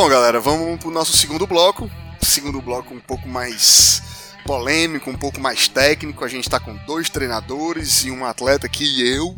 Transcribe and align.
Bom, 0.00 0.08
galera, 0.08 0.40
vamos 0.40 0.80
pro 0.80 0.90
nosso 0.90 1.14
segundo 1.14 1.46
bloco. 1.46 1.90
Segundo 2.22 2.58
bloco 2.62 2.94
um 2.94 2.98
pouco 2.98 3.28
mais 3.28 4.02
polêmico, 4.46 5.10
um 5.10 5.14
pouco 5.14 5.38
mais 5.38 5.68
técnico. 5.68 6.24
A 6.24 6.28
gente 6.28 6.48
tá 6.48 6.58
com 6.58 6.74
dois 6.86 7.10
treinadores 7.10 8.04
e 8.04 8.10
um 8.10 8.24
atleta 8.24 8.66
que 8.66 9.06
eu. 9.06 9.36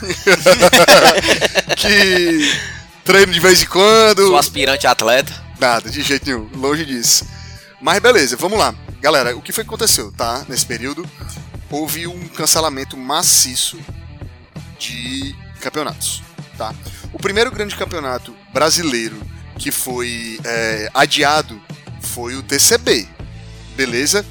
que 1.76 2.50
treino 3.04 3.30
de 3.30 3.38
vez 3.38 3.62
em 3.62 3.66
quando. 3.66 4.28
Sou 4.28 4.38
aspirante 4.38 4.86
atleta. 4.86 5.30
Nada, 5.60 5.90
de 5.90 6.00
jeito 6.00 6.24
nenhum, 6.24 6.48
longe 6.54 6.86
disso. 6.86 7.26
Mas 7.78 8.00
beleza, 8.00 8.34
vamos 8.34 8.58
lá. 8.58 8.74
Galera, 9.02 9.36
o 9.36 9.42
que 9.42 9.52
foi 9.52 9.62
que 9.62 9.68
aconteceu, 9.68 10.10
tá? 10.10 10.42
Nesse 10.48 10.64
período, 10.64 11.06
houve 11.70 12.06
um 12.06 12.28
cancelamento 12.28 12.96
maciço 12.96 13.78
de 14.78 15.36
campeonatos, 15.60 16.22
tá? 16.56 16.74
O 17.12 17.18
primeiro 17.18 17.50
grande 17.50 17.76
campeonato 17.76 18.34
brasileiro 18.54 19.36
que 19.58 19.70
foi 19.70 20.38
é, 20.44 20.88
adiado 20.94 21.60
foi 22.00 22.36
o 22.36 22.42
TCB, 22.42 23.06
beleza? 23.76 24.24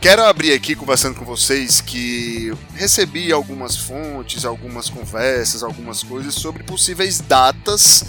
Quero 0.00 0.24
abrir 0.24 0.52
aqui 0.52 0.74
conversando 0.74 1.14
com 1.14 1.24
vocês 1.24 1.80
que 1.80 2.52
recebi 2.74 3.30
algumas 3.30 3.76
fontes, 3.76 4.44
algumas 4.44 4.90
conversas, 4.90 5.62
algumas 5.62 6.02
coisas 6.02 6.34
sobre 6.34 6.64
possíveis 6.64 7.20
datas 7.20 8.02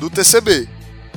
do 0.00 0.10
TCB, 0.10 0.68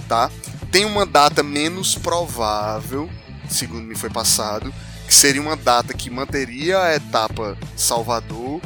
tá? 0.07 0.29
Tem 0.71 0.85
uma 0.85 1.05
data 1.05 1.41
menos 1.41 1.95
provável, 1.95 3.09
segundo 3.49 3.81
me 3.81 3.95
foi 3.95 4.11
passado, 4.11 4.71
que 5.07 5.15
seria 5.15 5.41
uma 5.41 5.55
data 5.55 5.95
que 5.95 6.11
manteria 6.11 6.79
a 6.79 6.95
etapa 6.95 7.57
Salvador 7.75 8.61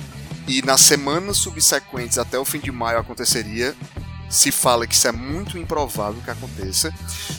e 0.45 0.61
nas 0.61 0.81
semanas 0.81 1.37
subsequentes 1.37 2.17
até 2.17 2.37
o 2.37 2.43
fim 2.43 2.59
de 2.59 2.71
maio 2.71 2.99
aconteceria. 2.99 3.73
Se 4.33 4.51
fala 4.51 4.87
que 4.87 4.95
isso 4.95 5.07
é 5.07 5.11
muito 5.11 5.57
improvável 5.57 6.21
que 6.21 6.29
aconteça 6.29 6.93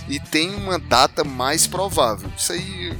e 0.08 0.20
tem 0.20 0.54
uma 0.54 0.78
data 0.78 1.24
mais 1.24 1.66
provável. 1.66 2.30
Isso 2.36 2.52
aí 2.52 2.96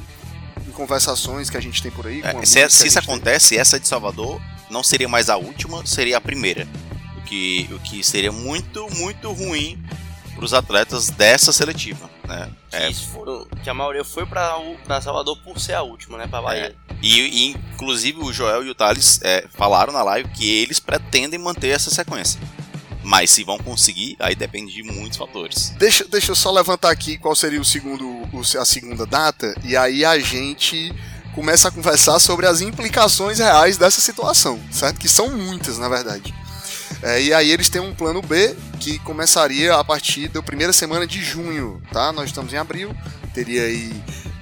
em 0.67 0.71
conversações 0.73 1.49
que 1.49 1.57
a 1.57 1.61
gente 1.61 1.83
tem 1.83 1.91
por 1.91 2.07
aí. 2.07 2.21
É, 2.23 2.45
se, 2.45 2.69
se 2.69 2.89
isso 2.89 2.99
acontece, 2.99 3.51
tem. 3.51 3.59
essa 3.59 3.79
de 3.79 3.87
Salvador 3.87 4.41
não 4.69 4.83
seria 4.83 5.09
mais 5.09 5.31
a 5.31 5.37
última, 5.37 5.85
seria 5.87 6.17
a 6.17 6.21
primeira. 6.21 6.67
O 7.17 7.23
que, 7.23 7.69
o 7.73 7.79
que 7.79 8.03
seria 8.03 8.33
muito, 8.33 8.87
muito 8.97 9.33
ruim 9.33 9.79
para 10.35 10.45
os 10.45 10.53
atletas 10.53 11.11
dessa 11.11 11.53
seletiva. 11.53 12.11
Né? 12.27 12.51
É. 12.73 12.91
Isso 12.91 13.07
foram, 13.09 13.47
que 13.63 13.71
a 13.71 13.75
maioria 13.75 14.05
foi 14.05 14.27
para 14.27 15.01
Salvador 15.01 15.39
por 15.43 15.61
ser 15.61 15.75
a 15.75 15.83
última, 15.83 16.19
né? 16.19 16.27
Para 16.27 16.43
Bahia. 16.43 16.77
É. 16.91 16.95
E, 17.01 17.21
e, 17.21 17.51
inclusive 17.51 18.19
o 18.19 18.33
Joel 18.33 18.65
e 18.65 18.71
o 18.71 18.75
Thales 18.75 19.21
é, 19.23 19.47
falaram 19.53 19.93
na 19.93 20.03
live 20.03 20.29
que 20.31 20.49
eles 20.49 20.81
pretendem 20.81 21.39
manter 21.39 21.69
essa 21.69 21.91
sequência. 21.91 22.41
Mas 23.05 23.31
se 23.31 23.45
vão 23.45 23.59
conseguir, 23.59 24.17
aí 24.19 24.35
depende 24.35 24.73
de 24.73 24.83
muitos 24.83 25.19
fatores. 25.19 25.75
Deixa, 25.79 26.05
deixa 26.05 26.33
eu 26.33 26.37
só 26.37 26.51
levantar 26.51 26.91
aqui 26.91 27.19
qual 27.19 27.37
seria 27.37 27.61
o 27.61 27.65
segundo, 27.65 28.23
a 28.59 28.65
segunda 28.65 29.07
data, 29.07 29.55
e 29.63 29.77
aí 29.77 30.05
a 30.05 30.19
gente 30.19 30.93
começa 31.35 31.69
a 31.69 31.71
conversar 31.71 32.19
sobre 32.19 32.47
as 32.47 32.61
implicações 32.61 33.39
reais 33.39 33.77
dessa 33.77 34.01
situação, 34.01 34.59
certo? 34.71 34.99
Que 34.99 35.09
são 35.09 35.29
muitas, 35.31 35.79
na 35.79 35.89
verdade. 35.89 36.35
É, 37.03 37.21
e 37.21 37.35
aí 37.35 37.51
eles 37.51 37.69
têm 37.69 37.81
um 37.81 37.95
plano 37.95 38.23
B 38.23 38.57
que 38.81 38.99
começaria 39.01 39.75
a 39.75 39.85
partir 39.85 40.29
da 40.29 40.43
primeira 40.43 40.73
semana 40.73 41.07
de 41.07 41.23
junho, 41.23 41.83
tá? 41.93 42.13
Nós 42.13 42.27
estamos 42.27 42.53
em 42.53 42.57
abril, 42.57 42.95
teria 43.35 43.65
aí. 43.65 43.93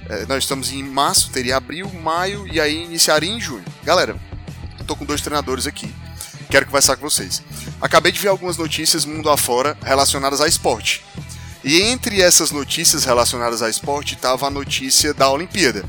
É, 0.09 0.25
nós 0.25 0.43
estamos 0.43 0.71
em 0.71 0.83
março, 0.83 1.31
teria 1.31 1.57
abril, 1.57 1.89
maio 2.01 2.47
e 2.47 2.61
aí 2.61 2.83
iniciaria 2.83 3.29
em 3.29 3.39
junho. 3.39 3.65
Galera, 3.83 4.15
eu 4.79 4.85
tô 4.85 4.95
com 4.95 5.05
dois 5.05 5.21
treinadores 5.21 5.65
aqui. 5.65 5.93
Quero 6.53 6.67
conversar 6.67 6.97
com 6.97 7.09
vocês. 7.09 7.41
Acabei 7.81 8.11
de 8.11 8.19
ver 8.19 8.27
algumas 8.27 8.57
notícias 8.57 9.05
mundo 9.05 9.27
afora 9.27 9.75
relacionadas 9.81 10.39
a 10.39 10.47
esporte. 10.47 11.03
E 11.63 11.81
entre 11.81 12.21
essas 12.21 12.51
notícias 12.51 13.05
relacionadas 13.05 13.63
a 13.63 13.71
esporte 13.71 14.13
estava 14.13 14.45
a 14.45 14.51
notícia 14.51 15.15
da 15.15 15.27
Olimpíada. 15.31 15.83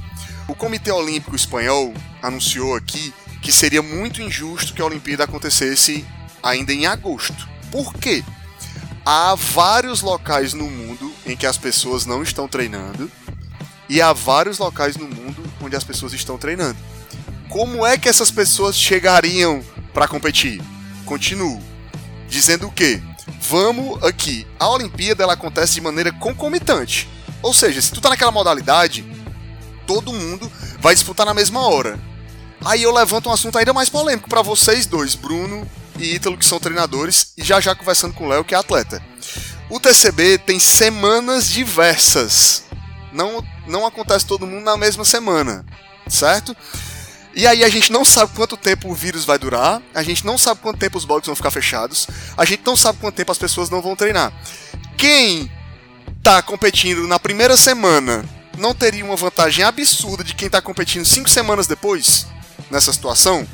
O 0.49 0.55
Comitê 0.55 0.91
Olímpico 0.91 1.37
Espanhol 1.37 1.93
anunciou 2.23 2.75
aqui 2.75 3.13
que 3.43 3.53
seria 3.53 3.83
muito 3.83 4.23
injusto 4.23 4.73
que 4.73 4.81
a 4.81 4.87
Olimpíada 4.87 5.25
acontecesse 5.25 6.03
ainda 6.43 6.73
em 6.73 6.87
agosto. 6.87 7.47
Por 7.71 7.93
quê? 7.93 8.25
Há 9.05 9.35
vários 9.35 10.01
locais 10.01 10.55
no 10.55 10.71
mundo 10.71 11.13
em 11.27 11.37
que 11.37 11.45
as 11.45 11.59
pessoas 11.59 12.07
não 12.07 12.23
estão 12.23 12.49
treinando 12.49 13.13
e 13.87 14.01
há 14.01 14.15
vários 14.15 14.57
locais 14.57 14.97
no 14.97 15.07
mundo 15.07 15.45
onde 15.61 15.77
as 15.77 15.85
pessoas 15.85 16.15
estão 16.15 16.39
treinando. 16.39 16.79
Como 17.51 17.85
é 17.85 17.99
que 17.99 18.09
essas 18.09 18.31
pessoas 18.31 18.75
chegariam 18.75 19.63
para 19.95 20.09
competir? 20.09 20.61
Continuo 21.07 21.63
dizendo 22.29 22.67
o 22.67 22.73
quê? 22.73 23.01
Vamos 23.49 24.03
aqui. 24.03 24.47
A 24.59 24.69
Olimpíada 24.69 25.23
ela 25.23 25.35
acontece 25.35 25.75
de 25.75 25.81
maneira 25.81 26.13
concomitante. 26.13 27.09
Ou 27.41 27.55
seja, 27.55 27.81
se 27.81 27.93
tu 27.93 28.01
tá 28.01 28.11
naquela 28.11 28.33
modalidade, 28.33 29.05
todo 29.87 30.13
mundo 30.13 30.51
vai 30.81 30.95
disputar 30.95 31.25
na 31.25 31.33
mesma 31.33 31.61
hora. 31.67 31.99
Aí 32.65 32.83
eu 32.83 32.93
levanto 32.93 33.29
um 33.29 33.33
assunto 33.33 33.57
ainda 33.57 33.73
mais 33.73 33.89
polêmico 33.89 34.29
para 34.29 34.43
vocês 34.43 34.87
dois, 34.87 35.15
Bruno 35.15 35.67
e 35.99 36.15
Ítalo, 36.15 36.37
que 36.37 36.45
são 36.45 36.59
treinadores, 36.59 37.33
e 37.37 37.45
já 37.45 37.61
já 37.61 37.75
conversando 37.75 38.15
com 38.15 38.25
o 38.25 38.29
Léo, 38.29 38.45
que 38.45 38.55
é 38.55 38.59
atleta. 38.59 39.03
O 39.69 39.79
TCB 39.79 40.39
tem 40.39 40.59
semanas 40.59 41.49
diversas. 41.49 42.65
Não, 43.13 43.45
não 43.67 43.87
acontece 43.87 44.27
todo 44.27 44.47
mundo 44.47 44.65
na 44.65 44.77
mesma 44.77 45.05
semana, 45.05 45.65
certo? 46.09 46.57
E 47.37 47.47
aí 47.47 47.65
a 47.65 47.69
gente 47.69 47.91
não 47.91 48.05
sabe 48.05 48.33
quanto 48.35 48.57
tempo 48.57 48.89
o 48.89 48.95
vírus 48.95 49.25
vai 49.25 49.39
durar, 49.39 49.83
a 49.93 50.03
gente 50.05 50.25
não 50.25 50.39
sabe 50.39 50.61
quanto 50.61 50.79
tempo 50.79 50.97
os 50.97 51.05
blogs 51.05 51.27
vão 51.27 51.35
ficar 51.35 51.51
fechados, 51.51 52.07
a 52.37 52.45
gente 52.45 52.63
não 52.65 52.77
sabe 52.77 53.01
quanto 53.01 53.17
tempo 53.17 53.33
as 53.33 53.39
pessoas 53.39 53.69
não 53.69 53.83
vão 53.83 53.97
treinar. 53.97 54.33
Quem 54.97 55.51
tá 56.23 56.41
competindo 56.43 57.09
na 57.09 57.19
primeira 57.19 57.57
semana 57.57 58.25
não 58.57 58.73
teria 58.73 59.05
uma 59.05 59.17
vantagem 59.17 59.65
absurda 59.65 60.23
de 60.23 60.35
quem 60.35 60.49
tá 60.49 60.63
competindo 60.63 61.05
cinco 61.05 61.29
semanas 61.29 61.67
depois 61.67 62.27
nessa 62.71 62.93
situação? 62.93 63.47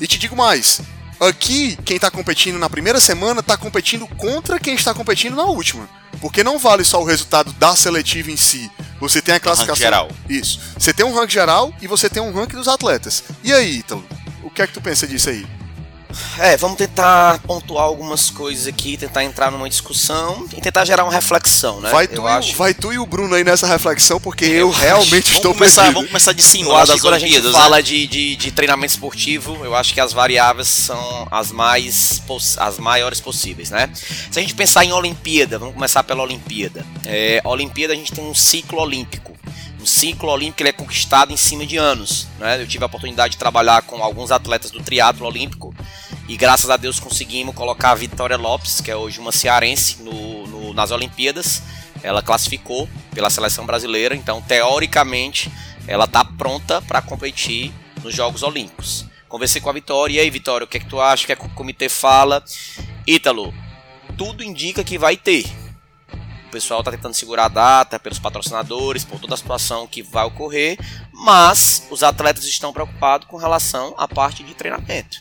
E 0.00 0.06
te 0.06 0.18
digo 0.18 0.34
mais, 0.34 0.80
Aqui, 1.20 1.76
quem 1.84 1.96
está 1.96 2.10
competindo 2.10 2.58
na 2.58 2.70
primeira 2.70 3.00
semana 3.00 3.40
está 3.40 3.56
competindo 3.56 4.06
contra 4.06 4.58
quem 4.58 4.74
está 4.74 4.94
competindo 4.94 5.34
na 5.34 5.44
última. 5.44 5.88
Porque 6.20 6.44
não 6.44 6.58
vale 6.58 6.84
só 6.84 7.00
o 7.00 7.04
resultado 7.04 7.52
da 7.54 7.74
seletiva 7.74 8.30
em 8.30 8.36
si. 8.36 8.70
Você 9.00 9.20
tem 9.20 9.34
a 9.34 9.40
classificação. 9.40 9.82
Geral. 9.82 10.10
Isso. 10.28 10.60
Você 10.78 10.92
tem 10.92 11.04
um 11.04 11.14
ranking 11.14 11.32
geral 11.32 11.72
e 11.80 11.86
você 11.86 12.08
tem 12.08 12.22
um 12.22 12.32
ranking 12.32 12.56
dos 12.56 12.68
atletas. 12.68 13.24
E 13.42 13.52
aí, 13.52 13.78
Ítalo? 13.78 14.04
O 14.42 14.50
que 14.50 14.62
é 14.62 14.66
que 14.66 14.72
tu 14.72 14.80
pensa 14.80 15.06
disso 15.06 15.30
aí? 15.30 15.46
É, 16.38 16.56
vamos 16.56 16.76
tentar 16.76 17.38
pontuar 17.40 17.84
algumas 17.84 18.30
coisas 18.30 18.66
aqui, 18.66 18.96
tentar 18.96 19.24
entrar 19.24 19.50
numa 19.50 19.68
discussão 19.68 20.46
e 20.56 20.60
tentar 20.60 20.84
gerar 20.84 21.04
uma 21.04 21.12
reflexão, 21.12 21.80
né? 21.80 21.90
Vai 21.90 22.06
tu, 22.06 22.16
eu 22.16 22.26
acho... 22.26 22.54
vai 22.56 22.72
tu 22.72 22.92
e 22.92 22.98
o 22.98 23.06
Bruno 23.06 23.34
aí 23.34 23.44
nessa 23.44 23.66
reflexão, 23.66 24.20
porque 24.20 24.44
eu, 24.44 24.50
eu 24.50 24.70
realmente 24.70 25.32
estou 25.32 25.52
começar, 25.52 25.82
perdido. 25.82 25.94
Vamos 25.94 26.10
começar 26.10 26.32
de 26.32 26.42
cima 26.42 26.72
lá 26.72 26.84
das 26.84 27.00
quando 27.00 27.14
a 27.14 27.18
gente 27.18 27.40
né? 27.40 27.52
fala 27.52 27.82
de, 27.82 28.06
de, 28.06 28.36
de, 28.36 28.50
treinamento 28.52 28.92
esportivo, 28.92 29.64
eu 29.64 29.74
acho 29.74 29.92
que 29.92 30.00
as 30.00 30.12
variáveis 30.12 30.68
são 30.68 31.26
as 31.30 31.50
mais 31.50 32.22
as 32.58 32.78
maiores 32.78 33.20
possíveis, 33.20 33.70
né? 33.70 33.90
Se 34.30 34.38
a 34.38 34.42
gente 34.42 34.54
pensar 34.54 34.84
em 34.84 34.92
Olimpíada, 34.92 35.58
vamos 35.58 35.74
começar 35.74 36.02
pela 36.02 36.22
Olimpíada. 36.22 36.84
É, 37.04 37.40
Olimpíada 37.44 37.92
a 37.92 37.96
gente 37.96 38.12
tem 38.12 38.24
um 38.24 38.34
ciclo 38.34 38.80
olímpico 38.80 39.36
ciclo 39.88 40.30
olímpico 40.30 40.62
ele 40.62 40.68
é 40.68 40.72
conquistado 40.72 41.32
em 41.32 41.36
cima 41.36 41.66
de 41.66 41.76
anos. 41.76 42.28
Né? 42.38 42.60
Eu 42.60 42.66
tive 42.68 42.84
a 42.84 42.86
oportunidade 42.86 43.32
de 43.32 43.38
trabalhar 43.38 43.82
com 43.82 44.02
alguns 44.02 44.30
atletas 44.30 44.70
do 44.70 44.82
triatlo 44.82 45.26
olímpico 45.26 45.74
e 46.28 46.36
graças 46.36 46.68
a 46.68 46.76
Deus 46.76 47.00
conseguimos 47.00 47.54
colocar 47.54 47.92
a 47.92 47.94
Vitória 47.94 48.36
Lopes, 48.36 48.80
que 48.80 48.90
é 48.90 48.96
hoje 48.96 49.18
uma 49.18 49.32
cearense, 49.32 50.02
no, 50.02 50.46
no, 50.46 50.74
nas 50.74 50.90
Olimpíadas. 50.90 51.62
Ela 52.02 52.22
classificou 52.22 52.88
pela 53.14 53.30
seleção 53.30 53.64
brasileira, 53.64 54.14
então 54.14 54.40
teoricamente 54.42 55.50
ela 55.86 56.04
está 56.04 56.24
pronta 56.24 56.82
para 56.82 57.00
competir 57.00 57.72
nos 58.04 58.14
Jogos 58.14 58.42
Olímpicos. 58.42 59.06
Conversei 59.26 59.60
com 59.60 59.70
a 59.70 59.72
Vitória, 59.72 60.16
e 60.16 60.20
aí 60.20 60.30
Vitória, 60.30 60.64
o 60.64 60.68
que 60.68 60.76
é 60.76 60.80
que 60.80 60.86
tu 60.86 61.00
acha? 61.00 61.24
O 61.24 61.26
que 61.26 61.32
é 61.32 61.36
que 61.36 61.46
o 61.46 61.50
comitê 61.50 61.88
fala? 61.88 62.44
Ítalo, 63.06 63.54
tudo 64.16 64.44
indica 64.44 64.84
que 64.84 64.98
vai 64.98 65.16
ter. 65.16 65.46
O 66.48 66.50
pessoal 66.50 66.80
está 66.80 66.90
tentando 66.90 67.12
segurar 67.12 67.44
a 67.44 67.48
data 67.48 67.98
pelos 67.98 68.18
patrocinadores, 68.18 69.04
por 69.04 69.20
toda 69.20 69.34
a 69.34 69.36
situação 69.36 69.86
que 69.86 70.02
vai 70.02 70.24
ocorrer, 70.24 70.78
mas 71.12 71.86
os 71.90 72.02
atletas 72.02 72.44
estão 72.44 72.72
preocupados 72.72 73.28
com 73.28 73.36
relação 73.36 73.94
à 73.98 74.08
parte 74.08 74.42
de 74.42 74.54
treinamento. 74.54 75.20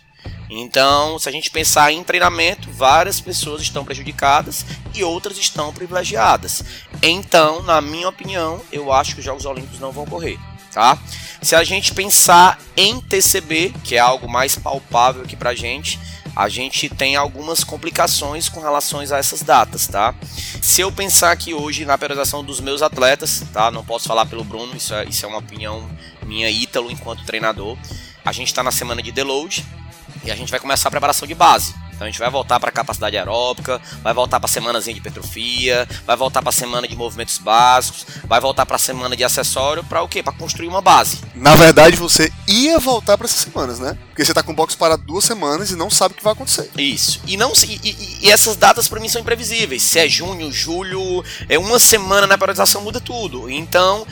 Então, 0.50 1.20
se 1.20 1.28
a 1.28 1.32
gente 1.32 1.52
pensar 1.52 1.92
em 1.92 2.02
treinamento, 2.02 2.72
várias 2.72 3.20
pessoas 3.20 3.62
estão 3.62 3.84
prejudicadas 3.84 4.66
e 4.96 5.04
outras 5.04 5.38
estão 5.38 5.74
privilegiadas. 5.74 6.64
Então, 7.04 7.62
na 7.64 7.82
minha 7.82 8.08
opinião, 8.08 8.62
eu 8.72 8.94
acho 8.94 9.14
que 9.14 9.20
os 9.20 9.26
Jogos 9.26 9.46
Olímpicos 9.46 9.82
não 9.82 9.92
vão 9.92 10.06
ocorrer. 10.06 10.40
Tá? 10.72 10.98
Se 11.42 11.56
a 11.56 11.64
gente 11.66 11.94
pensar 11.94 12.58
em 12.78 13.02
TCB, 13.02 13.74
que 13.84 13.96
é 13.96 14.00
algo 14.00 14.30
mais 14.30 14.56
palpável 14.56 15.24
aqui 15.24 15.36
pra 15.36 15.54
gente, 15.54 16.00
a 16.38 16.48
gente 16.50 16.88
tem 16.88 17.16
algumas 17.16 17.64
complicações 17.64 18.48
com 18.48 18.60
relação 18.60 19.00
a 19.00 19.04
essas 19.18 19.42
datas, 19.42 19.88
tá? 19.88 20.14
Se 20.62 20.82
eu 20.82 20.92
pensar 20.92 21.32
aqui 21.32 21.52
hoje 21.52 21.84
na 21.84 21.98
periodização 21.98 22.44
dos 22.44 22.60
meus 22.60 22.84
atletas, 22.84 23.44
tá? 23.52 23.72
Não 23.72 23.84
posso 23.84 24.08
falar 24.08 24.28
pelo 24.28 24.44
Bruno, 24.44 24.78
isso 24.78 24.94
é, 24.94 25.06
isso 25.06 25.26
é 25.26 25.28
uma 25.28 25.40
opinião 25.40 25.90
minha, 26.24 26.48
Ítalo, 26.48 26.92
enquanto 26.92 27.26
treinador. 27.26 27.76
A 28.24 28.32
gente 28.32 28.50
está 28.50 28.62
na 28.62 28.70
semana 28.70 29.02
de 29.02 29.12
deload, 29.12 29.66
e 30.24 30.30
a 30.30 30.36
gente 30.36 30.52
vai 30.52 30.60
começar 30.60 30.90
a 30.90 30.92
preparação 30.92 31.28
de 31.28 31.34
base. 31.34 31.74
Então 31.98 32.06
a 32.06 32.12
gente 32.12 32.20
vai 32.20 32.30
voltar 32.30 32.60
para 32.60 32.72
capacidade 32.72 33.18
aeróbica, 33.18 33.82
vai 34.04 34.14
voltar 34.14 34.40
para 34.40 34.48
semanazinha 34.48 34.94
de 34.94 35.00
hipertrofia, 35.00 35.90
vai 36.06 36.16
voltar 36.16 36.44
para 36.44 36.52
semana 36.52 36.88
de 36.88 36.96
movimentos 36.96 37.40
básicos, 37.40 38.06
vai 38.26 38.40
voltar 38.40 38.68
para 38.68 38.78
semana 38.78 39.16
de 39.16 39.24
acessório 39.24 39.84
para 39.84 40.04
o 40.04 40.08
quê? 40.08 40.22
Para 40.22 40.32
construir 40.32 40.68
uma 40.68 40.80
base. 40.80 41.22
Na 41.34 41.56
verdade, 41.56 41.96
você 41.96 42.32
ia 42.48 42.78
voltar 42.78 43.18
para 43.18 43.26
essas 43.26 43.40
semanas, 43.40 43.80
né? 43.80 43.98
Porque 44.10 44.24
você 44.24 44.32
tá 44.32 44.44
com 44.44 44.52
o 44.52 44.56
box 44.56 44.76
para 44.76 44.96
duas 44.96 45.26
semanas 45.26 45.72
e 45.72 45.76
não 45.76 45.90
sabe 45.90 46.14
o 46.14 46.18
que 46.18 46.24
vai 46.24 46.34
acontecer. 46.34 46.70
Isso. 46.78 47.20
E 47.26 47.36
não 47.36 47.52
e, 47.68 47.80
e, 47.84 48.28
e 48.28 48.32
essas 48.32 48.56
datas 48.56 48.88
para 48.88 49.00
mim 49.00 49.10
são 49.10 49.20
imprevisíveis. 49.20 49.82
Se 49.82 49.98
é 49.98 50.08
junho, 50.08 50.52
julho, 50.52 51.24
é 51.50 51.58
uma 51.58 51.80
semana 51.80 52.28
na 52.28 52.38
periodização 52.38 52.82
muda 52.82 53.02
tudo. 53.02 53.50
Então, 53.50 54.06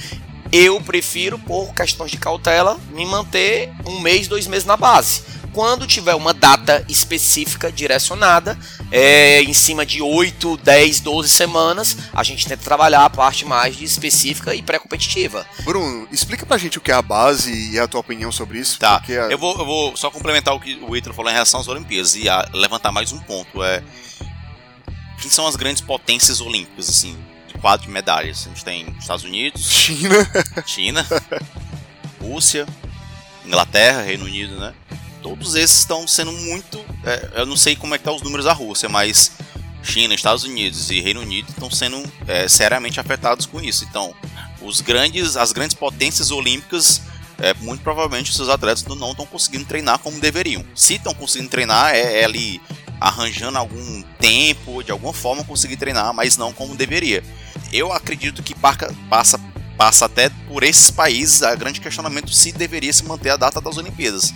eu 0.51 0.79
prefiro, 0.81 1.38
por 1.38 1.73
questões 1.73 2.11
de 2.11 2.17
cautela, 2.17 2.79
me 2.91 3.05
manter 3.05 3.71
um 3.85 3.99
mês, 3.99 4.27
dois 4.27 4.47
meses 4.47 4.65
na 4.65 4.77
base. 4.77 5.21
Quando 5.55 5.87
tiver 5.87 6.13
uma 6.15 6.33
data 6.33 6.83
específica 6.89 7.71
direcionada, 7.71 8.59
é, 8.91 9.41
em 9.41 9.53
cima 9.53 9.85
de 9.85 10.01
8, 10.01 10.57
10, 10.57 10.99
12 10.99 11.29
semanas, 11.29 11.95
a 12.13 12.23
gente 12.23 12.45
tenta 12.45 12.61
trabalhar 12.61 13.05
a 13.05 13.09
parte 13.09 13.45
mais 13.45 13.73
de 13.73 13.85
específica 13.85 14.53
e 14.53 14.61
pré-competitiva. 14.61 15.47
Bruno, 15.63 16.09
explica 16.11 16.45
pra 16.45 16.57
gente 16.57 16.77
o 16.77 16.81
que 16.81 16.91
é 16.91 16.93
a 16.93 17.01
base 17.01 17.71
e 17.71 17.79
a 17.79 17.87
tua 17.87 18.01
opinião 18.01 18.33
sobre 18.33 18.59
isso. 18.59 18.77
Tá, 18.77 19.01
a... 19.01 19.11
eu, 19.31 19.37
vou, 19.37 19.57
eu 19.57 19.65
vou 19.65 19.95
só 19.95 20.11
complementar 20.11 20.53
o 20.53 20.59
que 20.59 20.77
o 20.85 20.93
Ítalo 20.93 21.15
falou 21.15 21.31
em 21.31 21.35
relação 21.35 21.61
às 21.61 21.69
Olimpíadas 21.69 22.15
e 22.17 22.25
levantar 22.53 22.91
mais 22.91 23.13
um 23.13 23.19
ponto. 23.19 23.63
É, 23.63 23.81
quem 25.21 25.31
são 25.31 25.47
as 25.47 25.55
grandes 25.55 25.81
potências 25.81 26.41
olímpicas, 26.41 26.89
assim, 26.89 27.17
quadro 27.61 27.85
de 27.85 27.93
medalhas. 27.93 28.45
A 28.45 28.49
gente 28.49 28.65
tem 28.65 28.93
Estados 28.99 29.23
Unidos, 29.23 29.71
China, 29.71 30.31
China, 30.65 31.07
Rússia, 32.19 32.67
Inglaterra, 33.45 34.01
Reino 34.01 34.25
Unido, 34.25 34.59
né? 34.59 34.73
Todos 35.25 35.56
esses 35.56 35.80
estão 35.80 36.07
sendo 36.07 36.31
muito. 36.31 36.77
É, 37.04 37.42
eu 37.42 37.48
não 37.48 37.57
sei 37.57 37.75
como 37.75 37.95
é 37.95 37.98
que 37.98 38.04
tá 38.04 38.12
os 38.12 38.22
números 38.22 38.45
da 38.45 38.54
Rússia, 38.54 38.88
mas 38.88 39.31
China, 39.81 40.13
Estados 40.13 40.44
Unidos 40.44 40.92
e 40.92 41.01
Reino 41.01 41.22
Unido 41.22 41.50
estão 41.50 41.68
sendo 41.72 42.04
é, 42.27 42.48
seriamente 42.48 43.00
afetados 43.00 43.48
com 43.48 43.60
isso. 43.60 43.83
Então, 43.86 44.13
os 44.62 44.81
grandes, 44.81 45.36
as 45.36 45.51
grandes 45.51 45.75
potências 45.75 46.30
olímpicas, 46.30 47.01
é, 47.39 47.56
muito 47.56 47.81
provavelmente 47.81 48.30
os 48.30 48.36
seus 48.36 48.50
atletas 48.50 48.86
não 48.86 49.10
estão 49.10 49.25
conseguindo 49.25 49.66
treinar 49.66 49.98
como 49.98 50.19
deveriam. 50.19 50.63
Se 50.75 50.98
estão 50.98 51.16
conseguindo 51.16 51.50
treinar, 51.50 51.95
é, 51.95 52.19
é 52.22 52.24
ali 52.25 52.62
arranjando 53.01 53.57
algum 53.57 54.04
tempo, 54.19 54.83
de 54.83 54.92
alguma 54.92 55.12
forma 55.12 55.44
conseguir 55.44 55.77
treinar, 55.77 56.13
mas 56.13 56.38
não 56.38 56.54
como 56.54 56.75
deveria 56.75 57.24
eu 57.75 57.92
acredito 57.92 58.42
que 58.42 58.56
passa, 58.56 59.39
passa 59.77 60.06
até 60.06 60.30
por 60.48 60.63
esses 60.63 60.89
países 60.89 61.44
a 61.44 61.56
grande 61.56 61.81
questionamento 61.81 62.31
se 62.31 62.51
deveria 62.51 62.94
se 62.94 63.04
manter 63.04 63.31
a 63.31 63.38
data 63.38 63.60
das 63.60 63.77
Olimpíadas. 63.77 64.33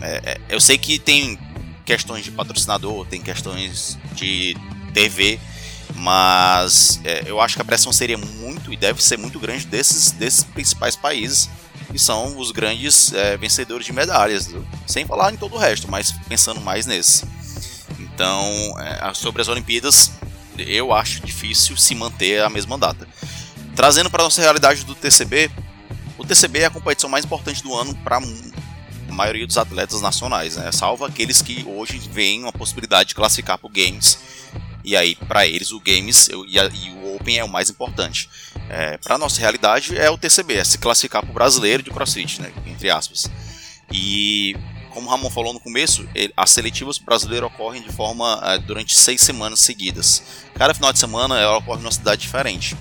É, 0.00 0.20
é, 0.24 0.40
eu 0.48 0.60
sei 0.60 0.78
que 0.78 0.98
tem 0.98 1.38
questões 1.84 2.24
de 2.24 2.30
patrocinador, 2.30 3.06
tem 3.06 3.20
questões 3.20 3.98
de 4.12 4.56
TV, 4.92 5.38
mas 5.94 7.00
é, 7.04 7.24
eu 7.26 7.40
acho 7.40 7.56
que 7.56 7.62
a 7.62 7.64
pressão 7.64 7.92
seria 7.92 8.18
muito 8.18 8.72
e 8.72 8.76
deve 8.76 9.02
ser 9.02 9.16
muito 9.16 9.38
grande 9.38 9.66
desses, 9.66 10.10
desses 10.10 10.44
principais 10.44 10.96
países 10.96 11.48
que 11.90 11.98
são 11.98 12.38
os 12.38 12.50
grandes 12.50 13.12
é, 13.12 13.36
vencedores 13.36 13.86
de 13.86 13.92
medalhas, 13.92 14.50
sem 14.86 15.06
falar 15.06 15.32
em 15.32 15.36
todo 15.36 15.54
o 15.54 15.58
resto, 15.58 15.90
mas 15.90 16.12
pensando 16.28 16.60
mais 16.60 16.84
nesse. 16.84 17.24
Então, 17.98 18.44
é, 18.80 19.14
sobre 19.14 19.40
as 19.40 19.48
Olimpíadas, 19.48 20.10
eu 20.58 20.92
acho 20.92 21.20
difícil 21.20 21.76
se 21.76 21.94
manter 21.94 22.42
a 22.42 22.50
mesma 22.50 22.76
data. 22.76 23.06
Trazendo 23.74 24.10
para 24.10 24.24
nossa 24.24 24.40
realidade 24.40 24.84
do 24.84 24.94
TCB, 24.94 25.50
o 26.18 26.24
TCB 26.24 26.60
é 26.60 26.64
a 26.66 26.70
competição 26.70 27.10
mais 27.10 27.24
importante 27.24 27.62
do 27.62 27.74
ano 27.74 27.94
para 27.96 28.20
a 29.08 29.12
maioria 29.12 29.46
dos 29.46 29.58
atletas 29.58 30.00
nacionais, 30.00 30.56
né? 30.56 30.70
salvo 30.72 31.04
aqueles 31.04 31.42
que 31.42 31.64
hoje 31.66 31.98
veem 31.98 32.42
uma 32.42 32.52
possibilidade 32.52 33.10
de 33.10 33.14
classificar 33.14 33.58
para 33.58 33.66
o 33.66 33.70
Games. 33.70 34.18
E 34.84 34.96
aí, 34.96 35.16
para 35.16 35.46
eles, 35.46 35.72
o 35.72 35.80
Games 35.80 36.28
e, 36.48 36.60
a, 36.60 36.66
e, 36.66 36.90
o 36.90 37.16
Open 37.16 37.38
é 37.38 37.44
o 37.44 37.48
mais 37.48 37.68
importante. 37.68 38.30
É, 38.68 38.96
para 38.98 39.16
a 39.16 39.18
nossa 39.18 39.40
realidade, 39.40 39.96
é 39.98 40.08
o 40.08 40.16
TCB, 40.16 40.54
é 40.54 40.64
se 40.64 40.78
classificar 40.78 41.22
para 41.22 41.30
o 41.30 41.34
brasileiro 41.34 41.82
de 41.82 41.90
CrossFit, 41.90 42.40
né? 42.40 42.52
entre 42.66 42.88
aspas. 42.88 43.28
E 43.92 44.56
como 44.96 45.08
o 45.08 45.10
Ramon 45.10 45.28
falou 45.28 45.52
no 45.52 45.60
começo, 45.60 46.08
as 46.34 46.50
seletivas 46.50 46.96
brasileiras 46.96 47.48
ocorrem 47.48 47.82
de 47.82 47.92
forma 47.92 48.40
é, 48.42 48.58
durante 48.58 48.98
seis 48.98 49.20
semanas 49.20 49.60
seguidas. 49.60 50.22
Cada 50.54 50.72
final 50.72 50.90
de 50.90 50.98
semana 50.98 51.38
ela 51.38 51.58
ocorre 51.58 51.82
numa 51.82 51.92
cidade 51.92 52.22
diferente. 52.22 52.74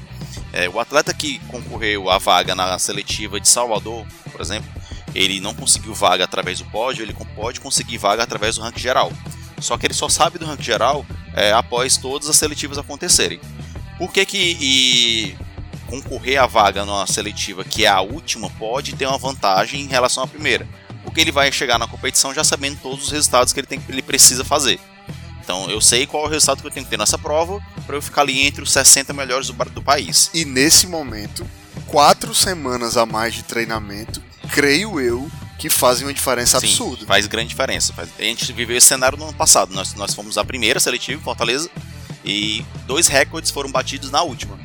É, 0.54 0.69
o 0.69 0.80
atleta 0.80 1.13
que 1.13 1.39
concorreu 1.48 2.10
à 2.10 2.18
vaga 2.18 2.56
na 2.56 2.80
seletiva 2.80 3.38
de 3.38 3.50
Salvador, 3.50 4.07
por 4.31 4.39
exemplo, 4.39 4.72
ele 5.16 5.40
não 5.40 5.54
conseguiu 5.54 5.94
vaga 5.94 6.24
através 6.24 6.60
do 6.60 6.66
pódio, 6.66 7.04
ele 7.04 7.16
pode 7.36 7.60
conseguir 7.60 7.98
vaga 7.98 8.22
através 8.22 8.56
do 8.56 8.62
ranking 8.62 8.80
geral. 8.80 9.12
Só 9.60 9.78
que 9.78 9.88
ele 9.88 9.94
só 9.94 10.10
sabe 10.10 10.38
do 10.38 10.46
ranking 10.46 10.64
geral 10.64 11.06
é, 11.34 11.54
após 11.54 11.98
todas 11.98 12.30
as 12.30 12.36
seletivas 12.36 12.78
acontecerem. 12.78 13.40
Por 13.98 14.12
que, 14.12 14.26
que 14.26 15.38
concorrer 15.88 16.42
à 16.42 16.46
vaga 16.46 16.84
numa 16.84 17.08
seletiva 17.08 17.64
que 17.64 17.86
é 17.86 17.88
a 17.88 18.02
última 18.02 18.50
pode 18.52 18.94
ter 18.94 19.08
uma 19.08 19.18
vantagem 19.18 19.82
em 19.82 19.88
relação 19.88 20.24
à 20.24 20.28
primeira? 20.28 20.68
porque 21.16 21.22
ele 21.22 21.32
vai 21.32 21.50
chegar 21.50 21.80
na 21.80 21.88
competição 21.88 22.34
já 22.34 22.44
sabendo 22.44 22.78
todos 22.82 23.06
os 23.06 23.12
resultados 23.12 23.54
que 23.54 23.60
ele, 23.62 23.68
tem, 23.68 23.82
ele 23.88 24.02
precisa 24.02 24.44
fazer. 24.44 24.80
Então 25.42 25.70
eu 25.70 25.80
sei 25.80 26.06
qual 26.06 26.26
é 26.26 26.28
o 26.28 26.30
resultado 26.30 26.60
que 26.60 26.68
eu 26.68 26.72
tenho 26.72 26.86
que 26.86 26.90
ter 26.90 26.98
nessa 26.98 27.18
prova 27.18 27.62
para 27.86 27.96
eu 27.96 28.02
ficar 28.02 28.22
ali 28.24 28.46
entre 28.46 28.62
os 28.62 28.72
60 28.72 29.14
melhores 29.14 29.48
do, 29.48 29.54
do 29.54 29.82
país. 29.82 30.30
E 30.34 30.44
nesse 30.44 30.88
momento, 30.88 31.48
quatro 31.88 32.36
semanas 32.36 32.98
a 32.98 33.06
mais 33.06 33.34
de 33.34 33.44
treinamento, 33.44 34.22
creio 34.46 35.00
eu, 35.00 35.30
que 35.58 35.70
fazem 35.70 36.06
uma 36.06 36.14
diferença 36.14 36.60
Sim, 36.60 36.68
absurda. 36.68 37.06
Faz 37.06 37.28
grande 37.28 37.50
diferença. 37.50 37.94
A 37.98 38.22
gente 38.22 38.52
viveu 38.54 38.78
esse 38.78 38.88
cenário 38.88 39.18
no 39.18 39.26
ano 39.26 39.34
passado. 39.34 39.74
Nós, 39.74 39.94
nós 39.96 40.14
fomos 40.14 40.38
a 40.38 40.44
primeira 40.44 40.80
seletiva 40.80 41.20
em 41.20 41.24
Fortaleza 41.24 41.70
e 42.24 42.64
dois 42.86 43.08
recordes 43.08 43.52
foram 43.52 43.72
batidos 43.72 44.12
na 44.12 44.22
última. 44.22 44.60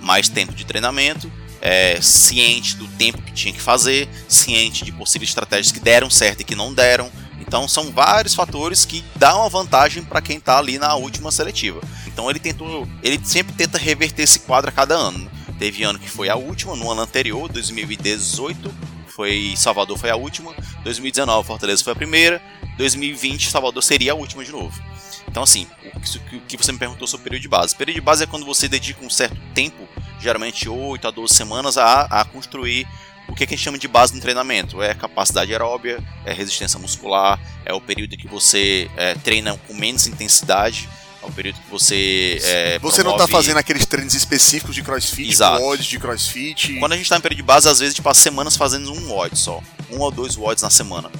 Mais 0.00 0.28
tempo 0.28 0.54
de 0.54 0.64
treinamento, 0.64 1.30
é, 1.60 2.00
ciente 2.00 2.76
do 2.76 2.86
tempo 2.86 3.22
que 3.22 3.32
tinha 3.32 3.52
que 3.52 3.60
fazer, 3.60 4.08
ciente 4.28 4.84
de 4.84 4.92
possíveis 4.92 5.30
estratégias 5.30 5.72
que 5.72 5.80
deram 5.80 6.10
certo 6.10 6.40
e 6.40 6.44
que 6.44 6.54
não 6.54 6.72
deram. 6.72 7.10
Então 7.40 7.66
são 7.66 7.90
vários 7.90 8.34
fatores 8.34 8.84
que 8.84 9.02
dão 9.16 9.40
uma 9.40 9.48
vantagem 9.48 10.02
para 10.02 10.20
quem 10.20 10.36
está 10.36 10.58
ali 10.58 10.78
na 10.78 10.94
última 10.96 11.32
seletiva. 11.32 11.80
Então 12.06 12.28
ele 12.28 12.38
tentou, 12.38 12.86
ele 13.02 13.18
sempre 13.24 13.54
tenta 13.54 13.78
reverter 13.78 14.22
esse 14.22 14.40
quadro 14.40 14.68
a 14.68 14.72
cada 14.72 14.94
ano. 14.94 15.30
Teve 15.58 15.82
ano 15.82 15.98
que 15.98 16.08
foi 16.08 16.28
a 16.28 16.36
última, 16.36 16.76
no 16.76 16.90
ano 16.90 17.00
anterior, 17.00 17.50
2018, 17.50 18.72
foi 19.18 19.54
Salvador 19.56 19.98
foi 19.98 20.10
a 20.10 20.16
última, 20.16 20.54
2019 20.84 21.44
Fortaleza 21.44 21.82
foi 21.82 21.92
a 21.92 21.96
primeira, 21.96 22.40
2020 22.76 23.50
Salvador 23.50 23.82
seria 23.82 24.12
a 24.12 24.14
última 24.14 24.44
de 24.44 24.52
novo. 24.52 24.80
Então 25.26 25.42
assim, 25.42 25.66
o 26.32 26.40
que 26.42 26.56
você 26.56 26.70
me 26.70 26.78
perguntou 26.78 27.08
sobre 27.08 27.22
o 27.22 27.24
período 27.24 27.42
de 27.42 27.48
base. 27.48 27.74
O 27.74 27.76
período 27.76 27.96
de 27.96 28.00
base 28.00 28.22
é 28.22 28.26
quando 28.28 28.46
você 28.46 28.68
dedica 28.68 29.04
um 29.04 29.10
certo 29.10 29.36
tempo 29.52 29.88
geralmente 30.20 30.68
8 30.68 31.08
a 31.08 31.10
12 31.10 31.34
semanas, 31.34 31.76
a, 31.76 32.02
a 32.02 32.24
construir 32.24 32.86
o 33.28 33.34
que, 33.34 33.42
a 33.42 33.46
gente 33.48 33.58
chama 33.58 33.76
de 33.76 33.88
base 33.88 34.14
no 34.14 34.20
treinamento. 34.20 34.80
É 34.80 34.94
capacidade 34.94 35.50
aeróbia, 35.50 35.98
é 36.24 36.32
resistência 36.32 36.78
muscular, 36.78 37.40
é 37.64 37.74
o 37.74 37.80
período 37.80 38.16
que 38.16 38.28
você 38.28 38.88
é, 38.96 39.14
treina 39.14 39.58
com 39.66 39.74
menos 39.74 40.06
intensidade, 40.06 40.88
é 41.22 41.26
o 41.26 41.32
período 41.32 41.60
que 41.60 41.70
você. 41.70 42.38
É, 42.42 42.78
você 42.78 43.02
não 43.02 43.12
está 43.12 43.26
fazendo 43.26 43.56
aqueles 43.56 43.84
treinos 43.86 44.14
específicos 44.14 44.74
de 44.74 44.82
crossfit, 44.82 45.30
Exato. 45.30 45.62
WODs 45.62 45.86
de 45.86 45.98
crossfit. 45.98 46.78
Quando 46.78 46.92
a 46.92 46.96
gente 46.96 47.04
está 47.04 47.16
em 47.16 47.20
período 47.20 47.38
de 47.38 47.42
base, 47.42 47.68
às 47.68 47.78
vezes 47.78 47.92
a 47.92 47.96
gente 47.96 48.02
passa 48.02 48.20
semanas 48.20 48.56
fazendo 48.56 48.92
um 48.92 49.12
WOD 49.12 49.36
só. 49.36 49.60
Um 49.90 49.98
ou 49.98 50.10
dois 50.10 50.36
WODs 50.36 50.62
na 50.62 50.70
semana. 50.70 51.10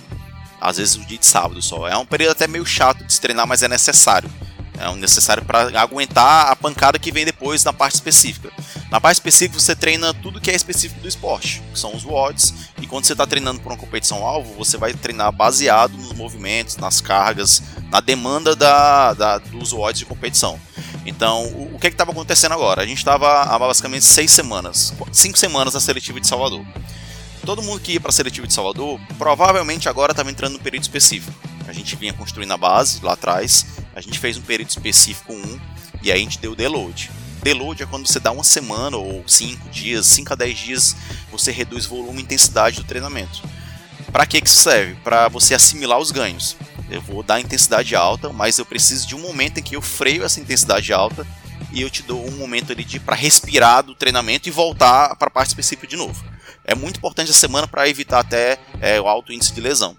Às 0.60 0.76
vezes 0.76 0.96
o 0.96 1.04
dia 1.04 1.18
de 1.18 1.26
sábado 1.26 1.60
só. 1.60 1.88
É 1.88 1.96
um 1.96 2.06
período 2.06 2.32
até 2.32 2.46
meio 2.46 2.64
chato 2.64 3.04
de 3.04 3.12
se 3.12 3.20
treinar, 3.20 3.46
mas 3.46 3.62
é 3.62 3.68
necessário. 3.68 4.30
É 4.78 4.94
necessário 4.94 5.44
para 5.44 5.80
aguentar 5.80 6.52
a 6.52 6.56
pancada 6.56 7.00
que 7.00 7.10
vem 7.10 7.24
depois 7.24 7.64
na 7.64 7.72
parte 7.72 7.94
específica. 7.94 8.52
Na 8.90 9.00
parte 9.00 9.16
específica 9.16 9.58
você 9.58 9.74
treina 9.74 10.14
tudo 10.14 10.40
que 10.40 10.52
é 10.52 10.54
específico 10.54 11.00
do 11.00 11.08
esporte, 11.08 11.60
que 11.72 11.78
são 11.78 11.94
os 11.96 12.04
WODs, 12.04 12.54
e 12.80 12.86
quando 12.86 13.04
você 13.04 13.12
está 13.12 13.26
treinando 13.26 13.60
por 13.60 13.72
uma 13.72 13.78
competição 13.78 14.24
alvo, 14.24 14.54
você 14.54 14.76
vai 14.76 14.94
treinar 14.94 15.32
baseado 15.32 15.92
nos 15.96 16.12
movimentos, 16.12 16.76
nas 16.76 17.00
cargas, 17.00 17.60
na 17.90 18.00
demanda 18.00 18.54
da, 18.54 19.14
da 19.14 19.38
dos 19.38 19.72
WODs 19.72 19.98
de 19.98 20.04
competição. 20.06 20.60
Então, 21.04 21.46
o, 21.46 21.74
o 21.74 21.78
que 21.78 21.86
é 21.86 21.90
estava 21.90 22.10
acontecendo 22.12 22.52
agora? 22.52 22.82
A 22.82 22.86
gente 22.86 22.98
estava 22.98 23.42
há 23.42 23.58
basicamente 23.58 24.04
seis 24.04 24.30
semanas, 24.30 24.92
cinco 25.12 25.38
semanas 25.38 25.74
na 25.74 25.80
seletiva 25.80 26.20
de 26.20 26.26
Salvador. 26.26 26.64
Todo 27.44 27.62
mundo 27.62 27.80
que 27.80 27.92
ia 27.92 28.00
para 28.00 28.10
a 28.10 28.12
seletiva 28.12 28.46
de 28.46 28.52
Salvador, 28.52 29.00
provavelmente 29.16 29.88
agora 29.88 30.12
estava 30.12 30.30
entrando 30.30 30.54
no 30.54 30.58
período 30.58 30.82
específico. 30.82 31.32
A 31.66 31.72
gente 31.72 31.96
vinha 31.96 32.12
construindo 32.12 32.52
a 32.52 32.56
base 32.56 33.00
lá 33.02 33.14
atrás, 33.14 33.64
a 33.94 34.00
gente 34.00 34.18
fez 34.18 34.36
um 34.36 34.42
período 34.42 34.68
específico 34.68 35.32
1 35.32 35.60
e 36.02 36.12
aí 36.12 36.20
a 36.20 36.22
gente 36.22 36.38
deu 36.38 36.52
o 36.52 36.56
deload. 36.56 37.10
Deload 37.42 37.82
é 37.82 37.86
quando 37.86 38.06
você 38.06 38.20
dá 38.20 38.30
uma 38.30 38.44
semana 38.44 38.96
ou 38.96 39.24
5 39.26 39.68
dias, 39.70 40.06
5 40.06 40.32
a 40.32 40.36
10 40.36 40.58
dias, 40.58 40.96
você 41.30 41.50
reduz 41.50 41.86
volume 41.86 42.20
e 42.20 42.22
intensidade 42.22 42.76
do 42.76 42.84
treinamento. 42.84 43.42
Para 44.12 44.26
que 44.26 44.38
isso 44.38 44.56
serve? 44.56 44.96
Para 44.96 45.28
você 45.28 45.54
assimilar 45.54 45.98
os 45.98 46.10
ganhos. 46.10 46.56
Eu 46.90 47.00
vou 47.00 47.22
dar 47.22 47.40
intensidade 47.40 47.94
alta, 47.94 48.32
mas 48.32 48.58
eu 48.58 48.64
preciso 48.64 49.06
de 49.06 49.14
um 49.14 49.20
momento 49.20 49.58
em 49.58 49.62
que 49.62 49.76
eu 49.76 49.82
freio 49.82 50.24
essa 50.24 50.40
intensidade 50.40 50.92
alta 50.92 51.26
e 51.72 51.82
eu 51.82 51.90
te 51.90 52.02
dou 52.02 52.26
um 52.26 52.32
momento 52.32 52.72
ali 52.72 52.84
de 52.84 52.98
para 52.98 53.14
respirar 53.14 53.82
do 53.82 53.94
treinamento 53.94 54.48
e 54.48 54.52
voltar 54.52 55.14
para 55.16 55.28
a 55.28 55.30
parte 55.30 55.48
específica 55.48 55.86
de 55.86 55.96
novo. 55.96 56.24
É 56.64 56.74
muito 56.74 56.98
importante 56.98 57.30
a 57.30 57.34
semana 57.34 57.66
para 57.66 57.88
evitar 57.88 58.20
até 58.20 58.58
é, 58.80 59.00
o 59.00 59.06
alto 59.06 59.32
índice 59.32 59.52
de 59.52 59.60
lesão. 59.60 59.96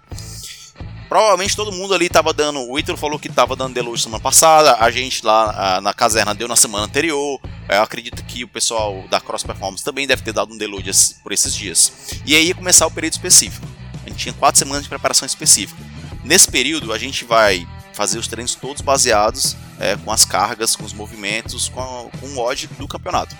Provavelmente 1.08 1.56
todo 1.56 1.72
mundo 1.72 1.92
ali 1.92 2.08
tava 2.08 2.32
dando. 2.32 2.60
O 2.60 2.78
Ítalo 2.78 2.96
falou 2.96 3.18
que 3.18 3.28
tava 3.28 3.56
dando 3.56 3.74
deload 3.74 4.00
semana 4.00 4.22
passada, 4.22 4.76
a 4.78 4.88
gente 4.92 5.26
lá 5.26 5.76
a, 5.76 5.80
na 5.80 5.92
caserna 5.92 6.32
deu 6.32 6.46
na 6.46 6.54
semana 6.54 6.84
anterior. 6.84 7.40
Eu 7.68 7.82
acredito 7.82 8.24
que 8.24 8.44
o 8.44 8.48
pessoal 8.48 9.04
da 9.10 9.20
Cross 9.20 9.42
Performance 9.42 9.82
também 9.82 10.06
deve 10.06 10.22
ter 10.22 10.32
dado 10.32 10.54
um 10.54 10.56
deload 10.56 10.88
por 11.24 11.32
esses 11.32 11.52
dias. 11.52 11.92
E 12.24 12.36
aí 12.36 12.46
ia 12.46 12.54
começar 12.54 12.86
o 12.86 12.90
período 12.92 13.14
específico. 13.14 13.66
A 14.06 14.08
gente 14.08 14.18
tinha 14.18 14.32
quatro 14.32 14.60
semanas 14.60 14.84
de 14.84 14.88
preparação 14.88 15.26
específica. 15.26 15.82
Nesse 16.24 16.50
período, 16.50 16.92
a 16.92 16.98
gente 16.98 17.24
vai 17.24 17.66
fazer 17.92 18.18
os 18.18 18.28
treinos 18.28 18.54
todos 18.54 18.82
baseados 18.82 19.56
é, 19.78 19.96
com 19.96 20.12
as 20.12 20.24
cargas, 20.24 20.76
com 20.76 20.84
os 20.84 20.92
movimentos, 20.92 21.68
com, 21.68 21.80
a, 21.80 22.18
com 22.18 22.26
o 22.26 22.38
odd 22.38 22.66
do 22.78 22.86
campeonato. 22.86 23.34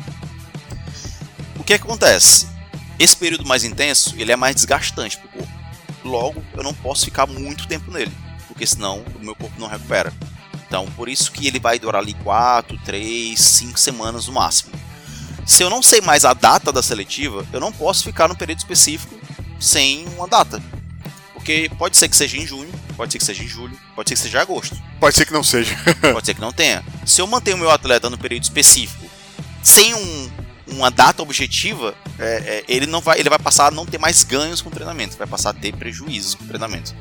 O 1.58 1.64
que 1.64 1.75
acontece? 1.75 2.49
Esse 2.99 3.16
período 3.16 3.46
mais 3.46 3.64
intenso, 3.64 4.14
ele 4.18 4.32
é 4.32 4.37
mais 4.37 4.54
desgastante 4.54 5.18
para 5.18 5.28
o 5.28 5.32
corpo. 5.32 5.52
Logo, 6.02 6.44
eu 6.54 6.62
não 6.62 6.75
posso 6.75 7.04
ficar 7.04 7.26
muito 7.26 7.68
tempo 7.68 7.90
nele, 7.90 8.12
porque 8.49 8.66
senão 8.66 9.04
o 9.14 9.25
meu 9.25 9.34
corpo 9.34 9.58
não 9.58 9.68
recupera. 9.68 10.12
Então, 10.66 10.87
por 10.92 11.08
isso 11.08 11.32
que 11.32 11.46
ele 11.46 11.58
vai 11.58 11.78
durar 11.78 12.00
ali 12.00 12.14
4, 12.14 12.78
3, 12.84 13.38
5 13.38 13.78
semanas 13.78 14.26
no 14.26 14.32
máximo. 14.32 14.72
Se 15.44 15.62
eu 15.62 15.70
não 15.70 15.82
sei 15.82 16.00
mais 16.00 16.25
a 16.25 16.32
data 16.32 16.72
da 16.72 16.82
seletiva, 16.82 17.44
eu 17.52 17.58
não 17.58 17.72
posso 17.72 18.04
ficar 18.04 18.28
no 18.28 18.37
período 18.37 18.58
específico 18.58 19.18
sem 19.58 20.06
uma 20.16 20.28
data. 20.28 20.62
Porque 21.40 21.70
pode 21.78 21.97
ser 21.97 22.06
que 22.06 22.16
seja 22.16 22.37
em 22.37 22.47
junho, 22.47 22.70
pode 22.99 23.12
ser 23.12 23.18
que 23.18 23.25
seja 23.25 23.42
em 23.42 23.49
julho, 23.49 23.76
pode 23.97 24.11
ser 24.11 24.14
que 24.14 24.20
seja 24.20 24.38
em 24.38 24.40
agosto. 24.42 24.76
Pode 25.00 25.16
ser 25.16 25.25
que 25.25 25.32
não 25.32 25.42
seja. 25.42 25.75
pode 26.12 26.26
ser 26.26 26.35
que 26.35 26.40
não 26.40 26.52
tenha. 26.52 26.85
Se 27.06 27.23
eu 27.23 27.26
manter 27.26 27.54
o 27.54 27.59
meu 27.59 27.70
atleta 27.70 28.11
no 28.11 28.18
período 28.18 28.42
específico 28.42 29.06
sem 29.62 29.94
um, 29.94 30.30
uma 30.68 30.90
data 30.90 31.23
objetiva, 31.23 31.94
é, 32.18 32.25
é, 32.25 32.64
ele 32.68 32.85
não 32.85 33.00
vai, 33.00 33.18
ele 33.18 33.30
vai 33.30 33.38
passar 33.38 33.68
a 33.68 33.70
não 33.70 33.87
ter 33.87 33.97
mais 33.97 34.23
ganhos 34.23 34.61
com 34.61 34.68
o 34.68 34.73
treinamento, 34.73 35.16
vai 35.16 35.26
passar 35.26 35.50
a 35.50 35.54
ter 35.54 35.75
prejuízos 35.75 36.35
com 36.35 36.44
o 36.44 36.47
treinamento. 36.47 36.94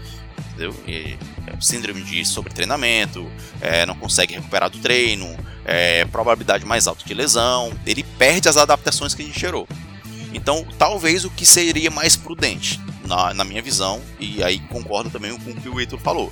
Entendeu? 0.51 0.74
E, 0.88 1.17
é, 1.46 1.62
síndrome 1.62 2.01
de 2.01 2.24
sobretreinamento, 2.24 3.29
é, 3.60 3.86
não 3.86 3.96
consegue 3.96 4.36
recuperar 4.36 4.69
do 4.69 4.79
treino, 4.79 5.38
é, 5.65 6.05
probabilidade 6.05 6.65
mais 6.65 6.88
alta 6.88 7.03
de 7.05 7.13
lesão, 7.13 7.74
ele 7.86 8.03
perde 8.17 8.48
as 8.48 8.55
adaptações 8.55 9.13
que 9.13 9.22
a 9.22 9.25
gente 9.25 9.39
gerou. 9.39 9.67
Então, 10.34 10.65
talvez 10.77 11.25
o 11.25 11.29
que 11.29 11.46
seria 11.46 11.91
mais 11.91 12.15
prudente, 12.15 12.79
na, 13.10 13.34
na 13.34 13.44
minha 13.44 13.62
visão, 13.62 14.01
e 14.20 14.42
aí 14.44 14.60
concordo 14.60 15.10
também 15.10 15.36
com 15.38 15.50
o 15.50 15.56
que 15.56 15.68
o 15.68 15.80
Heitor 15.80 16.00
falou. 16.00 16.32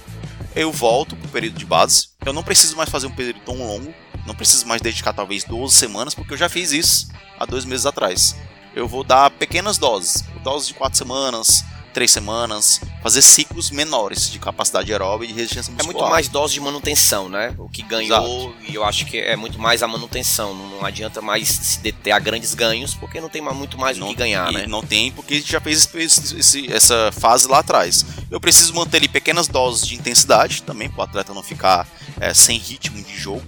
Eu 0.56 0.72
volto 0.72 1.16
para 1.16 1.28
o 1.28 1.32
período 1.32 1.58
de 1.58 1.66
base, 1.66 2.10
eu 2.24 2.32
não 2.32 2.44
preciso 2.44 2.78
mais 2.78 2.90
fazer 2.90 3.08
um 3.08 3.16
período 3.16 3.40
tão 3.42 3.56
longo, 3.56 3.94
não 4.26 4.36
preciso 4.36 4.68
mais 4.68 4.82
dedicar 4.82 5.12
talvez 5.12 5.44
12 5.44 5.76
semanas, 5.76 6.14
porque 6.14 6.34
eu 6.34 6.38
já 6.38 6.48
fiz 6.48 6.72
isso 6.72 7.10
há 7.40 7.46
dois 7.46 7.66
meses 7.66 7.86
atrás. 7.86 8.36
Eu 8.76 8.88
vou 8.88 9.04
dar 9.04 9.32
pequenas 9.32 9.78
doses, 9.80 10.24
doses 10.44 10.68
de 10.68 10.76
4 10.76 10.98
semanas, 10.98 11.66
três 11.94 12.12
semanas, 12.12 12.80
fazer 13.02 13.22
ciclos 13.22 13.72
menores 13.72 14.30
de 14.30 14.40
capacidade 14.40 14.92
aeróbica 14.92 15.32
e 15.32 15.34
de 15.34 15.40
resistência 15.40 15.74
muscular. 15.74 15.96
É 15.96 16.00
muito 16.00 16.12
mais 16.12 16.28
dose 16.28 16.54
de 16.54 16.60
manutenção, 16.60 17.30
né? 17.30 17.56
O 17.58 17.68
que 17.68 17.82
ganhou, 17.82 18.50
Exato. 18.50 18.72
e 18.72 18.76
eu 18.76 18.84
acho 18.84 19.06
que 19.06 19.18
é 19.18 19.36
muito 19.36 19.60
mais 19.60 19.82
a 19.82 19.88
manutenção. 19.88 20.54
Não 20.54 20.86
adianta 20.86 21.22
mais 21.22 21.48
se 21.48 21.80
deter 21.80 22.12
a 22.12 22.20
grandes 22.20 22.54
ganhos, 22.54 22.94
porque 22.94 23.20
não 23.20 23.30
tem 23.30 23.42
muito 23.42 23.78
mais 23.78 23.98
não, 23.98 24.08
o 24.08 24.10
que 24.12 24.16
ganhar, 24.16 24.52
né? 24.52 24.66
Não 24.68 24.82
tem, 24.82 25.12
porque 25.12 25.36
a 25.36 25.38
gente 25.38 25.52
já 25.52 25.60
fez 25.60 25.90
esse, 25.94 26.38
esse, 26.38 26.72
essa 26.72 27.12
fase 27.12 27.48
lá 27.48 27.60
atrás. 27.60 28.06
Eu 28.30 28.40
preciso 28.40 28.74
manter 28.74 28.98
ali 28.98 29.08
pequenas 29.08 29.48
doses 29.48 29.88
de 29.88 29.96
intensidade 29.96 30.64
também, 30.64 30.90
para 30.90 31.00
o 31.00 31.04
atleta 31.04 31.34
não 31.34 31.44
ficar 31.44 31.88
é, 32.20 32.34
sem 32.34 32.58
ritmo 32.58 33.02
de 33.02 33.18
jogo, 33.18 33.46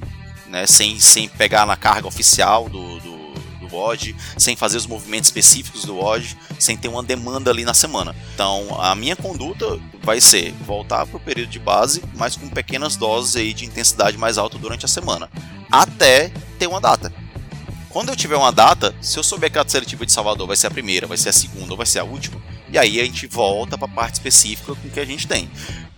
né? 0.48 0.65
Sem, 0.65 1.00
sem 1.00 1.27
pegar 1.27 1.65
na 1.65 1.75
carga 1.75 2.08
oficial 2.08 2.67
do, 2.69 3.00
do 3.00 3.18
WOD, 3.71 4.15
sem 4.38 4.55
fazer 4.55 4.77
os 4.77 4.85
movimentos 4.85 5.29
específicos 5.29 5.85
do 5.85 5.95
WOD, 5.95 6.38
sem 6.59 6.77
ter 6.77 6.88
uma 6.88 7.03
demanda 7.03 7.51
ali 7.51 7.63
na 7.63 7.73
semana. 7.73 8.15
Então, 8.33 8.79
a 8.79 8.93
minha 8.95 9.15
conduta 9.15 9.79
vai 10.03 10.19
ser 10.19 10.53
voltar 10.65 11.05
para 11.05 11.17
o 11.17 11.19
período 11.19 11.49
de 11.49 11.59
base, 11.59 12.03
mas 12.15 12.35
com 12.35 12.49
pequenas 12.49 12.95
doses 12.95 13.35
aí 13.35 13.53
de 13.53 13.65
intensidade 13.65 14.17
mais 14.17 14.38
alta 14.38 14.57
durante 14.57 14.85
a 14.85 14.88
semana, 14.88 15.29
até 15.71 16.31
ter 16.57 16.67
uma 16.67 16.81
data. 16.81 17.13
Quando 17.89 18.09
eu 18.09 18.15
tiver 18.15 18.35
uma 18.35 18.51
data, 18.51 18.95
se 19.01 19.17
eu 19.17 19.23
souber 19.23 19.51
que 19.51 19.57
a 19.57 19.67
seletiva 19.67 20.05
de 20.05 20.11
Salvador 20.11 20.45
vai 20.45 20.55
ser 20.55 20.67
a 20.67 20.71
primeira, 20.71 21.07
vai 21.07 21.17
ser 21.17 21.29
a 21.29 21.33
segunda 21.33 21.73
ou 21.73 21.77
vai 21.77 21.88
ser 21.88 21.99
a 21.99 22.03
última, 22.03 22.39
e 22.71 22.77
aí 22.77 22.99
a 22.99 23.03
gente 23.03 23.25
volta 23.25 23.77
para 23.77 23.88
a 23.88 23.91
parte 23.91 24.15
específica 24.15 24.75
com 24.75 24.89
que 24.89 24.99
a 24.99 25.05
gente 25.05 25.27
tem. 25.27 25.49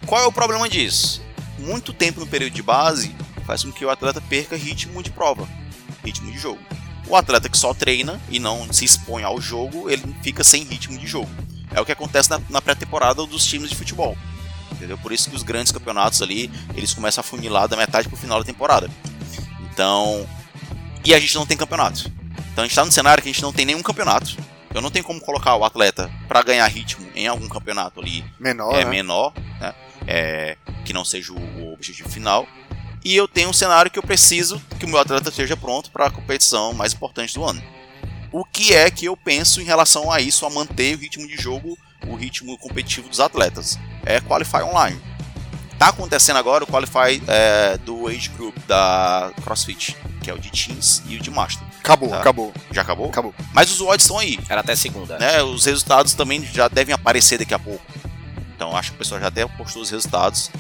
Qual 0.06 0.22
é 0.22 0.26
o 0.26 0.32
problema 0.32 0.70
disso? 0.70 1.22
Muito 1.60 1.92
tempo 1.92 2.22
no 2.22 2.28
período 2.28 2.54
de 2.54 2.64
base 2.64 3.14
faz 3.46 3.64
com 3.64 3.72
que 3.72 3.84
o 3.84 3.90
atleta 3.90 4.22
perca 4.22 4.56
ritmo 4.56 5.04
de 5.04 5.12
prova, 5.12 5.48
ritmo 6.04 6.32
de 6.32 6.38
jogo. 6.38 6.60
O 7.08 7.16
atleta 7.16 7.50
que 7.50 7.58
só 7.58 7.74
treina 7.74 8.20
e 8.30 8.40
não 8.40 8.72
se 8.72 8.86
expõe 8.86 9.24
ao 9.24 9.42
jogo, 9.42 9.90
ele 9.90 10.04
fica 10.22 10.44
sem 10.44 10.64
ritmo 10.64 10.98
de 10.98 11.08
jogo. 11.08 11.30
É 11.74 11.80
o 11.82 11.86
que 11.86 11.92
acontece 11.92 12.30
na, 12.30 12.42
na 12.50 12.62
pré-temporada 12.62 13.26
dos 13.26 13.46
times 13.46 13.70
de 13.70 13.76
futebol. 13.76 14.18
Entendeu? 14.72 14.98
Por 14.98 15.12
isso 15.12 15.30
que 15.30 15.36
os 15.36 15.44
grandes 15.44 15.72
campeonatos 15.72 16.22
ali, 16.22 16.52
eles 16.76 16.94
começam 16.94 17.22
a 17.22 17.24
funilar 17.24 17.68
da 17.68 17.78
metade 17.78 18.08
pro 18.08 18.18
final 18.18 18.40
da 18.40 18.46
temporada. 18.46 18.90
Então, 19.72 20.28
e 21.04 21.14
a 21.14 21.20
gente 21.20 21.36
não 21.36 21.46
tem 21.46 21.58
campeonato. 21.58 22.12
Então 22.52 22.64
a 22.64 22.68
gente 22.68 22.72
está 22.72 22.86
no 22.86 22.92
cenário 22.92 23.22
que 23.22 23.30
a 23.30 23.32
gente 23.32 23.42
não 23.42 23.54
tem 23.54 23.66
nenhum 23.66 23.82
campeonato. 23.82 24.38
Eu 24.74 24.82
não 24.82 24.90
tenho 24.90 25.04
como 25.04 25.20
colocar 25.20 25.56
o 25.56 25.66
atleta 25.66 26.10
para 26.28 26.42
ganhar 26.42 26.66
ritmo 26.68 27.06
em 27.14 27.28
algum 27.28 27.48
campeonato 27.50 28.00
ali 28.00 28.24
menor, 28.40 28.74
é 28.76 28.86
né? 28.86 28.90
menor, 28.90 29.34
né? 29.60 29.74
É, 30.08 30.58
que 30.86 30.94
não 30.94 31.04
seja 31.04 31.34
o 31.34 31.74
objetivo 31.74 32.10
final 32.10 32.48
e 33.04 33.16
eu 33.16 33.28
tenho 33.28 33.50
um 33.50 33.54
cenário 33.54 33.90
que 33.90 34.00
eu 34.00 34.04
preciso 34.04 34.62
que 34.80 34.86
o 34.86 34.90
meu 34.90 35.00
atleta 35.00 35.30
esteja 35.30 35.58
pronto 35.58 35.92
para 35.92 36.08
a 36.08 36.12
competição 36.12 36.74
mais 36.74 36.94
importante 36.94 37.34
do 37.34 37.44
ano. 37.44 37.62
O 38.32 38.46
que 38.46 38.74
é 38.74 38.90
que 38.90 39.06
eu 39.06 39.18
penso 39.18 39.60
em 39.60 39.66
relação 39.66 40.12
a 40.12 40.22
isso, 40.22 40.46
a 40.46 40.50
manter 40.50 40.96
o 40.96 41.00
ritmo 41.00 41.28
de 41.28 41.36
jogo, 41.36 41.78
o 42.08 42.16
ritmo 42.16 42.58
competitivo 42.58 43.10
dos 43.10 43.20
atletas? 43.20 43.78
É 44.06 44.22
Qualify 44.22 44.64
Online. 44.64 45.00
Tá 45.78 45.88
acontecendo 45.88 46.38
agora 46.38 46.64
o 46.64 46.68
Qualify 46.68 47.22
é, 47.28 47.78
do 47.80 48.08
Age 48.08 48.30
Group 48.30 48.56
da 48.68 49.34
CrossFit, 49.44 49.98
que 50.22 50.30
é 50.30 50.34
o 50.34 50.38
de 50.38 50.52
Teams 50.52 51.02
e 51.08 51.18
o 51.18 51.20
de 51.20 51.32
Master. 51.32 51.68
Acabou, 51.80 52.10
tá? 52.10 52.20
acabou. 52.20 52.54
Já 52.72 52.84
acabou? 52.84 53.10
Acabou. 53.10 53.36
Mas 53.52 53.72
os 53.72 53.82
odds 53.82 54.06
estão 54.06 54.20
aí. 54.20 54.40
Era 54.48 54.62
até 54.62 54.76
segunda. 54.76 55.18
Né? 55.18 55.42
Os 55.42 55.66
resultados 55.66 56.14
também 56.14 56.46
já 56.46 56.68
devem 56.68 56.94
aparecer 56.94 57.40
daqui 57.40 57.54
a 57.54 57.60
pouco. 57.60 57.84
Então 58.56 58.78
acho 58.78 58.92
que 58.92 58.96
o 58.96 59.00
pessoal 59.00 59.20
já 59.20 59.28
até 59.28 59.46
postou 59.46 59.82
os 59.82 59.90
resultados. 59.90 60.52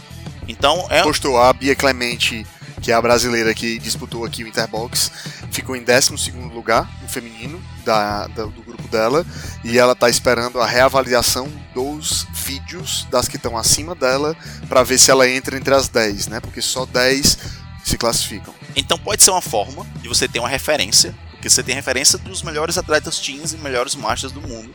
Então 0.51 0.85
é. 0.89 1.01
Postou 1.01 1.41
a 1.41 1.53
Bia 1.53 1.73
Clemente, 1.75 2.45
que 2.81 2.91
é 2.91 2.93
a 2.93 3.01
brasileira 3.01 3.53
que 3.53 3.79
disputou 3.79 4.25
aqui 4.25 4.43
o 4.43 4.47
Interbox, 4.47 5.09
ficou 5.49 5.75
em 5.77 5.83
12 5.83 6.31
lugar 6.53 6.89
no 7.01 7.07
feminino 7.07 7.61
da, 7.85 8.27
da, 8.27 8.43
do 8.43 8.61
grupo 8.61 8.85
dela 8.89 9.25
e 9.63 9.79
ela 9.79 9.93
está 9.93 10.09
esperando 10.09 10.59
a 10.59 10.65
reavaliação 10.65 11.49
dos 11.73 12.27
vídeos 12.33 13.07
das 13.09 13.29
que 13.29 13.37
estão 13.37 13.57
acima 13.57 13.95
dela 13.95 14.35
para 14.67 14.83
ver 14.83 14.97
se 14.97 15.09
ela 15.09 15.27
entra 15.29 15.57
entre 15.57 15.73
as 15.73 15.87
10, 15.87 16.27
né? 16.27 16.39
Porque 16.41 16.61
só 16.61 16.85
10 16.85 17.37
se 17.85 17.97
classificam. 17.97 18.53
Então 18.75 18.97
pode 18.97 19.23
ser 19.23 19.31
uma 19.31 19.41
forma 19.41 19.85
de 20.01 20.09
você 20.09 20.27
ter 20.27 20.39
uma 20.39 20.49
referência, 20.49 21.15
porque 21.31 21.49
você 21.49 21.63
tem 21.63 21.73
referência 21.73 22.17
dos 22.19 22.43
melhores 22.43 22.77
atletas 22.77 23.19
teens 23.19 23.53
e 23.53 23.57
melhores 23.57 23.95
masters 23.95 24.33
do 24.33 24.41
mundo 24.41 24.73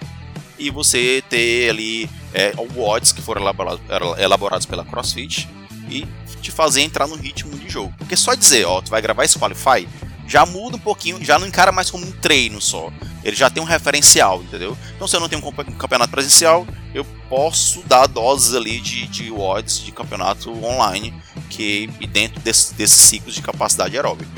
e 0.59 0.71
você 0.71 1.23
ter 1.28 1.68
ali 1.68 2.09
é, 2.33 2.54
odds 2.76 3.12
que 3.12 3.21
foram 3.21 3.42
elaborados, 3.42 3.80
elaborados 4.18 4.64
pela 4.64 4.87
CrossFit 4.87 5.47
e 5.88 6.07
te 6.40 6.50
fazer 6.50 6.83
entrar 6.83 7.07
no 7.07 7.16
ritmo 7.16 7.57
de 7.57 7.69
jogo. 7.69 7.93
Porque 7.99 8.16
só 8.16 8.35
dizer, 8.35 8.64
ó, 8.66 8.81
tu 8.81 8.90
vai 8.90 9.02
gravar 9.02 9.25
esse 9.25 9.38
Qualify, 9.38 9.88
já 10.26 10.45
muda 10.45 10.76
um 10.76 10.81
pouquinho, 10.81 11.25
já 11.25 11.38
não 11.38 11.47
encara 11.47 11.71
mais 11.71 11.90
como 11.90 12.07
um 12.07 12.12
treino 12.12 12.61
só. 12.61 12.93
Ele 13.23 13.35
já 13.35 13.49
tem 13.50 13.62
um 13.62 13.66
referencial, 13.66 14.43
entendeu? 14.43 14.76
Então, 14.95 15.07
se 15.07 15.16
eu 15.16 15.21
não 15.21 15.28
tenho 15.28 15.45
um 15.45 15.73
campeonato 15.73 16.11
presencial, 16.11 16.66
eu 16.95 17.05
posso 17.28 17.83
dar 17.83 18.07
doses 18.07 18.55
ali 18.55 18.81
de, 18.81 19.07
de 19.07 19.33
odds 19.33 19.81
de 19.81 19.93
campeonato 19.93 20.50
online, 20.64 21.14
que 21.50 21.88
dentro 22.11 22.40
desse, 22.40 22.75
desses 22.75 22.99
ciclos 22.99 23.35
de 23.35 23.43
capacidade 23.43 23.97
aeróbica. 23.97 24.31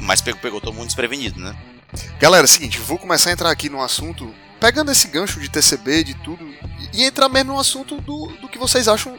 Mas 0.00 0.20
pegou, 0.20 0.40
pegou 0.40 0.60
todo 0.60 0.74
mundo 0.74 0.86
desprevenido, 0.86 1.40
né? 1.40 1.56
Galera, 2.18 2.44
é 2.44 2.48
o 2.48 2.48
seguinte, 2.48 2.78
vou 2.78 2.98
começar 2.98 3.30
a 3.30 3.32
entrar 3.32 3.50
aqui 3.50 3.70
no 3.70 3.80
assunto, 3.80 4.34
pegando 4.60 4.90
esse 4.90 5.08
gancho 5.08 5.40
de 5.40 5.48
TCB, 5.48 6.04
de 6.04 6.14
tudo, 6.14 6.46
e 6.92 7.04
entrar 7.04 7.28
mesmo 7.28 7.52
no 7.52 7.60
assunto 7.60 8.00
do, 8.00 8.26
do 8.40 8.48
que 8.48 8.58
vocês 8.58 8.88
acham 8.88 9.18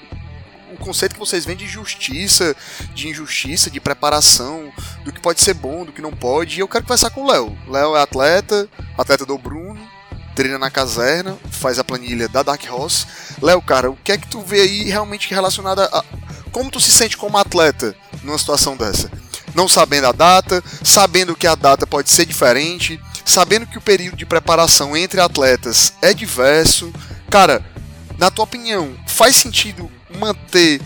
o 0.73 0.77
conceito 0.77 1.13
que 1.13 1.19
vocês 1.19 1.45
veem 1.45 1.57
de 1.57 1.67
justiça, 1.67 2.55
de 2.93 3.07
injustiça, 3.07 3.69
de 3.69 3.79
preparação, 3.79 4.71
do 5.03 5.11
que 5.11 5.19
pode 5.19 5.41
ser 5.41 5.53
bom, 5.53 5.85
do 5.85 5.91
que 5.91 6.01
não 6.01 6.11
pode. 6.11 6.57
E 6.57 6.59
eu 6.59 6.67
quero 6.67 6.83
conversar 6.83 7.09
com 7.09 7.23
o 7.23 7.31
Léo. 7.31 7.57
Léo 7.67 7.95
é 7.95 8.01
atleta, 8.01 8.67
atleta 8.97 9.25
do 9.25 9.37
Bruno, 9.37 9.79
treina 10.35 10.59
na 10.59 10.69
caserna, 10.69 11.37
faz 11.49 11.79
a 11.79 11.83
planilha 11.83 12.27
da 12.27 12.43
Dark 12.43 12.61
Horse. 12.69 13.05
Léo, 13.41 13.61
cara, 13.61 13.89
o 13.89 13.97
que 13.97 14.11
é 14.11 14.17
que 14.17 14.27
tu 14.27 14.41
vê 14.41 14.61
aí 14.61 14.83
realmente 14.83 15.29
relacionado 15.33 15.81
a. 15.81 16.03
Como 16.51 16.71
tu 16.71 16.79
se 16.79 16.91
sente 16.91 17.17
como 17.17 17.37
atleta 17.37 17.95
numa 18.23 18.37
situação 18.37 18.75
dessa? 18.77 19.11
Não 19.53 19.67
sabendo 19.67 20.07
a 20.07 20.11
data, 20.11 20.63
sabendo 20.83 21.35
que 21.35 21.47
a 21.47 21.55
data 21.55 21.87
pode 21.87 22.09
ser 22.09 22.25
diferente, 22.25 22.99
sabendo 23.25 23.65
que 23.65 23.77
o 23.77 23.81
período 23.81 24.15
de 24.15 24.25
preparação 24.25 24.95
entre 24.95 25.19
atletas 25.19 25.93
é 26.01 26.13
diverso. 26.13 26.91
Cara, 27.29 27.65
na 28.17 28.31
tua 28.31 28.45
opinião, 28.45 28.95
faz 29.07 29.35
sentido 29.35 29.91
manter 30.09 30.81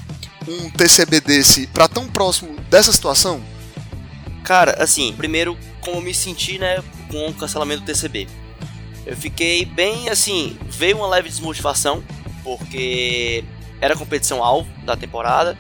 um 0.48 0.70
TCB 0.70 1.22
desse 1.22 1.68
para 1.68 1.88
tão 1.88 2.08
próximo 2.08 2.56
dessa 2.70 2.92
situação? 2.92 3.42
Cara, 4.44 4.82
assim, 4.82 5.14
primeiro 5.14 5.58
como 5.82 5.98
eu 5.98 6.02
me 6.02 6.14
senti, 6.14 6.58
né, 6.58 6.84
com 7.10 7.28
o 7.28 7.34
cancelamento 7.34 7.82
do 7.82 7.86
TCB. 7.86 8.28
Eu 9.06 9.18
fiquei 9.18 9.66
bem 9.66 10.10
assim, 10.10 10.58
veio 10.70 10.98
uma 10.98 11.08
leve 11.08 11.28
desmotivação, 11.28 12.04
porque 12.44 13.44
era 13.80 13.96
a 13.96 13.98
competição 13.98 14.44
alvo 14.44 14.70
da 14.84 14.96
temporada. 14.96 15.58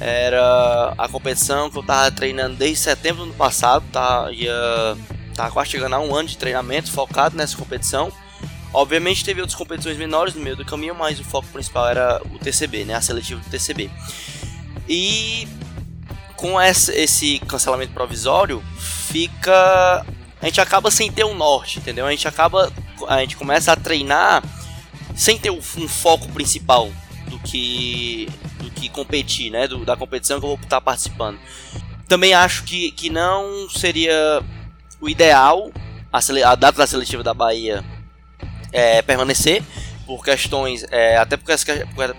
Era 0.00 0.92
a 0.98 1.08
competição 1.08 1.70
que 1.70 1.78
eu 1.78 1.82
tava 1.82 2.10
treinando 2.10 2.56
desde 2.56 2.76
setembro 2.76 3.22
do 3.22 3.28
ano 3.28 3.34
passado, 3.34 3.84
tá? 3.90 4.28
Ia, 4.32 4.52
tava 5.34 5.50
quase 5.50 5.70
chegando 5.70 5.94
a 5.94 6.00
um 6.00 6.14
ano 6.14 6.28
de 6.28 6.36
treinamento 6.36 6.90
focado 6.90 7.36
nessa 7.36 7.56
competição. 7.56 8.12
Obviamente 8.74 9.24
teve 9.24 9.40
outras 9.40 9.56
competições 9.56 9.96
menores 9.96 10.34
no 10.34 10.42
meio 10.42 10.56
do 10.56 10.64
caminho, 10.64 10.96
mas 10.96 11.20
o 11.20 11.24
foco 11.24 11.46
principal 11.46 11.88
era 11.88 12.20
o 12.24 12.38
TCB, 12.40 12.84
né? 12.84 12.94
A 12.94 13.00
seletiva 13.00 13.40
do 13.40 13.48
TCB. 13.48 13.88
E 14.88 15.46
com 16.34 16.60
esse 16.60 17.38
cancelamento 17.46 17.92
provisório, 17.92 18.60
fica. 18.76 20.04
A 20.42 20.46
gente 20.46 20.60
acaba 20.60 20.90
sem 20.90 21.10
ter 21.10 21.24
um 21.24 21.34
norte, 21.34 21.78
entendeu? 21.78 22.04
A 22.04 22.10
gente 22.10 22.26
acaba. 22.26 22.72
A 23.06 23.20
gente 23.20 23.36
começa 23.36 23.72
a 23.72 23.76
treinar 23.76 24.42
sem 25.14 25.38
ter 25.38 25.50
um 25.50 25.62
foco 25.62 26.28
principal 26.30 26.90
do 27.28 27.38
que 27.38 28.28
do 28.58 28.70
que 28.72 28.88
competir, 28.88 29.52
né? 29.52 29.68
Do, 29.68 29.84
da 29.84 29.96
competição 29.96 30.40
que 30.40 30.46
eu 30.46 30.50
vou 30.50 30.58
estar 30.60 30.80
participando. 30.80 31.38
Também 32.08 32.34
acho 32.34 32.64
que, 32.64 32.90
que 32.90 33.08
não 33.08 33.70
seria 33.70 34.42
o 35.00 35.08
ideal 35.08 35.70
a, 36.12 36.18
a 36.18 36.54
data 36.56 36.78
da 36.78 36.86
seletiva 36.86 37.22
da 37.22 37.32
Bahia 37.32 37.84
é, 38.74 39.00
permanecer 39.00 39.62
por 40.04 40.22
questões, 40.22 40.84
é, 40.90 41.16
até 41.16 41.36
por 41.36 41.50
essa, 41.50 41.64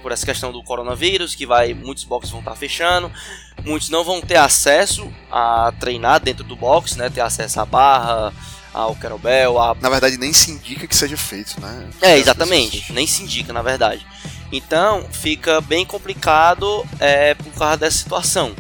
por 0.01 0.11
essa 0.11 0.25
questão 0.25 0.51
do 0.51 0.63
coronavírus, 0.63 1.35
que 1.35 1.45
vai 1.45 1.73
muitos 1.73 2.03
boxes 2.03 2.31
vão 2.31 2.39
estar 2.39 2.55
fechando, 2.55 3.11
muitos 3.63 3.89
não 3.89 4.03
vão 4.03 4.21
ter 4.21 4.37
acesso 4.37 5.07
a 5.31 5.71
treinar 5.79 6.19
dentro 6.19 6.43
do 6.43 6.55
box, 6.55 6.97
né, 6.97 7.09
ter 7.09 7.21
acesso 7.21 7.59
à 7.59 7.65
barra, 7.65 8.33
ao 8.73 8.95
kettlebell, 8.95 9.59
a... 9.59 9.75
na 9.79 9.89
verdade 9.89 10.17
nem 10.17 10.33
se 10.33 10.51
indica 10.51 10.87
que 10.87 10.95
seja 10.95 11.15
feito, 11.15 11.61
né? 11.61 11.87
É, 12.01 12.17
exatamente, 12.17 12.91
nem 12.91 13.05
se 13.05 13.21
indica 13.21 13.53
na 13.53 13.61
verdade. 13.61 14.05
Então 14.51 15.05
fica 15.11 15.61
bem 15.61 15.85
complicado 15.85 16.85
é, 16.99 17.35
por 17.35 17.53
causa 17.53 17.77
dessa 17.77 17.97
situação, 17.97 18.53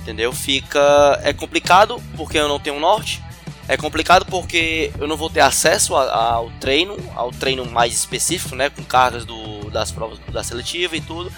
entendeu? 0.00 0.32
Fica 0.32 1.20
é 1.22 1.32
complicado 1.32 2.02
porque 2.16 2.38
eu 2.38 2.48
não 2.48 2.58
tenho 2.58 2.80
norte 2.80 3.22
é 3.68 3.76
complicado 3.76 4.24
porque 4.24 4.90
eu 4.98 5.06
não 5.06 5.16
vou 5.16 5.28
ter 5.28 5.40
acesso 5.40 5.94
ao 5.94 6.50
treino, 6.58 6.96
ao 7.14 7.30
treino 7.30 7.66
mais 7.66 7.92
específico, 7.94 8.56
né, 8.56 8.70
com 8.70 8.82
cargas 8.82 9.26
do, 9.26 9.70
das 9.70 9.92
provas 9.92 10.18
da 10.32 10.42
seletiva 10.42 10.96
e 10.96 11.00
tudo. 11.02 11.30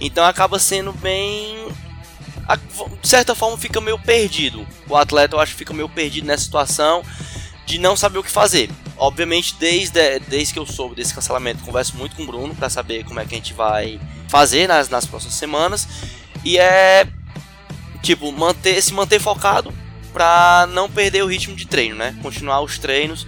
Então 0.00 0.24
acaba 0.24 0.58
sendo 0.58 0.92
bem 0.92 1.68
de 3.00 3.08
certa 3.08 3.34
forma 3.34 3.58
fica 3.58 3.80
meio 3.80 3.98
perdido. 3.98 4.66
O 4.88 4.96
atleta 4.96 5.34
eu 5.34 5.40
acho 5.40 5.52
que 5.52 5.58
fica 5.58 5.74
meio 5.74 5.88
perdido 5.88 6.26
nessa 6.26 6.44
situação 6.44 7.02
de 7.66 7.78
não 7.78 7.96
saber 7.96 8.18
o 8.18 8.22
que 8.22 8.30
fazer. 8.30 8.70
Obviamente, 8.96 9.56
desde, 9.58 10.20
desde 10.20 10.52
que 10.52 10.58
eu 10.58 10.66
soube 10.66 10.94
desse 10.94 11.12
cancelamento, 11.12 11.64
converso 11.64 11.96
muito 11.96 12.14
com 12.14 12.22
o 12.22 12.26
Bruno 12.26 12.54
para 12.54 12.70
saber 12.70 13.02
como 13.04 13.18
é 13.18 13.24
que 13.24 13.34
a 13.34 13.38
gente 13.38 13.54
vai 13.54 13.98
fazer 14.28 14.68
nas, 14.68 14.88
nas 14.88 15.06
próximas 15.06 15.34
semanas. 15.34 15.88
E 16.44 16.58
é 16.58 17.06
tipo, 18.02 18.30
manter, 18.30 18.80
se 18.82 18.92
manter 18.92 19.18
focado, 19.18 19.72
para 20.14 20.68
não 20.70 20.88
perder 20.88 21.24
o 21.24 21.26
ritmo 21.26 21.56
de 21.56 21.66
treino, 21.66 21.96
né? 21.96 22.16
Continuar 22.22 22.60
os 22.60 22.78
treinos 22.78 23.26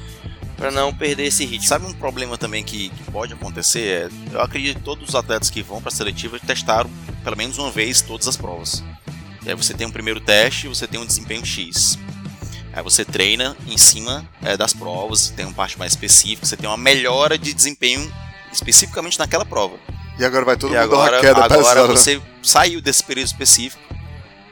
para 0.56 0.70
não 0.70 0.94
perder 0.94 1.24
esse 1.24 1.44
ritmo. 1.44 1.66
Sabe 1.66 1.84
um 1.84 1.92
problema 1.92 2.38
também 2.38 2.62
que, 2.62 2.90
que 2.90 3.10
pode 3.10 3.32
acontecer? 3.32 4.10
É, 4.32 4.34
eu 4.34 4.40
acredito 4.40 4.76
que 4.76 4.84
todos 4.84 5.08
os 5.08 5.14
atletas 5.16 5.50
que 5.50 5.62
vão 5.62 5.82
para 5.82 5.88
a 5.88 5.94
seletiva 5.94 6.38
testaram 6.38 6.88
pelo 7.24 7.36
menos 7.36 7.58
uma 7.58 7.72
vez 7.72 8.00
todas 8.00 8.28
as 8.28 8.36
provas. 8.36 8.84
E 9.44 9.50
aí 9.50 9.54
você 9.56 9.74
tem 9.74 9.84
um 9.86 9.90
primeiro 9.90 10.20
teste, 10.20 10.68
você 10.68 10.86
tem 10.86 10.98
um 10.98 11.04
desempenho 11.04 11.44
X. 11.44 11.98
Aí 12.72 12.82
você 12.82 13.04
treina 13.04 13.56
em 13.66 13.76
cima 13.76 14.24
é, 14.42 14.56
das 14.56 14.72
provas, 14.72 15.30
tem 15.30 15.44
uma 15.44 15.54
parte 15.54 15.76
mais 15.78 15.92
específica, 15.92 16.46
você 16.46 16.56
tem 16.56 16.68
uma 16.68 16.76
melhora 16.76 17.36
de 17.36 17.52
desempenho 17.52 18.10
especificamente 18.52 19.18
naquela 19.18 19.44
prova. 19.44 19.76
E 20.18 20.24
agora 20.24 20.44
vai 20.44 20.56
todo 20.56 20.70
e 20.70 20.74
mundo 20.74 20.84
agora, 20.84 21.10
dar 21.10 21.16
uma 21.16 21.20
queda 21.22 21.44
Agora 21.44 21.80
pesada. 21.80 21.86
você 21.88 22.22
saiu 22.42 22.80
desse 22.80 23.02
período 23.02 23.26
específico 23.26 23.85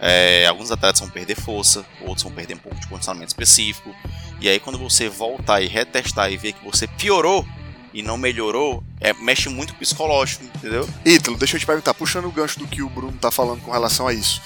é, 0.06 0.46
alguns 0.46 0.70
atletas 0.70 1.00
vão 1.00 1.08
perder 1.08 1.34
força, 1.34 1.82
outros 2.02 2.25
vão 2.25 2.32
perder 2.32 2.56
um 2.56 2.58
pouco 2.58 2.78
de 2.78 2.87
condicionamento 2.87 3.28
específico. 3.28 3.97
E 4.38 4.50
aí, 4.50 4.60
quando 4.60 4.78
você 4.78 5.08
voltar 5.08 5.62
e 5.62 5.67
retestar 5.67 6.30
e 6.30 6.36
ver 6.36 6.52
que 6.52 6.62
você 6.62 6.86
piorou 6.86 7.43
e 7.90 8.02
não 8.02 8.19
melhorou, 8.19 8.84
é, 9.00 9.14
mexe 9.14 9.49
muito 9.49 9.73
com 9.73 9.78
o 9.78 9.80
psicológico, 9.80 10.45
entendeu? 10.45 10.86
Ítalo, 11.06 11.38
deixa 11.38 11.56
eu 11.56 11.60
te 11.60 11.64
perguntar, 11.64 11.95
puxando 11.95 12.26
o 12.26 12.30
gancho 12.30 12.58
do 12.58 12.67
que 12.67 12.82
o 12.82 12.90
Bruno 12.90 13.17
tá 13.19 13.30
falando 13.30 13.62
com 13.62 13.71
relação 13.71 14.06
a 14.06 14.12
isso. 14.12 14.43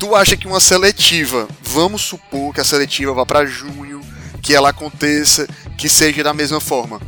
Tu 0.00 0.16
acha 0.16 0.36
que 0.36 0.48
uma 0.48 0.58
seletiva, 0.58 1.46
vamos 1.62 2.02
supor 2.02 2.52
que 2.52 2.60
a 2.60 2.64
seletiva 2.64 3.14
vá 3.14 3.24
para 3.24 3.46
junho, 3.46 4.00
que 4.42 4.52
ela 4.52 4.70
aconteça, 4.70 5.46
que 5.76 5.88
seja 5.88 6.24
da 6.24 6.34
mesma 6.34 6.58
forma, 6.58 7.00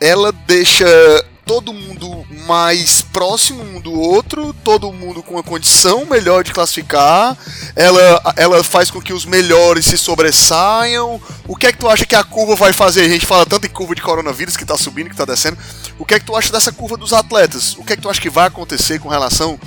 ela 0.00 0.32
deixa 0.32 0.86
todo 1.44 1.72
mundo 1.72 2.24
mais 2.46 3.02
próximo 3.02 3.62
um 3.62 3.80
do 3.80 3.92
outro, 3.92 4.54
todo 4.64 4.92
mundo 4.92 5.22
com 5.22 5.34
uma 5.34 5.42
condição 5.42 6.06
melhor 6.06 6.42
de 6.42 6.52
classificar, 6.52 7.36
ela, 7.76 8.34
ela 8.36 8.64
faz 8.64 8.90
com 8.90 9.00
que 9.00 9.12
os 9.12 9.24
melhores 9.24 9.84
se 9.84 9.98
sobressaiam. 9.98 11.20
O 11.46 11.54
que 11.54 11.66
é 11.66 11.72
que 11.72 11.78
tu 11.78 11.88
acha 11.88 12.06
que 12.06 12.14
a 12.14 12.24
curva 12.24 12.54
vai 12.54 12.72
fazer? 12.72 13.02
A 13.02 13.08
gente 13.08 13.26
fala 13.26 13.44
tanto 13.44 13.66
em 13.66 13.70
curva 13.70 13.94
de 13.94 14.02
coronavírus 14.02 14.56
que 14.56 14.64
tá 14.64 14.76
subindo, 14.76 15.10
que 15.10 15.16
tá 15.16 15.24
descendo. 15.24 15.58
O 15.98 16.04
que 16.04 16.14
é 16.14 16.18
que 16.18 16.26
tu 16.26 16.34
acha 16.34 16.50
dessa 16.50 16.72
curva 16.72 16.96
dos 16.96 17.12
atletas? 17.12 17.76
O 17.76 17.84
que 17.84 17.92
é 17.92 17.96
que 17.96 18.02
tu 18.02 18.10
acha 18.10 18.20
que 18.20 18.30
vai 18.30 18.46
acontecer 18.46 18.98
com 18.98 19.08
relação 19.08 19.58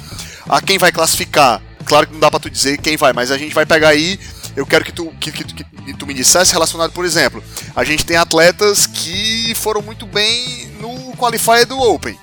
a 0.49 0.61
quem 0.61 0.77
vai 0.77 0.91
classificar? 0.91 1.61
Claro 1.85 2.07
que 2.07 2.13
não 2.13 2.19
dá 2.19 2.29
pra 2.29 2.39
tu 2.39 2.49
dizer 2.49 2.77
quem 2.79 2.97
vai, 2.97 3.13
mas 3.13 3.31
a 3.31 3.37
gente 3.37 3.53
vai 3.53 3.65
pegar 3.65 3.89
aí 3.89 4.19
eu 4.57 4.65
quero 4.65 4.83
que 4.83 4.91
tu, 4.91 5.13
que, 5.19 5.31
que, 5.31 5.43
que, 5.43 5.93
tu 5.93 6.07
me 6.07 6.15
dissesse 6.15 6.51
relacionado, 6.51 6.91
por 6.91 7.05
exemplo, 7.05 7.43
a 7.75 7.83
gente 7.83 8.03
tem 8.03 8.17
atletas 8.17 8.87
que 8.87 9.53
foram 9.53 9.83
muito 9.83 10.07
bem 10.07 10.66
no 10.77 11.15
qualifier 11.17 11.65
do 11.65 11.79
Open. 11.79 12.17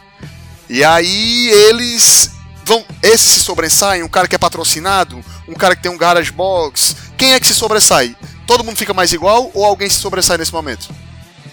E 0.69 0.83
aí 0.83 1.51
eles 1.69 2.31
vão. 2.65 2.85
Esses 3.03 3.27
se 3.27 3.41
sobressaem, 3.41 4.03
um 4.03 4.09
cara 4.09 4.27
que 4.27 4.35
é 4.35 4.39
patrocinado, 4.39 5.23
um 5.47 5.55
cara 5.55 5.77
que 5.77 5.83
tem 5.83 5.93
um 5.93 5.99
garage 5.99 6.33
box. 6.33 6.97
Quem 7.17 7.35
é 7.35 7.41
que 7.41 7.47
se 7.47 7.55
sobressai? 7.55 8.17
Todo 8.47 8.65
mundo 8.65 8.77
fica 8.77 8.95
mais 8.95 9.13
igual 9.13 9.51
ou 9.55 9.65
alguém 9.65 9.89
se 9.89 9.97
sobressai 9.97 10.39
nesse 10.39 10.53
momento? 10.53 10.89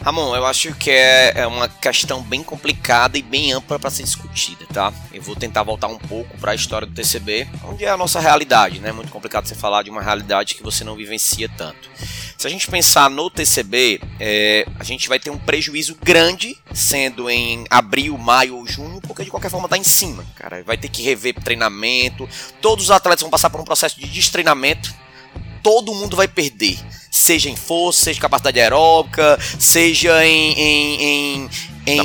Ramon, 0.04 0.36
eu 0.36 0.46
acho 0.48 0.74
que 0.74 0.90
é, 0.90 1.34
é 1.36 1.48
uma 1.48 1.70
questão 1.70 2.24
bem 2.24 2.42
complicada 2.44 3.20
e 3.20 3.22
bem 3.22 3.54
ampla 3.54 3.78
para 3.78 3.92
ser 3.92 4.04
discutida, 4.04 4.66
tá? 4.74 4.92
Eu 5.14 5.22
vou 5.22 5.36
tentar 5.36 5.62
voltar 5.62 5.88
um 5.88 5.98
pouco 5.98 6.36
para 6.40 6.54
a 6.54 6.56
história 6.56 6.88
do 6.88 6.94
TCB, 6.94 7.48
onde 7.66 7.86
é 7.86 7.90
a 7.90 7.96
nossa 7.96 8.20
realidade, 8.20 8.80
né? 8.80 8.92
Muito 8.92 9.12
complicado 9.12 9.48
você 9.48 9.54
falar 9.54 9.84
de 9.84 9.92
uma 9.92 10.02
realidade 10.02 10.56
que 10.56 10.64
você 10.64 10.84
não 10.84 10.96
vivencia 10.96 11.48
tanto. 11.56 11.90
Se 12.36 12.48
a 12.48 12.50
gente 12.50 12.68
pensar 12.68 13.12
no 13.12 13.30
TCB, 13.30 14.02
é, 14.20 14.66
a 14.80 14.84
gente 14.84 15.08
vai 15.08 15.20
ter 15.20 15.30
um 15.30 15.38
prejuízo 15.38 15.96
grande, 16.04 16.58
sendo 16.74 17.30
em 17.30 17.66
abril, 17.70 18.18
maio 18.18 18.56
ou 18.56 18.66
junho, 18.66 19.00
porque 19.02 19.24
de 19.24 19.30
qualquer 19.30 19.52
forma 19.52 19.70
tá 19.70 19.78
em 19.78 19.84
cima, 19.84 20.26
cara. 20.36 20.64
Vai 20.64 20.78
ter 20.78 20.90
que 20.90 21.04
rever 21.04 21.36
treinamento, 21.36 22.28
todos 22.60 22.86
os 22.86 22.92
atletas 22.92 23.22
vão 23.22 23.30
passar 23.30 23.52
por 23.52 23.62
um 23.62 23.66
processo 23.66 24.00
de 24.00 24.08
destreinamento, 24.08 24.92
todo 25.62 25.94
mundo 25.94 26.16
vai 26.16 26.28
perder. 26.28 26.78
Seja 27.10 27.50
em 27.50 27.56
força, 27.56 28.06
seja 28.06 28.18
em 28.18 28.22
capacidade 28.22 28.60
aeróbica, 28.60 29.38
seja 29.60 30.26
em, 30.26 30.54
em, 30.54 31.02
em, 31.04 31.50
em 31.86 31.98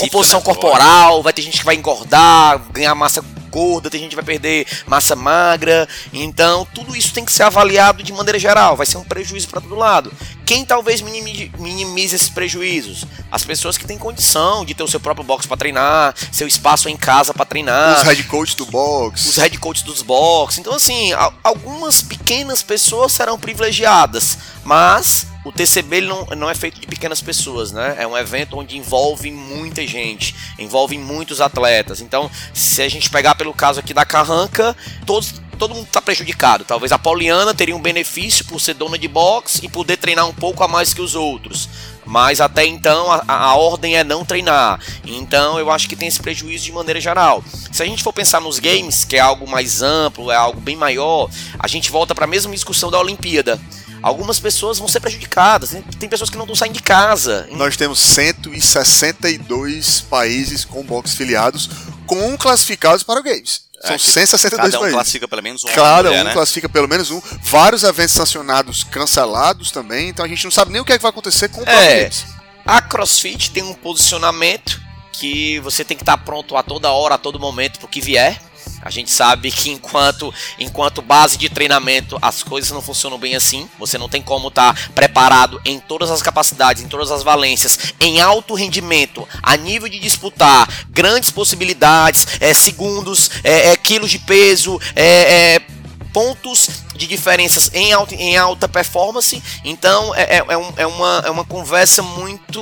composição 0.00 0.40
né, 0.40 0.44
corporal, 0.44 1.22
vai 1.22 1.32
ter 1.32 1.42
gente 1.42 1.58
que 1.58 1.64
vai 1.64 1.74
engordar, 1.74 2.60
ganhar 2.70 2.94
massa 2.94 3.24
gorda, 3.50 3.90
tem 3.90 4.00
gente 4.00 4.10
que 4.10 4.16
vai 4.16 4.24
perder 4.24 4.66
massa 4.86 5.14
magra. 5.14 5.86
Então, 6.12 6.66
tudo 6.74 6.96
isso 6.96 7.12
tem 7.12 7.24
que 7.24 7.32
ser 7.32 7.42
avaliado 7.42 8.02
de 8.02 8.12
maneira 8.12 8.38
geral, 8.38 8.76
vai 8.76 8.86
ser 8.86 8.96
um 8.96 9.04
prejuízo 9.04 9.48
para 9.48 9.60
todo 9.60 9.74
lado. 9.74 10.12
Quem 10.44 10.64
talvez 10.64 11.00
minimize, 11.00 11.52
minimize 11.58 12.16
esses 12.16 12.28
prejuízos? 12.28 13.04
As 13.30 13.44
pessoas 13.44 13.78
que 13.78 13.86
têm 13.86 13.98
condição 13.98 14.64
de 14.64 14.74
ter 14.74 14.82
o 14.82 14.88
seu 14.88 15.00
próprio 15.00 15.24
box 15.24 15.46
para 15.46 15.56
treinar, 15.56 16.14
seu 16.30 16.46
espaço 16.46 16.88
em 16.88 16.96
casa 16.96 17.32
para 17.32 17.44
treinar. 17.44 17.98
Os 17.98 18.02
head 18.02 18.22
coaches 18.24 18.54
do 18.54 18.66
box. 18.66 19.28
Os 19.28 19.36
head 19.36 19.56
coaches 19.58 19.82
dos 19.82 20.02
box. 20.02 20.58
Então, 20.58 20.74
assim, 20.74 21.10
algumas 21.42 22.02
pequenas 22.02 22.62
pessoas 22.62 23.12
serão 23.12 23.38
privilegiadas, 23.38 24.38
mas 24.64 25.26
o 25.44 25.50
TCB 25.50 25.96
ele 25.96 26.06
não, 26.06 26.24
não 26.36 26.50
é 26.50 26.54
feito 26.54 26.80
de 26.80 26.86
pequenas 26.86 27.20
pessoas, 27.20 27.72
né? 27.72 27.96
É 27.98 28.06
um 28.06 28.16
evento 28.16 28.58
onde 28.58 28.76
envolve 28.76 29.30
muita 29.30 29.86
gente, 29.86 30.34
envolve 30.58 30.96
muitos 30.96 31.40
atletas. 31.40 32.00
Então, 32.00 32.30
se 32.54 32.80
a 32.80 32.88
gente 32.88 33.10
pegar 33.10 33.34
pelo 33.34 33.52
caso 33.52 33.80
aqui 33.80 33.92
da 33.92 34.04
Carranca, 34.04 34.76
todos 35.04 35.34
todo 35.58 35.74
mundo 35.74 35.86
está 35.86 36.02
prejudicado. 36.02 36.64
Talvez 36.64 36.90
a 36.90 36.98
Poliana 36.98 37.54
teria 37.54 37.76
um 37.76 37.80
benefício 37.80 38.44
por 38.46 38.60
ser 38.60 38.74
dona 38.74 38.98
de 38.98 39.06
boxe 39.06 39.64
e 39.64 39.68
poder 39.68 39.96
treinar 39.96 40.26
um 40.26 40.34
pouco 40.34 40.64
a 40.64 40.66
mais 40.66 40.92
que 40.92 41.00
os 41.00 41.14
outros. 41.14 41.68
Mas 42.04 42.40
até 42.40 42.66
então 42.66 43.12
a, 43.12 43.22
a, 43.28 43.54
ordem 43.54 43.96
é 43.96 44.02
não 44.02 44.24
treinar. 44.24 44.80
Então 45.04 45.60
eu 45.60 45.70
acho 45.70 45.88
que 45.88 45.94
tem 45.94 46.08
esse 46.08 46.20
prejuízo 46.20 46.64
de 46.64 46.72
maneira 46.72 47.00
geral. 47.00 47.44
Se 47.70 47.80
a 47.80 47.86
gente 47.86 48.02
for 48.02 48.12
pensar 48.12 48.40
nos 48.40 48.58
games, 48.58 49.04
que 49.04 49.16
é 49.16 49.20
algo 49.20 49.48
mais 49.48 49.82
amplo, 49.82 50.32
é 50.32 50.36
algo 50.36 50.60
bem 50.60 50.74
maior, 50.74 51.30
a 51.58 51.68
gente 51.68 51.92
volta 51.92 52.12
para 52.12 52.24
a 52.24 52.28
mesma 52.28 52.52
discussão 52.52 52.90
da 52.90 52.98
Olimpíada 52.98 53.60
algumas 54.02 54.40
pessoas 54.40 54.78
vão 54.78 54.88
ser 54.88 55.00
prejudicadas. 55.00 55.76
Tem 55.98 56.08
pessoas 56.08 56.30
que 56.30 56.36
não 56.36 56.44
estão 56.44 56.56
saindo 56.56 56.74
de 56.74 56.82
casa. 56.82 57.46
Nós 57.52 57.76
temos 57.76 58.00
162 58.00 60.00
países 60.02 60.64
com 60.64 60.82
box 60.82 61.14
filiados 61.14 61.68
com 62.06 62.36
classificados 62.36 63.02
para 63.02 63.20
o 63.20 63.22
Games. 63.22 63.62
São 63.80 63.94
é, 63.94 63.98
162 63.98 64.50
cada 64.50 64.76
um 64.76 64.80
países. 64.80 64.94
classifica 64.94 65.28
pelo 65.28 65.42
menos 65.42 65.64
um. 65.64 65.68
Cada 65.68 66.08
mulher, 66.08 66.22
um 66.22 66.24
né? 66.24 66.32
classifica 66.32 66.68
pelo 66.68 66.88
menos 66.88 67.10
um. 67.10 67.20
Vários 67.42 67.82
eventos 67.82 68.14
sancionados 68.14 68.84
cancelados 68.84 69.70
também. 69.70 70.08
Então 70.08 70.24
a 70.24 70.28
gente 70.28 70.44
não 70.44 70.50
sabe 70.50 70.70
nem 70.70 70.80
o 70.80 70.84
que, 70.84 70.92
é 70.92 70.98
que 70.98 71.02
vai 71.02 71.10
acontecer 71.10 71.48
com 71.48 71.62
o 71.62 71.68
é, 71.68 72.02
Games. 72.02 72.24
A 72.64 72.80
CrossFit 72.80 73.50
tem 73.50 73.62
um 73.62 73.74
posicionamento 73.74 74.80
que 75.12 75.58
você 75.60 75.84
tem 75.84 75.96
que 75.96 76.02
estar 76.02 76.16
pronto 76.18 76.56
a 76.56 76.62
toda 76.62 76.90
hora, 76.90 77.16
a 77.16 77.18
todo 77.18 77.40
momento 77.40 77.78
pro 77.78 77.88
que 77.88 78.00
vier. 78.00 78.40
A 78.80 78.90
gente 78.90 79.10
sabe 79.10 79.50
que 79.50 79.70
enquanto, 79.70 80.32
enquanto 80.58 81.00
base 81.00 81.36
de 81.36 81.48
treinamento 81.48 82.18
as 82.20 82.42
coisas 82.42 82.70
não 82.70 82.82
funcionam 82.82 83.18
bem 83.18 83.34
assim. 83.34 83.68
Você 83.78 83.96
não 83.96 84.08
tem 84.08 84.20
como 84.20 84.48
estar 84.48 84.74
tá 84.74 84.80
preparado 84.94 85.60
em 85.64 85.78
todas 85.78 86.10
as 86.10 86.22
capacidades, 86.22 86.82
em 86.82 86.88
todas 86.88 87.10
as 87.10 87.22
valências, 87.22 87.94
em 88.00 88.20
alto 88.20 88.54
rendimento, 88.54 89.26
a 89.42 89.56
nível 89.56 89.88
de 89.88 89.98
disputar 89.98 90.68
grandes 90.90 91.30
possibilidades, 91.30 92.26
é, 92.40 92.52
segundos, 92.52 93.30
é, 93.44 93.70
é, 93.70 93.76
quilos 93.76 94.10
de 94.10 94.18
peso, 94.18 94.80
é, 94.96 95.56
é 95.56 95.81
pontos 96.12 96.68
de 96.94 97.06
diferenças 97.06 97.70
em 97.72 97.92
alta, 97.92 98.14
em 98.14 98.36
alta 98.36 98.68
performance. 98.68 99.42
Então 99.64 100.14
é, 100.14 100.36
é, 100.36 100.44
é, 100.48 100.56
um, 100.56 100.72
é, 100.76 100.86
uma, 100.86 101.22
é 101.26 101.30
uma 101.30 101.44
conversa 101.44 102.02
muito 102.02 102.60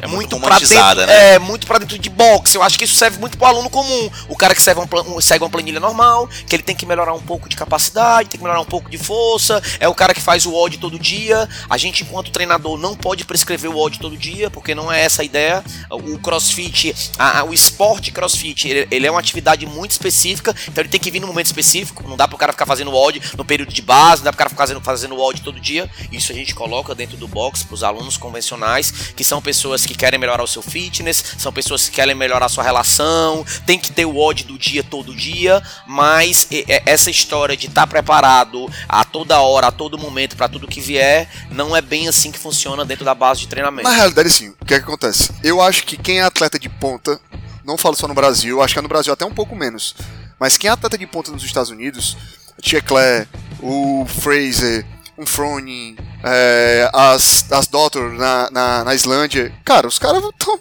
é 0.00 0.06
muito, 0.06 0.38
muito 0.38 0.40
para 0.40 0.58
dentro, 0.58 1.06
né? 1.06 1.34
é 1.34 1.38
muito 1.38 1.66
para 1.66 1.78
dentro 1.78 1.98
de 1.98 2.08
boxe. 2.08 2.56
Eu 2.56 2.62
acho 2.62 2.78
que 2.78 2.84
isso 2.84 2.94
serve 2.94 3.18
muito 3.18 3.36
para 3.36 3.46
o 3.46 3.48
aluno 3.48 3.70
comum, 3.70 4.10
o 4.28 4.36
cara 4.36 4.54
que 4.54 4.62
segue, 4.62 4.80
um, 4.80 5.20
segue 5.20 5.44
uma 5.44 5.50
planilha 5.50 5.80
normal, 5.80 6.28
que 6.46 6.54
ele 6.54 6.62
tem 6.62 6.74
que 6.74 6.86
melhorar 6.86 7.12
um 7.12 7.20
pouco 7.20 7.48
de 7.48 7.56
capacidade, 7.56 8.28
tem 8.28 8.38
que 8.38 8.44
melhorar 8.44 8.60
um 8.60 8.66
pouco 8.66 8.90
de 8.90 8.98
força. 8.98 9.62
É 9.80 9.88
o 9.88 9.94
cara 9.94 10.14
que 10.14 10.20
faz 10.20 10.46
o 10.46 10.54
odd 10.54 10.78
todo 10.78 10.98
dia. 10.98 11.48
A 11.68 11.76
gente 11.76 12.02
enquanto 12.02 12.30
treinador 12.30 12.78
não 12.78 12.94
pode 12.94 13.24
prescrever 13.24 13.70
o 13.70 13.78
odd 13.78 13.98
todo 13.98 14.16
dia, 14.16 14.50
porque 14.50 14.74
não 14.74 14.92
é 14.92 15.02
essa 15.02 15.22
a 15.22 15.24
ideia. 15.24 15.64
O 15.90 16.18
CrossFit, 16.18 16.94
a, 17.18 17.40
a, 17.40 17.44
o 17.44 17.52
esporte 17.52 18.10
CrossFit, 18.10 18.68
ele, 18.68 18.88
ele, 18.90 19.06
é 19.06 19.10
uma 19.10 19.20
atividade 19.20 19.66
muito 19.66 19.92
específica, 19.92 20.54
então 20.66 20.82
ele 20.82 20.88
tem 20.88 21.00
que 21.00 21.10
vir 21.10 21.20
no 21.20 21.26
momento 21.26 21.46
específico. 21.46 22.04
Não 22.08 22.16
dá 22.16 22.26
para 22.26 22.36
o 22.36 22.38
cara 22.38 22.52
ficar 22.52 22.66
fazendo 22.68 22.94
odd 22.94 23.20
no 23.36 23.44
período 23.44 23.72
de 23.72 23.82
base, 23.82 24.20
não 24.20 24.26
dá 24.26 24.32
para 24.32 24.36
o 24.36 24.38
cara 24.56 24.68
ficar 24.68 24.80
fazendo, 24.84 25.18
odd 25.18 25.42
todo 25.42 25.58
dia. 25.58 25.90
Isso 26.12 26.30
a 26.30 26.34
gente 26.34 26.54
coloca 26.54 26.94
dentro 26.94 27.16
do 27.16 27.26
box 27.26 27.64
para 27.64 27.74
os 27.74 27.82
alunos 27.82 28.16
convencionais, 28.16 29.12
que 29.16 29.24
são 29.24 29.42
pessoas 29.42 29.84
que 29.84 29.94
querem 29.94 30.18
melhorar 30.18 30.42
o 30.42 30.46
seu 30.46 30.62
fitness, 30.62 31.24
são 31.38 31.52
pessoas 31.52 31.88
que 31.88 31.96
querem 31.96 32.14
melhorar 32.14 32.46
a 32.46 32.48
sua 32.48 32.62
relação, 32.62 33.44
tem 33.66 33.78
que 33.78 33.90
ter 33.90 34.04
o 34.04 34.16
odd 34.16 34.44
do 34.44 34.58
dia 34.58 34.84
todo 34.84 35.14
dia, 35.14 35.62
mas 35.86 36.46
essa 36.86 37.10
história 37.10 37.56
de 37.56 37.66
estar 37.66 37.82
tá 37.82 37.86
preparado 37.86 38.68
a 38.88 39.04
toda 39.04 39.40
hora, 39.40 39.68
a 39.68 39.72
todo 39.72 39.98
momento 39.98 40.36
para 40.36 40.48
tudo 40.48 40.68
que 40.68 40.80
vier, 40.80 41.28
não 41.50 41.74
é 41.74 41.80
bem 41.80 42.08
assim 42.08 42.30
que 42.30 42.38
funciona 42.38 42.84
dentro 42.84 43.04
da 43.04 43.14
base 43.14 43.40
de 43.40 43.48
treinamento. 43.48 43.88
Na 43.88 43.94
realidade, 43.94 44.30
sim. 44.30 44.54
O 44.60 44.64
que 44.64 44.74
é 44.74 44.78
que 44.78 44.84
acontece? 44.84 45.32
Eu 45.42 45.60
acho 45.60 45.84
que 45.84 45.96
quem 45.96 46.20
é 46.20 46.22
atleta 46.22 46.58
de 46.58 46.68
ponta, 46.68 47.20
não 47.64 47.78
falo 47.78 47.96
só 47.96 48.06
no 48.06 48.14
Brasil, 48.14 48.62
acho 48.62 48.74
que 48.74 48.78
é 48.78 48.82
no 48.82 48.88
Brasil 48.88 49.12
até 49.12 49.24
um 49.24 49.34
pouco 49.34 49.54
menos, 49.56 49.94
mas 50.38 50.56
quem 50.56 50.68
é 50.68 50.72
atleta 50.72 50.96
de 50.96 51.06
ponta 51.06 51.30
nos 51.30 51.42
Estados 51.42 51.70
Unidos, 51.70 52.16
Checler, 52.62 53.28
o 53.60 54.06
Fraser, 54.06 54.84
um 55.16 55.26
Froning, 55.26 55.96
é, 56.22 56.90
as, 56.92 57.50
as 57.50 57.66
Doctor 57.66 58.12
na, 58.12 58.50
na, 58.50 58.84
na 58.84 58.94
Islândia. 58.94 59.52
Cara, 59.64 59.86
os 59.86 59.98
caras 59.98 60.22
estão 60.24 60.58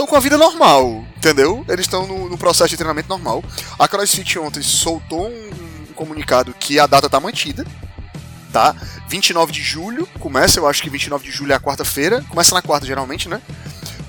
estão 0.00 0.06
com 0.06 0.16
a 0.16 0.20
vida 0.20 0.38
normal, 0.38 1.04
entendeu? 1.16 1.64
Eles 1.68 1.84
estão 1.84 2.06
no, 2.06 2.28
no, 2.30 2.38
processo 2.38 2.70
de 2.70 2.76
treinamento 2.76 3.08
normal. 3.08 3.44
A 3.78 3.86
CrossFit 3.86 4.38
ontem 4.38 4.62
soltou 4.62 5.28
um, 5.28 5.50
um, 5.90 5.92
comunicado 5.94 6.54
que 6.58 6.78
a 6.78 6.86
data 6.86 7.08
tá 7.08 7.20
mantida, 7.20 7.66
tá? 8.50 8.74
29 9.08 9.52
de 9.52 9.62
julho, 9.62 10.06
começa, 10.18 10.58
eu 10.58 10.66
acho 10.66 10.82
que 10.82 10.88
29 10.88 11.24
de 11.24 11.30
julho 11.30 11.52
é 11.52 11.56
a 11.56 11.60
quarta-feira, 11.60 12.24
começa 12.28 12.54
na 12.54 12.62
quarta 12.62 12.86
geralmente, 12.86 13.28
né? 13.28 13.42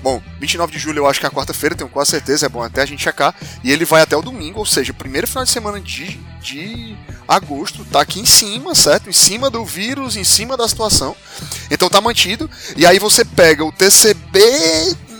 Bom, 0.02 0.20
29 0.40 0.72
de 0.72 0.78
julho 0.80 0.98
eu 0.98 1.06
acho 1.06 1.20
que 1.20 1.26
é 1.26 1.28
a 1.28 1.32
quarta-feira, 1.32 1.76
tenho 1.76 1.88
quase 1.88 2.10
certeza, 2.10 2.46
é 2.46 2.48
bom 2.48 2.60
até 2.60 2.82
a 2.82 2.86
gente 2.86 3.02
checar. 3.02 3.34
E 3.62 3.70
ele 3.70 3.84
vai 3.84 4.02
até 4.02 4.16
o 4.16 4.22
domingo, 4.22 4.58
ou 4.58 4.66
seja, 4.66 4.92
primeiro 4.92 5.28
final 5.28 5.44
de 5.44 5.50
semana 5.50 5.80
de, 5.80 6.18
de 6.40 6.96
agosto, 7.28 7.84
tá 7.84 8.00
aqui 8.00 8.18
em 8.18 8.24
cima, 8.24 8.74
certo? 8.74 9.08
Em 9.08 9.12
cima 9.12 9.48
do 9.48 9.64
vírus, 9.64 10.16
em 10.16 10.24
cima 10.24 10.56
da 10.56 10.68
situação. 10.68 11.14
Então 11.70 11.88
tá 11.88 12.00
mantido. 12.00 12.50
E 12.76 12.84
aí 12.84 12.98
você 12.98 13.24
pega 13.24 13.64
o 13.64 13.70
TCB 13.70 14.40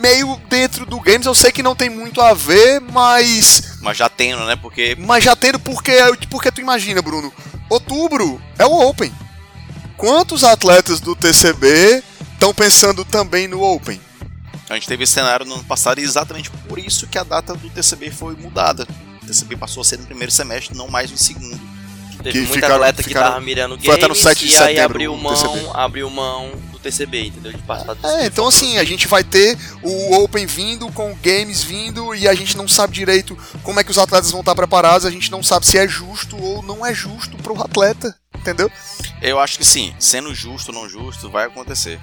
meio 0.01 0.37
dentro 0.49 0.85
do 0.85 0.99
games, 0.99 1.27
eu 1.27 1.35
sei 1.35 1.53
que 1.53 1.63
não 1.63 1.77
tem 1.77 1.89
muito 1.89 2.21
a 2.21 2.35
ver, 2.35 2.81
mas. 2.81 3.79
Mas 3.81 3.97
já 3.97 4.09
tendo, 4.09 4.45
né? 4.45 4.57
Porque. 4.57 4.97
Mas 4.99 5.23
já 5.23 5.37
tendo, 5.37 5.61
porque, 5.61 5.93
porque 6.29 6.51
tu 6.51 6.61
imagina, 6.61 7.01
Bruno. 7.01 7.33
Outubro 7.71 8.43
é 8.59 8.67
o 8.67 8.81
Open. 8.89 9.15
Quantos 9.97 10.43
atletas 10.43 10.99
do 10.99 11.15
TCB 11.15 12.03
estão 12.35 12.53
pensando 12.53 13.05
também 13.05 13.47
no 13.47 13.63
Open? 13.63 14.01
A 14.73 14.77
gente 14.77 14.89
teve 14.89 15.05
esse 15.05 15.13
cenário 15.13 15.45
no 15.45 15.57
ano 15.57 15.65
passado 15.65 16.01
e 16.01 16.03
exatamente 16.03 16.51
por 16.67 16.79
isso 16.79 17.07
que 17.07 17.19
a 17.19 17.23
data 17.23 17.55
do 17.55 17.69
TCB 17.69 18.11
foi 18.11 18.35
mudada. 18.35 18.89
O 19.23 19.27
TCB 19.27 19.55
passou 19.57 19.83
a 19.83 19.85
ser 19.85 19.99
no 19.99 20.07
primeiro 20.07 20.33
semestre, 20.33 20.75
não 20.75 20.89
mais 20.89 21.11
no 21.11 21.19
segundo. 21.19 21.61
Teve 22.23 22.33
que 22.33 22.39
muita 22.39 22.55
ficaram, 22.55 22.77
atleta 22.77 23.03
ficaram, 23.03 23.27
que 23.27 23.33
tava 23.33 23.45
mirando 23.45 23.77
games 23.77 23.91
até 23.91 24.09
no 24.09 24.15
7 24.15 24.47
de 24.47 24.53
e 24.53 24.57
aí 24.57 24.81
abriu 24.81 25.15
mão, 25.15 25.77
abriu 25.77 26.09
mão 26.09 26.53
do 26.71 26.79
TCB, 26.79 27.27
entendeu? 27.27 27.53
De 27.53 27.59
passar 27.59 27.95
do 27.95 28.07
É, 28.07 28.27
então 28.27 28.47
assim, 28.47 28.79
a 28.79 28.85
gente 28.85 29.07
vai 29.09 29.23
ter 29.23 29.59
o 29.83 30.15
Open 30.23 30.47
vindo, 30.47 30.91
com 30.93 31.13
o 31.13 31.17
Games 31.17 31.63
vindo, 31.63 32.15
e 32.15 32.27
a 32.27 32.35
gente 32.35 32.57
não 32.57 32.67
sabe 32.67 32.95
direito 32.95 33.37
como 33.63 33.79
é 33.79 33.85
que 33.85 33.91
os 33.91 33.99
atletas 33.99 34.31
vão 34.31 34.41
estar 34.41 34.55
preparados, 34.55 35.05
a 35.05 35.11
gente 35.11 35.31
não 35.31 35.43
sabe 35.43 35.67
se 35.67 35.77
é 35.77 35.87
justo 35.87 36.41
ou 36.43 36.63
não 36.63 36.87
é 36.87 36.95
justo 36.95 37.37
pro 37.39 37.61
atleta, 37.61 38.17
entendeu? 38.35 38.71
Eu 39.21 39.39
acho 39.39 39.59
que 39.59 39.65
sim, 39.65 39.95
sendo 39.99 40.35
justo 40.35 40.73
ou 40.73 40.81
não 40.81 40.89
justo, 40.89 41.29
vai 41.29 41.47
acontecer. 41.47 42.01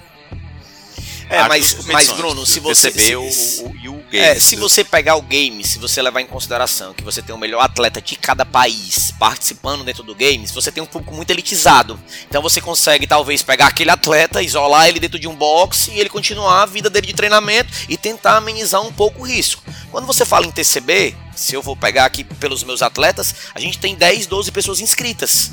É, 1.29 1.47
mas, 1.47 1.85
mas 1.85 2.11
Bruno, 2.11 2.43
se 2.43 2.59
você. 2.59 2.91
Se, 2.91 3.15
o, 3.15 3.21
o, 3.21 3.99
o 3.99 4.03
game, 4.09 4.25
é, 4.25 4.39
se 4.39 4.55
você 4.55 4.83
pegar 4.83 5.15
o 5.15 5.21
game, 5.21 5.63
se 5.63 5.77
você 5.77 6.01
levar 6.01 6.21
em 6.21 6.25
consideração 6.25 6.91
que 6.91 7.03
você 7.03 7.21
tem 7.21 7.35
o 7.35 7.37
melhor 7.37 7.61
atleta 7.61 8.01
de 8.01 8.15
cada 8.15 8.43
país 8.43 9.11
participando 9.19 9.83
dentro 9.83 10.01
do 10.01 10.15
game, 10.15 10.47
você 10.47 10.71
tem 10.71 10.81
um 10.81 10.87
público 10.87 11.13
muito 11.13 11.29
elitizado. 11.29 11.99
Então 12.27 12.41
você 12.41 12.59
consegue 12.59 13.05
talvez 13.05 13.43
pegar 13.43 13.67
aquele 13.67 13.91
atleta, 13.91 14.41
isolar 14.41 14.87
ele 14.87 14.99
dentro 14.99 15.19
de 15.19 15.27
um 15.27 15.35
box 15.35 15.89
e 15.89 15.99
ele 15.99 16.09
continuar 16.09 16.63
a 16.63 16.65
vida 16.65 16.89
dele 16.89 17.05
de 17.05 17.13
treinamento 17.13 17.71
e 17.87 17.95
tentar 17.95 18.37
amenizar 18.37 18.81
um 18.81 18.91
pouco 18.91 19.21
o 19.21 19.27
risco. 19.27 19.61
Quando 19.91 20.07
você 20.07 20.25
fala 20.25 20.47
em 20.47 20.51
TCB, 20.51 21.15
se 21.35 21.53
eu 21.53 21.61
vou 21.61 21.75
pegar 21.75 22.05
aqui 22.05 22.23
pelos 22.23 22.63
meus 22.63 22.81
atletas, 22.81 23.33
a 23.53 23.59
gente 23.59 23.77
tem 23.77 23.95
10, 23.95 24.27
12 24.27 24.51
pessoas 24.51 24.79
inscritas. 24.79 25.51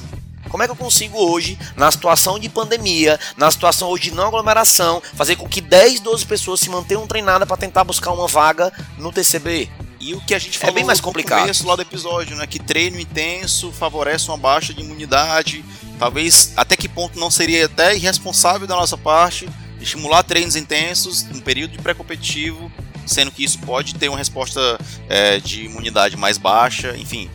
Como 0.49 0.63
é 0.63 0.67
que 0.67 0.73
eu 0.73 0.77
consigo 0.77 1.19
hoje, 1.19 1.59
na 1.77 1.91
situação 1.91 2.39
de 2.39 2.49
pandemia, 2.49 3.19
na 3.37 3.51
situação 3.51 3.89
hoje 3.89 4.05
de 4.05 4.13
não 4.13 4.29
aglomeração, 4.29 5.03
fazer 5.15 5.37
com 5.37 5.49
que 5.49 5.61
10, 5.61 6.01
12 6.01 6.27
pessoas 6.27 6.61
se 6.61 6.71
mantenham 6.71 7.07
treinadas 7.07 7.47
para 7.47 7.57
tentar 7.57 7.85
buscar 7.85 8.13
uma 8.13 8.27
vaga 8.27 8.73
no 8.99 9.13
TCB? 9.13 9.69
E 9.99 10.15
o 10.15 10.21
que 10.21 10.35
a 10.35 10.39
gente 10.39 10.59
falou 10.59 10.73
é 10.73 10.75
bem 10.75 10.85
mais 10.85 11.01
complicado. 11.01 11.39
no 11.39 11.45
começo 11.45 11.67
lá 11.67 11.75
do 11.75 11.83
episódio, 11.83 12.37
né? 12.37 12.47
Que 12.47 12.59
treino 12.59 13.01
intenso 13.01 13.73
favorece 13.73 14.29
uma 14.29 14.37
baixa 14.37 14.73
de 14.73 14.83
imunidade. 14.83 15.65
Talvez 15.99 16.53
até 16.57 16.77
que 16.77 16.89
ponto 16.89 17.19
não 17.19 17.31
seria 17.31 17.67
até 17.67 17.97
irresponsável 17.97 18.67
da 18.67 18.77
nossa 18.77 18.97
parte 18.97 19.49
estimular 19.81 20.23
treinos 20.23 20.57
intensos 20.57 21.23
no 21.25 21.41
período 21.43 21.73
de 21.73 21.79
pré-competitivo, 21.79 22.71
sendo 23.07 23.31
que 23.31 23.45
isso 23.45 23.59
pode 23.61 23.95
ter 23.95 24.09
uma 24.09 24.19
resposta 24.19 24.79
é, 25.09 25.39
de 25.39 25.65
imunidade 25.65 26.17
mais 26.17 26.39
baixa, 26.39 26.97
enfim 26.97 27.31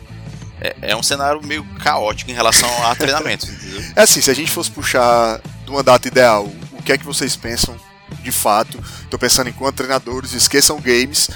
é, 0.62 0.76
é 0.82 0.96
um 0.96 1.02
cenário 1.02 1.44
meio 1.44 1.64
caótico 1.82 2.30
em 2.30 2.34
relação 2.34 2.68
a 2.86 2.94
treinamento. 2.96 3.46
entendeu? 3.46 3.82
É 3.96 4.02
assim, 4.02 4.20
se 4.20 4.30
a 4.30 4.34
gente 4.34 4.50
fosse 4.50 4.70
puxar 4.70 5.40
de 5.64 5.70
uma 5.70 5.82
data 5.82 6.06
ideal, 6.06 6.48
o 6.72 6.82
que 6.82 6.92
é 6.92 6.98
que 6.98 7.04
vocês 7.04 7.34
pensam 7.34 7.76
de 8.22 8.30
fato? 8.30 8.78
Estou 9.02 9.18
pensando 9.18 9.48
enquanto 9.50 9.76
treinadores, 9.76 10.32
esqueçam 10.32 10.80
games, 10.80 11.28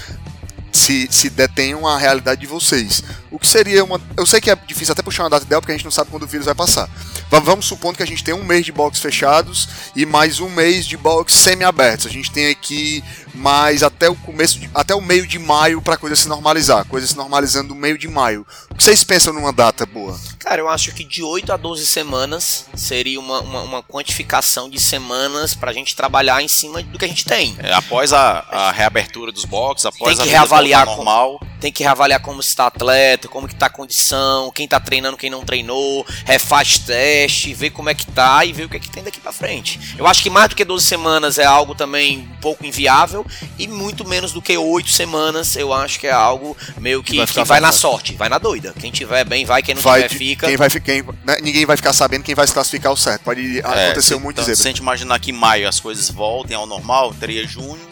se, 0.71 1.07
se 1.11 1.29
detenham 1.29 1.85
a 1.85 1.97
realidade 1.97 2.39
de 2.39 2.47
vocês. 2.47 3.03
O 3.29 3.37
que 3.37 3.47
seria 3.47 3.83
uma. 3.83 3.99
Eu 4.15 4.25
sei 4.25 4.39
que 4.39 4.49
é 4.49 4.55
difícil 4.55 4.93
até 4.93 5.01
puxar 5.01 5.23
uma 5.23 5.29
data 5.29 5.45
ideal 5.45 5.59
porque 5.61 5.73
a 5.73 5.75
gente 5.75 5.83
não 5.83 5.91
sabe 5.91 6.09
quando 6.09 6.23
o 6.23 6.27
vírus 6.27 6.45
vai 6.45 6.55
passar. 6.55 6.89
Vamos 7.29 7.65
supondo 7.65 7.97
que 7.97 8.03
a 8.03 8.07
gente 8.07 8.23
tem 8.23 8.33
um 8.33 8.43
mês 8.43 8.65
de 8.65 8.71
box 8.71 8.99
fechados 8.99 9.67
e 9.95 10.05
mais 10.05 10.39
um 10.39 10.49
mês 10.49 10.85
de 10.85 10.95
box 10.95 11.33
semi-abertos. 11.33 12.05
A 12.05 12.09
gente 12.09 12.31
tem 12.31 12.47
aqui 12.49 13.03
mais 13.37 13.83
até 13.83 14.09
o 14.09 14.15
começo, 14.15 14.59
de, 14.59 14.69
até 14.73 14.93
o 14.93 15.01
meio 15.01 15.25
de 15.27 15.39
maio 15.39 15.81
para 15.81 15.93
a 15.93 15.97
coisa 15.97 16.15
se 16.15 16.27
normalizar. 16.27 16.85
Coisa 16.85 17.07
se 17.07 17.15
normalizando 17.15 17.69
no 17.69 17.75
meio 17.75 17.97
de 17.97 18.07
maio. 18.07 18.45
O 18.69 18.75
que 18.75 18.83
vocês 18.83 19.03
pensam 19.03 19.31
numa 19.31 19.53
data 19.53 19.85
boa? 19.85 20.19
Cara, 20.39 20.61
eu 20.61 20.69
acho 20.69 20.93
que 20.93 21.03
de 21.03 21.21
8 21.21 21.53
a 21.53 21.57
12 21.57 21.85
semanas 21.85 22.65
seria 22.73 23.19
uma, 23.19 23.41
uma, 23.41 23.61
uma 23.61 23.83
quantificação 23.83 24.69
de 24.69 24.79
semanas 24.79 25.53
para 25.53 25.71
a 25.71 25.73
gente 25.73 25.95
trabalhar 25.95 26.41
em 26.41 26.47
cima 26.47 26.81
do 26.81 26.97
que 26.97 27.05
a 27.05 27.07
gente 27.07 27.25
tem. 27.25 27.55
É, 27.59 27.73
após 27.73 28.13
a, 28.13 28.45
a, 28.49 28.71
reabertura 28.71 29.31
dos 29.31 29.45
boxes, 29.45 29.85
após 29.85 30.17
tem 30.17 30.25
que 30.25 30.33
a 30.33 30.39
reavaliar 30.39 30.85
normal. 30.85 31.39
Como, 31.39 31.51
tem 31.59 31.71
que 31.71 31.83
reavaliar 31.83 32.21
como 32.21 32.39
está 32.39 32.67
atleta, 32.67 33.27
como 33.27 33.47
que 33.47 33.53
está 33.53 33.65
a 33.65 33.69
condição, 33.69 34.51
quem 34.51 34.65
está 34.65 34.79
treinando, 34.79 35.17
quem 35.17 35.29
não 35.29 35.43
treinou, 35.43 36.05
refaz 36.25 36.79
teste, 36.79 37.53
ver 37.53 37.71
como 37.71 37.89
é 37.89 37.93
que 37.93 38.05
tá 38.05 38.45
e 38.45 38.53
ver 38.53 38.65
o 38.65 38.69
que, 38.69 38.77
é 38.77 38.79
que 38.79 38.89
tem 38.89 39.03
daqui 39.03 39.19
para 39.19 39.31
frente. 39.31 39.95
Eu 39.97 40.07
acho 40.07 40.23
que 40.23 40.29
mais 40.29 40.49
do 40.49 40.55
que 40.55 40.63
12 40.63 40.85
semanas 40.85 41.37
é 41.37 41.45
algo 41.45 41.75
também 41.75 42.19
um 42.19 42.41
pouco 42.41 42.65
inviável 42.65 43.25
e 43.57 43.67
muito 43.67 44.07
menos 44.07 44.31
do 44.31 44.41
que 44.41 44.57
8 44.57 44.89
semanas 44.89 45.55
eu 45.55 45.73
acho 45.73 45.99
que 45.99 46.07
é 46.07 46.11
algo 46.11 46.55
meio 46.79 47.03
que, 47.03 47.11
que 47.11 47.17
vai, 47.17 47.27
que 47.27 47.43
vai 47.43 47.59
na 47.59 47.71
sorte, 47.71 48.13
vai 48.13 48.29
na 48.29 48.37
doida. 48.37 48.73
Quem 48.79 48.91
tiver 48.91 49.23
bem 49.25 49.45
vai, 49.45 49.61
quem 49.61 49.75
não 49.75 49.81
vai, 49.81 50.03
tiver 50.03 50.15
fica. 50.15 50.47
Quem 50.47 50.57
vai, 50.57 50.69
quem, 50.69 51.03
né, 51.23 51.37
ninguém 51.41 51.65
vai 51.65 51.77
ficar 51.77 51.93
sabendo 51.93 52.23
quem 52.23 52.35
vai 52.35 52.47
se 52.47 52.53
classificar 52.53 52.91
o 52.91 52.97
certo. 52.97 53.23
Pode 53.23 53.59
é, 53.59 53.61
acontecer 53.61 54.15
se, 54.15 54.19
muito 54.19 54.41
então, 54.41 54.55
Se 54.55 54.67
a 54.67 54.71
gente 54.71 54.79
imaginar 54.79 55.19
que 55.19 55.31
em 55.31 55.33
maio 55.33 55.67
as 55.67 55.79
coisas 55.79 56.09
voltem 56.09 56.55
ao 56.55 56.65
normal, 56.65 57.13
teria 57.13 57.45
junho, 57.47 57.87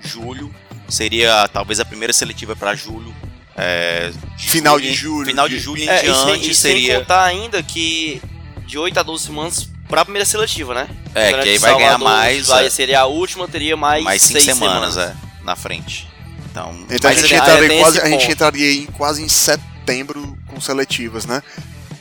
julho, 0.00 0.54
seria 0.88 1.48
talvez 1.48 1.80
a 1.80 1.84
primeira 1.84 2.12
seletiva 2.12 2.54
para 2.56 2.74
julho, 2.74 3.14
é, 3.56 4.10
de 4.36 4.48
final 4.48 4.78
julho, 4.78 4.90
de 4.90 4.96
julho. 4.96 5.26
Final 5.26 5.48
de 5.48 5.58
julho 5.58 5.82
em 5.82 5.88
é, 5.88 6.02
diante 6.02 6.40
e 6.40 6.42
sem, 6.42 6.50
e 6.50 6.54
seria. 6.54 6.92
Sem 6.92 7.00
contar 7.00 7.24
ainda 7.24 7.62
que 7.62 8.20
de 8.66 8.78
8 8.78 8.98
a 8.98 9.02
12 9.02 9.24
semanas 9.24 9.68
para 9.94 10.02
a 10.02 10.04
primeira 10.04 10.26
seletiva, 10.26 10.74
né? 10.74 10.88
É, 11.14 11.32
que 11.32 11.48
aí 11.50 11.58
vai 11.58 11.76
ganhar 11.76 11.98
mais. 11.98 12.48
Vai, 12.48 12.66
é, 12.66 12.70
seria 12.70 13.00
a 13.02 13.06
última, 13.06 13.46
teria 13.46 13.76
mais, 13.76 14.02
mais 14.02 14.22
5 14.22 14.40
semanas, 14.40 14.94
semanas, 14.94 15.16
é, 15.16 15.44
na 15.44 15.54
frente. 15.54 16.08
Então, 16.50 16.74
Então 16.90 17.08
a 17.08 17.14
gente, 17.14 17.32
entraria 17.32 17.78
quase, 17.78 18.00
a 18.00 18.08
gente 18.08 18.30
entraria 18.32 18.72
em 18.72 18.86
quase 18.86 19.22
em 19.22 19.28
setembro 19.28 20.36
com 20.48 20.60
seletivas, 20.60 21.26
né? 21.26 21.40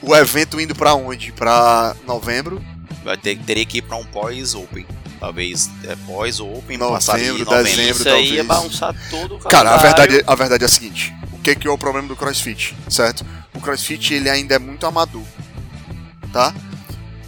O 0.01 0.15
evento 0.15 0.59
indo 0.59 0.73
pra 0.73 0.95
onde? 0.95 1.31
Pra 1.31 1.95
novembro? 2.07 2.59
vai 3.03 3.15
ter, 3.17 3.37
teria 3.37 3.65
que 3.65 3.77
ir 3.77 3.81
pra 3.83 3.97
um 3.97 4.05
pós-open. 4.05 4.87
Talvez 5.19 5.69
é, 5.85 5.95
pós 6.07 6.39
ou 6.39 6.57
open 6.57 6.77
Novembro, 6.77 7.41
em 7.41 7.45
novembro. 7.45 7.63
dezembro. 7.63 7.91
Isso 7.91 8.09
aí 8.09 8.33
ia 8.33 8.43
talvez. 8.43 8.47
bagunçar 8.47 8.95
todo 9.09 9.35
o 9.35 9.39
Cara, 9.39 9.73
a 9.73 9.77
verdade, 9.77 10.23
a 10.25 10.35
verdade 10.35 10.63
é 10.63 10.65
a 10.65 10.69
seguinte: 10.69 11.13
o 11.31 11.37
que, 11.37 11.55
que 11.55 11.67
é 11.67 11.71
o 11.71 11.77
problema 11.77 12.07
do 12.07 12.15
CrossFit, 12.15 12.75
certo? 12.89 13.23
O 13.53 13.61
CrossFit 13.61 14.15
ele 14.15 14.29
ainda 14.29 14.55
é 14.55 14.59
muito 14.59 14.85
amador, 14.85 15.23
tá? 16.33 16.53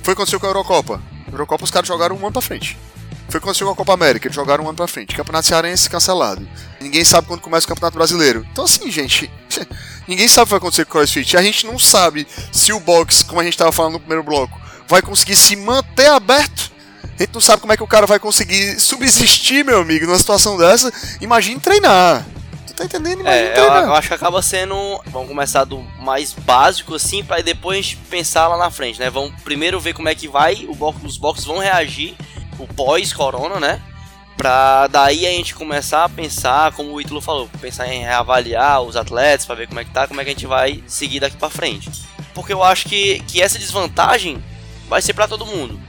Foi 0.05 0.13
o 0.13 0.15
que 0.15 0.21
aconteceu 0.21 0.39
com 0.39 0.45
a 0.45 0.49
Eurocopa. 0.49 1.01
A 1.27 1.31
Eurocopa 1.31 1.63
os 1.63 1.71
caras 1.71 1.87
jogaram 1.87 2.15
um 2.15 2.19
ano 2.19 2.31
pra 2.31 2.39
frente. 2.39 2.77
Foi 3.27 3.39
o 3.39 3.41
que 3.41 3.47
aconteceu 3.49 3.65
com 3.65 3.73
a 3.73 3.75
Copa 3.75 3.95
América, 3.95 4.27
eles 4.27 4.35
jogaram 4.35 4.63
um 4.63 4.67
ano 4.67 4.75
pra 4.77 4.85
frente. 4.85 5.15
Campeonato 5.15 5.47
Cearense 5.47 5.89
cancelado. 5.89 6.47
Ninguém 6.79 7.03
sabe 7.03 7.27
quando 7.27 7.41
começa 7.41 7.65
o 7.65 7.69
Campeonato 7.69 7.97
Brasileiro. 7.97 8.45
Então, 8.51 8.65
assim, 8.65 8.91
gente, 8.91 9.31
ninguém 10.07 10.27
sabe 10.27 10.43
o 10.43 10.45
que 10.45 10.51
vai 10.51 10.57
acontecer 10.59 10.85
com 10.85 10.89
o 10.89 11.01
CrossFit. 11.01 11.35
A 11.35 11.41
gente 11.41 11.65
não 11.65 11.79
sabe 11.79 12.27
se 12.51 12.71
o 12.71 12.79
box, 12.79 13.23
como 13.23 13.41
a 13.41 13.43
gente 13.43 13.57
tava 13.57 13.71
falando 13.71 13.93
no 13.93 13.99
primeiro 13.99 14.21
bloco, 14.21 14.61
vai 14.87 15.01
conseguir 15.01 15.35
se 15.35 15.55
manter 15.55 16.11
aberto. 16.11 16.71
A 17.17 17.23
gente 17.23 17.33
não 17.33 17.41
sabe 17.41 17.61
como 17.61 17.73
é 17.73 17.77
que 17.77 17.81
o 17.81 17.87
cara 17.87 18.05
vai 18.05 18.19
conseguir 18.19 18.79
subsistir, 18.79 19.65
meu 19.65 19.81
amigo, 19.81 20.05
numa 20.05 20.19
situação 20.19 20.55
dessa. 20.55 20.93
Imagine 21.19 21.59
treinar. 21.59 22.23
Tá 22.75 22.83
entendendo? 22.83 23.21
Imagine 23.21 23.47
É, 23.47 23.59
eu, 23.59 23.63
eu 23.63 23.95
acho 23.95 24.09
que 24.09 24.13
acaba 24.13 24.41
sendo. 24.41 24.75
Vamos 25.05 25.29
começar 25.29 25.63
do 25.63 25.79
mais 25.99 26.33
básico, 26.33 26.95
assim, 26.95 27.23
pra 27.23 27.39
depois 27.41 27.79
a 27.79 27.81
gente 27.81 27.97
pensar 28.09 28.47
lá 28.47 28.57
na 28.57 28.69
frente, 28.69 28.99
né? 28.99 29.09
Vamos 29.09 29.41
primeiro 29.43 29.79
ver 29.79 29.93
como 29.93 30.09
é 30.09 30.15
que 30.15 30.27
vai, 30.27 30.65
o 30.67 30.75
box, 30.75 30.99
os 31.05 31.17
boxes 31.17 31.45
vão 31.45 31.57
reagir, 31.59 32.15
o 32.59 32.67
pós-corona, 32.67 33.59
né? 33.59 33.81
Pra 34.35 34.87
daí 34.87 35.25
a 35.25 35.29
gente 35.29 35.55
começar 35.55 36.03
a 36.03 36.09
pensar, 36.09 36.73
como 36.73 36.91
o 36.91 36.99
Ítalo 36.99 37.21
falou, 37.21 37.49
pensar 37.61 37.87
em 37.87 38.01
reavaliar 38.01 38.81
os 38.81 38.97
atletas, 38.97 39.45
pra 39.45 39.55
ver 39.55 39.67
como 39.67 39.79
é 39.79 39.85
que 39.85 39.91
tá, 39.91 40.07
como 40.07 40.19
é 40.19 40.23
que 40.25 40.31
a 40.31 40.33
gente 40.33 40.45
vai 40.45 40.83
seguir 40.85 41.21
daqui 41.21 41.37
pra 41.37 41.49
frente. 41.49 41.89
Porque 42.33 42.51
eu 42.51 42.61
acho 42.61 42.89
que, 42.89 43.19
que 43.21 43.41
essa 43.41 43.57
desvantagem 43.57 44.43
vai 44.89 45.01
ser 45.01 45.13
pra 45.13 45.29
todo 45.29 45.45
mundo. 45.45 45.79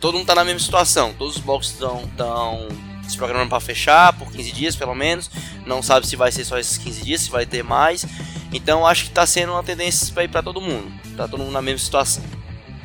Todo 0.00 0.16
mundo 0.16 0.26
tá 0.26 0.34
na 0.34 0.44
mesma 0.44 0.60
situação, 0.60 1.12
todos 1.12 1.36
os 1.36 1.42
boxes 1.42 1.74
estão 1.74 2.08
tão 2.16 2.68
se 3.10 3.16
programando 3.16 3.48
pra 3.48 3.60
fechar 3.60 4.12
por 4.12 4.30
15 4.32 4.52
dias 4.52 4.76
pelo 4.76 4.94
menos 4.94 5.30
não 5.70 5.82
sabe 5.82 6.06
se 6.06 6.16
vai 6.16 6.32
ser 6.32 6.44
só 6.44 6.58
esses 6.58 6.78
15 6.78 7.02
dias, 7.02 7.20
se 7.22 7.30
vai 7.30 7.46
ter 7.46 7.62
mais. 7.62 8.04
Então 8.52 8.86
acho 8.86 9.04
que 9.04 9.10
tá 9.10 9.24
sendo 9.24 9.52
uma 9.52 9.62
tendência 9.62 10.12
pra 10.12 10.24
ir 10.24 10.28
pra 10.28 10.42
todo 10.42 10.60
mundo. 10.60 10.92
Tá 11.16 11.28
todo 11.28 11.40
mundo 11.40 11.52
na 11.52 11.62
mesma 11.62 11.78
situação. 11.78 12.22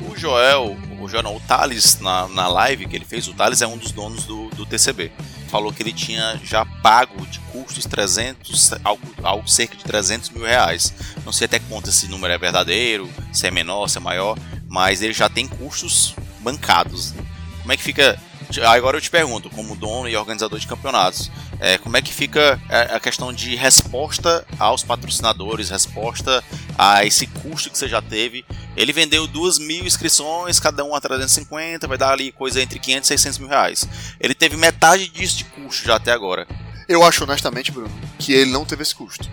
O 0.00 0.16
Joel, 0.16 0.76
o 1.00 1.08
Joel 1.08 1.22
não, 1.22 1.36
o 1.36 1.40
Thales, 1.40 1.98
na, 2.00 2.28
na 2.28 2.46
live 2.48 2.86
que 2.86 2.94
ele 2.94 3.04
fez, 3.04 3.26
o 3.26 3.34
Thales 3.34 3.62
é 3.62 3.66
um 3.66 3.78
dos 3.78 3.92
donos 3.92 4.24
do, 4.24 4.48
do 4.50 4.66
TCB. 4.66 5.10
Falou 5.48 5.72
que 5.72 5.82
ele 5.82 5.92
tinha 5.92 6.38
já 6.44 6.64
pago 6.64 7.26
de 7.26 7.40
custos 7.50 7.86
300, 7.86 8.74
algo, 8.84 9.02
algo 9.22 9.48
cerca 9.48 9.74
de 9.74 9.84
300 9.84 10.30
mil 10.30 10.44
reais. 10.44 10.92
Não 11.24 11.32
sei 11.32 11.46
até 11.46 11.58
quanto 11.58 11.88
esse 11.88 12.08
número 12.08 12.32
é 12.32 12.38
verdadeiro, 12.38 13.10
se 13.32 13.46
é 13.46 13.50
menor, 13.50 13.88
se 13.88 13.98
é 13.98 14.00
maior, 14.00 14.38
mas 14.68 15.02
ele 15.02 15.14
já 15.14 15.28
tem 15.28 15.48
custos 15.48 16.14
bancados. 16.40 17.14
Como 17.62 17.72
é 17.72 17.76
que 17.76 17.82
fica? 17.82 18.20
Agora 18.64 18.96
eu 18.96 19.00
te 19.00 19.10
pergunto, 19.10 19.50
como 19.50 19.74
dono 19.74 20.08
e 20.08 20.16
organizador 20.16 20.58
de 20.58 20.66
campeonatos, 20.66 21.30
é, 21.58 21.78
como 21.78 21.96
é 21.96 22.02
que 22.02 22.12
fica 22.12 22.60
a 22.68 23.00
questão 23.00 23.32
de 23.32 23.56
resposta 23.56 24.46
aos 24.58 24.84
patrocinadores, 24.84 25.70
resposta 25.70 26.44
a 26.78 27.04
esse 27.04 27.26
custo 27.26 27.70
que 27.70 27.78
você 27.78 27.88
já 27.88 28.00
teve? 28.00 28.44
Ele 28.76 28.92
vendeu 28.92 29.26
duas 29.26 29.58
mil 29.58 29.84
inscrições, 29.84 30.60
cada 30.60 30.84
uma 30.84 30.98
a 30.98 31.00
350, 31.00 31.88
vai 31.88 31.98
dar 31.98 32.12
ali 32.12 32.30
coisa 32.30 32.62
entre 32.62 32.78
500 32.78 33.10
e 33.10 33.18
600 33.18 33.38
mil 33.38 33.48
reais. 33.48 33.88
Ele 34.20 34.34
teve 34.34 34.56
metade 34.56 35.08
disso 35.08 35.38
de 35.38 35.44
custo 35.44 35.86
já 35.86 35.96
até 35.96 36.12
agora. 36.12 36.46
Eu 36.88 37.02
acho 37.02 37.24
honestamente, 37.24 37.72
Bruno, 37.72 37.90
que 38.18 38.32
ele 38.32 38.52
não 38.52 38.64
teve 38.64 38.82
esse 38.82 38.94
custo. 38.94 39.28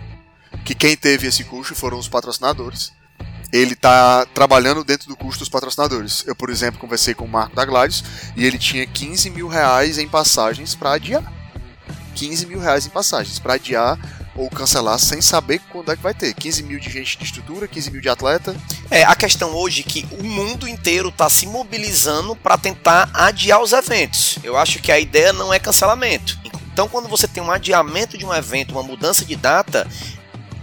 Que 0.64 0.74
quem 0.74 0.96
teve 0.96 1.28
esse 1.28 1.44
custo 1.44 1.74
foram 1.74 1.98
os 1.98 2.08
patrocinadores. 2.08 2.92
Ele 3.52 3.74
tá 3.74 4.26
trabalhando 4.34 4.82
dentro 4.84 5.08
do 5.08 5.16
custo 5.16 5.40
dos 5.40 5.48
patrocinadores. 5.48 6.24
Eu, 6.26 6.34
por 6.34 6.50
exemplo, 6.50 6.80
conversei 6.80 7.14
com 7.14 7.24
o 7.24 7.28
Marco 7.28 7.54
da 7.54 7.64
Gladys 7.64 8.02
e 8.36 8.44
ele 8.44 8.58
tinha 8.58 8.86
15 8.86 9.30
mil 9.30 9.48
reais 9.48 9.98
em 9.98 10.08
passagens 10.08 10.74
para 10.74 10.94
adiar. 10.94 11.22
15 12.14 12.46
mil 12.46 12.60
reais 12.60 12.86
em 12.86 12.90
passagens 12.90 13.38
para 13.38 13.54
adiar 13.54 13.98
ou 14.36 14.50
cancelar 14.50 14.98
sem 14.98 15.20
saber 15.20 15.60
quando 15.70 15.92
é 15.92 15.96
que 15.96 16.02
vai 16.02 16.14
ter. 16.14 16.34
15 16.34 16.62
mil 16.64 16.78
de 16.78 16.90
gente 16.90 17.18
de 17.18 17.24
estrutura, 17.24 17.68
15 17.68 17.90
mil 17.90 18.00
de 18.00 18.08
atleta. 18.08 18.54
É, 18.90 19.04
a 19.04 19.14
questão 19.14 19.54
hoje 19.54 19.84
é 19.86 19.90
que 19.90 20.06
o 20.18 20.24
mundo 20.24 20.68
inteiro 20.68 21.08
está 21.08 21.28
se 21.30 21.46
mobilizando 21.46 22.34
para 22.36 22.58
tentar 22.58 23.10
adiar 23.14 23.62
os 23.62 23.72
eventos. 23.72 24.38
Eu 24.42 24.56
acho 24.56 24.80
que 24.80 24.90
a 24.90 24.98
ideia 24.98 25.32
não 25.32 25.52
é 25.52 25.58
cancelamento. 25.58 26.38
Então, 26.72 26.88
quando 26.88 27.08
você 27.08 27.28
tem 27.28 27.42
um 27.42 27.52
adiamento 27.52 28.18
de 28.18 28.26
um 28.26 28.34
evento, 28.34 28.72
uma 28.72 28.82
mudança 28.82 29.24
de 29.24 29.36
data, 29.36 29.86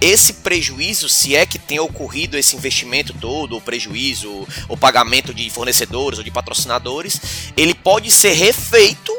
esse 0.02 0.34
prejuízo, 0.34 1.08
se 1.08 1.36
é 1.36 1.46
que 1.46 1.60
tem 1.60 1.80
ocorrido 1.80 2.36
esse 2.36 2.56
investimento 2.56 3.14
todo, 3.14 3.54
ou 3.54 3.62
prejuízo, 3.62 4.48
ou 4.68 4.76
pagamento 4.76 5.32
de 5.32 5.48
fornecedores 5.52 6.18
ou 6.18 6.26
de 6.26 6.32
patrocinadores, 6.32 7.22
ele 7.56 7.76
pode 7.76 8.10
ser 8.10 8.34
refeito 8.34 9.14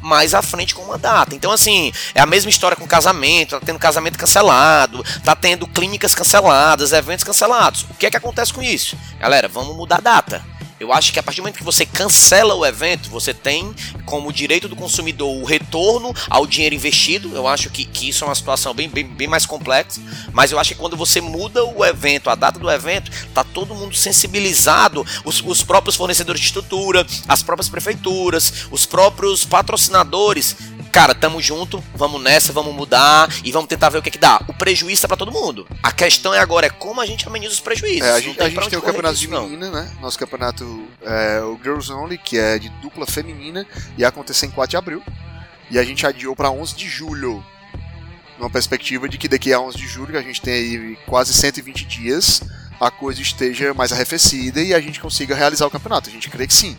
mais 0.00 0.32
à 0.34 0.40
frente 0.40 0.74
com 0.74 0.82
uma 0.82 0.96
data. 0.96 1.34
Então, 1.34 1.50
assim, 1.50 1.92
é 2.14 2.20
a 2.20 2.26
mesma 2.26 2.48
história 2.48 2.76
com 2.76 2.86
casamento, 2.86 3.58
tá 3.58 3.60
tendo 3.60 3.78
casamento 3.80 4.16
cancelado, 4.16 5.04
tá 5.24 5.34
tendo 5.34 5.66
clínicas 5.66 6.14
canceladas, 6.14 6.92
eventos 6.92 7.24
cancelados. 7.24 7.82
O 7.90 7.94
que 7.94 8.06
é 8.06 8.10
que 8.10 8.16
acontece 8.16 8.52
com 8.52 8.62
isso? 8.62 8.96
Galera, 9.18 9.48
vamos 9.48 9.76
mudar 9.76 9.96
a 9.96 10.00
data. 10.00 10.57
Eu 10.80 10.92
acho 10.92 11.12
que 11.12 11.18
a 11.18 11.22
partir 11.22 11.40
do 11.40 11.42
momento 11.42 11.58
que 11.58 11.64
você 11.64 11.84
cancela 11.84 12.54
o 12.54 12.64
evento, 12.64 13.10
você 13.10 13.34
tem 13.34 13.74
como 14.04 14.32
direito 14.32 14.68
do 14.68 14.76
consumidor 14.76 15.28
o 15.28 15.44
retorno 15.44 16.14
ao 16.30 16.46
dinheiro 16.46 16.74
investido. 16.74 17.34
Eu 17.34 17.48
acho 17.48 17.68
que, 17.70 17.84
que 17.84 18.08
isso 18.08 18.24
é 18.24 18.28
uma 18.28 18.34
situação 18.34 18.72
bem, 18.72 18.88
bem, 18.88 19.04
bem 19.04 19.26
mais 19.26 19.44
complexa. 19.44 20.00
Mas 20.32 20.52
eu 20.52 20.58
acho 20.58 20.74
que 20.74 20.80
quando 20.80 20.96
você 20.96 21.20
muda 21.20 21.64
o 21.64 21.84
evento, 21.84 22.30
a 22.30 22.34
data 22.34 22.58
do 22.58 22.70
evento, 22.70 23.10
tá 23.34 23.42
todo 23.42 23.74
mundo 23.74 23.96
sensibilizado. 23.96 25.04
Os, 25.24 25.40
os 25.40 25.62
próprios 25.62 25.96
fornecedores 25.96 26.40
de 26.40 26.46
estrutura, 26.46 27.06
as 27.26 27.42
próprias 27.42 27.68
prefeituras, 27.68 28.66
os 28.70 28.86
próprios 28.86 29.44
patrocinadores. 29.44 30.56
Cara, 30.92 31.14
tamo 31.14 31.40
junto, 31.40 31.82
vamos 31.94 32.22
nessa, 32.22 32.52
vamos 32.52 32.74
mudar 32.74 33.28
e 33.44 33.52
vamos 33.52 33.68
tentar 33.68 33.90
ver 33.90 33.98
o 33.98 34.02
que, 34.02 34.10
que 34.10 34.18
dá. 34.18 34.40
O 34.48 34.54
prejuízo 34.54 35.02
tá 35.02 35.08
pra 35.08 35.16
todo 35.16 35.30
mundo. 35.30 35.66
A 35.82 35.92
questão 35.92 36.32
é 36.32 36.38
agora 36.38 36.66
é 36.66 36.70
como 36.70 37.00
a 37.00 37.06
gente 37.06 37.26
ameniza 37.26 37.52
os 37.52 37.60
prejuízos. 37.60 38.08
É, 38.08 38.12
a 38.12 38.20
gente, 38.20 38.36
tem 38.36 38.46
a 38.46 38.50
gente 38.50 38.68
tem 38.70 38.78
o 38.78 38.82
campeonato 38.82 39.14
com 39.14 39.20
de 39.20 39.24
isso, 39.26 39.34
não. 39.34 39.42
menina, 39.48 39.70
né? 39.70 39.92
Nosso 40.00 40.18
campeonato 40.18 40.67
é 41.02 41.40
o 41.42 41.58
Girls 41.62 41.92
Only, 41.92 42.18
que 42.18 42.38
é 42.38 42.58
de 42.58 42.68
dupla 42.80 43.06
feminina, 43.06 43.66
ia 43.96 44.08
acontecer 44.08 44.46
em 44.46 44.50
4 44.50 44.70
de 44.70 44.76
abril. 44.76 45.02
E 45.70 45.78
a 45.78 45.84
gente 45.84 46.06
adiou 46.06 46.34
para 46.34 46.50
11 46.50 46.74
de 46.74 46.88
julho. 46.88 47.44
Numa 48.38 48.50
perspectiva 48.50 49.08
de 49.08 49.18
que 49.18 49.28
daqui 49.28 49.52
a 49.52 49.60
11 49.60 49.76
de 49.76 49.86
julho, 49.86 50.12
que 50.12 50.16
a 50.16 50.22
gente 50.22 50.40
tem 50.40 50.54
aí 50.54 50.98
quase 51.06 51.34
120 51.34 51.84
dias, 51.84 52.42
a 52.80 52.90
coisa 52.90 53.20
esteja 53.20 53.74
mais 53.74 53.92
arrefecida 53.92 54.62
e 54.62 54.72
a 54.72 54.80
gente 54.80 55.00
consiga 55.00 55.34
realizar 55.34 55.66
o 55.66 55.70
campeonato. 55.70 56.08
A 56.08 56.12
gente 56.12 56.30
crê 56.30 56.46
que 56.46 56.54
sim. 56.54 56.76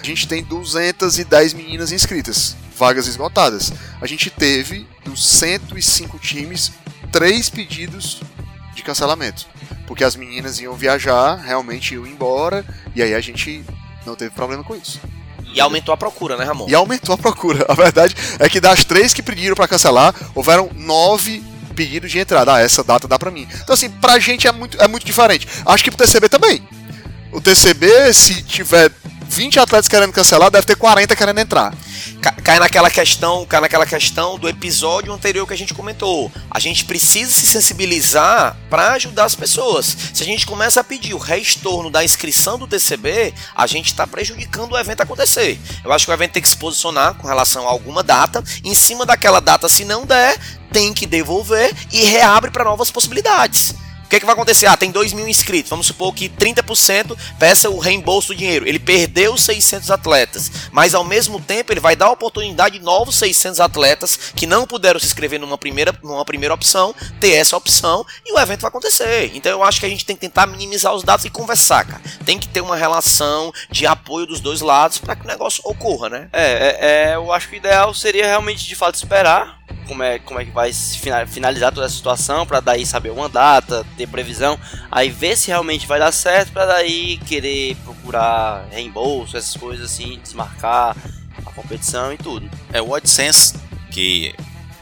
A 0.00 0.04
gente 0.04 0.28
tem 0.28 0.42
210 0.44 1.54
meninas 1.54 1.92
inscritas, 1.92 2.56
vagas 2.76 3.06
esgotadas. 3.06 3.72
A 4.00 4.06
gente 4.06 4.30
teve, 4.30 4.86
dos 5.04 5.26
105 5.26 6.18
times, 6.18 6.72
três 7.10 7.50
pedidos 7.50 8.20
de 8.74 8.82
cancelamento. 8.82 9.46
Porque 9.90 10.04
as 10.04 10.14
meninas 10.14 10.60
iam 10.60 10.72
viajar, 10.74 11.34
realmente 11.34 11.94
iam 11.94 12.06
embora, 12.06 12.64
e 12.94 13.02
aí 13.02 13.12
a 13.12 13.20
gente 13.20 13.64
não 14.06 14.14
teve 14.14 14.30
problema 14.30 14.62
com 14.62 14.76
isso. 14.76 15.00
E 15.52 15.60
aumentou 15.60 15.92
a 15.92 15.96
procura, 15.96 16.36
né, 16.36 16.44
Ramon? 16.44 16.66
E 16.68 16.74
aumentou 16.76 17.12
a 17.12 17.18
procura. 17.18 17.66
A 17.68 17.74
verdade 17.74 18.14
é 18.38 18.48
que 18.48 18.60
das 18.60 18.84
três 18.84 19.12
que 19.12 19.20
pediram 19.20 19.56
pra 19.56 19.66
cancelar, 19.66 20.14
houveram 20.32 20.70
nove 20.76 21.42
pedidos 21.74 22.08
de 22.08 22.20
entrada. 22.20 22.54
Ah, 22.54 22.60
essa 22.60 22.84
data 22.84 23.08
dá 23.08 23.18
pra 23.18 23.32
mim. 23.32 23.48
Então, 23.64 23.74
assim, 23.74 23.90
pra 23.90 24.16
gente 24.20 24.46
é 24.46 24.52
muito, 24.52 24.80
é 24.80 24.86
muito 24.86 25.04
diferente. 25.04 25.48
Acho 25.66 25.82
que 25.82 25.90
pro 25.90 26.06
TCB 26.06 26.28
também. 26.28 26.62
O 27.32 27.40
TCB, 27.40 28.14
se 28.14 28.44
tiver 28.44 28.92
20 29.28 29.58
atletas 29.58 29.88
querendo 29.88 30.12
cancelar, 30.12 30.52
deve 30.52 30.68
ter 30.68 30.76
40 30.76 31.16
querendo 31.16 31.40
entrar. 31.40 31.74
Ca- 32.20 32.32
Cai 32.42 32.58
naquela 32.58 32.90
questão, 32.90 33.46
cai 33.46 33.60
naquela 33.60 33.86
questão 33.86 34.38
do 34.38 34.48
episódio 34.48 35.12
anterior 35.12 35.46
que 35.46 35.54
a 35.54 35.56
gente 35.56 35.72
comentou. 35.72 36.30
A 36.50 36.58
gente 36.58 36.84
precisa 36.84 37.30
se 37.32 37.46
sensibilizar 37.46 38.56
para 38.68 38.92
ajudar 38.92 39.24
as 39.24 39.34
pessoas. 39.34 39.96
Se 40.12 40.22
a 40.22 40.26
gente 40.26 40.46
começa 40.46 40.80
a 40.80 40.84
pedir 40.84 41.14
o 41.14 41.18
reestorno 41.18 41.90
da 41.90 42.04
inscrição 42.04 42.58
do 42.58 42.66
TCB, 42.66 43.32
a 43.54 43.66
gente 43.66 43.86
está 43.86 44.06
prejudicando 44.06 44.72
o 44.72 44.78
evento 44.78 45.00
acontecer. 45.02 45.58
Eu 45.84 45.92
acho 45.92 46.04
que 46.04 46.10
o 46.10 46.14
evento 46.14 46.32
tem 46.32 46.42
que 46.42 46.48
se 46.48 46.56
posicionar 46.56 47.14
com 47.14 47.26
relação 47.26 47.66
a 47.66 47.70
alguma 47.70 48.02
data. 48.02 48.42
Em 48.64 48.74
cima 48.74 49.06
daquela 49.06 49.40
data, 49.40 49.68
se 49.68 49.84
não 49.84 50.04
der, 50.04 50.36
tem 50.72 50.92
que 50.92 51.06
devolver 51.06 51.74
e 51.92 52.04
reabre 52.04 52.50
para 52.50 52.64
novas 52.64 52.90
possibilidades. 52.90 53.74
Que, 54.10 54.18
que 54.18 54.26
vai 54.26 54.34
acontecer? 54.34 54.66
Ah, 54.66 54.76
tem 54.76 54.90
2 54.90 55.12
mil 55.12 55.28
inscritos. 55.28 55.70
Vamos 55.70 55.86
supor 55.86 56.12
que 56.12 56.28
30% 56.28 57.16
peça 57.38 57.70
o 57.70 57.78
reembolso 57.78 58.28
do 58.28 58.34
dinheiro. 58.34 58.66
Ele 58.66 58.80
perdeu 58.80 59.36
600 59.36 59.88
atletas, 59.88 60.50
mas 60.72 60.96
ao 60.96 61.04
mesmo 61.04 61.40
tempo 61.40 61.72
ele 61.72 61.78
vai 61.78 61.94
dar 61.94 62.06
a 62.06 62.10
oportunidade 62.10 62.76
de 62.76 62.84
novos 62.84 63.14
600 63.14 63.60
atletas 63.60 64.32
que 64.34 64.48
não 64.48 64.66
puderam 64.66 64.98
se 64.98 65.06
inscrever 65.06 65.38
numa 65.38 65.56
primeira, 65.56 65.94
numa 66.02 66.24
primeira 66.24 66.52
opção, 66.52 66.92
ter 67.20 67.34
essa 67.34 67.56
opção 67.56 68.04
e 68.26 68.32
o 68.32 68.38
evento 68.40 68.62
vai 68.62 68.68
acontecer. 68.68 69.30
Então 69.32 69.52
eu 69.52 69.62
acho 69.62 69.78
que 69.78 69.86
a 69.86 69.88
gente 69.88 70.04
tem 70.04 70.16
que 70.16 70.22
tentar 70.22 70.44
minimizar 70.48 70.92
os 70.92 71.04
dados 71.04 71.24
e 71.24 71.30
conversar, 71.30 71.86
cara. 71.86 72.02
Tem 72.24 72.36
que 72.36 72.48
ter 72.48 72.60
uma 72.60 72.74
relação 72.74 73.52
de 73.70 73.86
apoio 73.86 74.26
dos 74.26 74.40
dois 74.40 74.60
lados 74.60 74.98
para 74.98 75.14
que 75.14 75.24
o 75.24 75.28
negócio 75.28 75.62
ocorra, 75.64 76.08
né? 76.08 76.28
É, 76.32 76.42
é, 76.42 77.12
é, 77.12 77.14
eu 77.14 77.32
acho 77.32 77.48
que 77.48 77.54
o 77.54 77.58
ideal 77.58 77.94
seria 77.94 78.26
realmente 78.26 78.66
de 78.66 78.74
fato 78.74 78.96
esperar 78.96 79.59
como 79.86 80.02
é, 80.02 80.18
como 80.18 80.40
é 80.40 80.44
que 80.44 80.50
vai 80.50 80.72
finalizar 81.26 81.72
toda 81.72 81.86
a 81.86 81.90
situação, 81.90 82.46
para 82.46 82.60
daí 82.60 82.86
saber 82.86 83.10
uma 83.10 83.28
data, 83.28 83.84
ter 83.96 84.06
previsão, 84.06 84.58
aí 84.90 85.10
ver 85.10 85.36
se 85.36 85.48
realmente 85.48 85.86
vai 85.86 85.98
dar 85.98 86.12
certo, 86.12 86.52
para 86.52 86.66
daí 86.66 87.18
querer 87.18 87.76
procurar 87.84 88.66
reembolso, 88.70 89.36
essas 89.36 89.56
coisas 89.56 89.92
assim, 89.92 90.20
desmarcar 90.22 90.96
a 91.44 91.50
competição 91.52 92.12
e 92.12 92.18
tudo. 92.18 92.48
É 92.72 92.80
o 92.80 92.94
AdSense, 92.94 93.54
que 93.90 94.34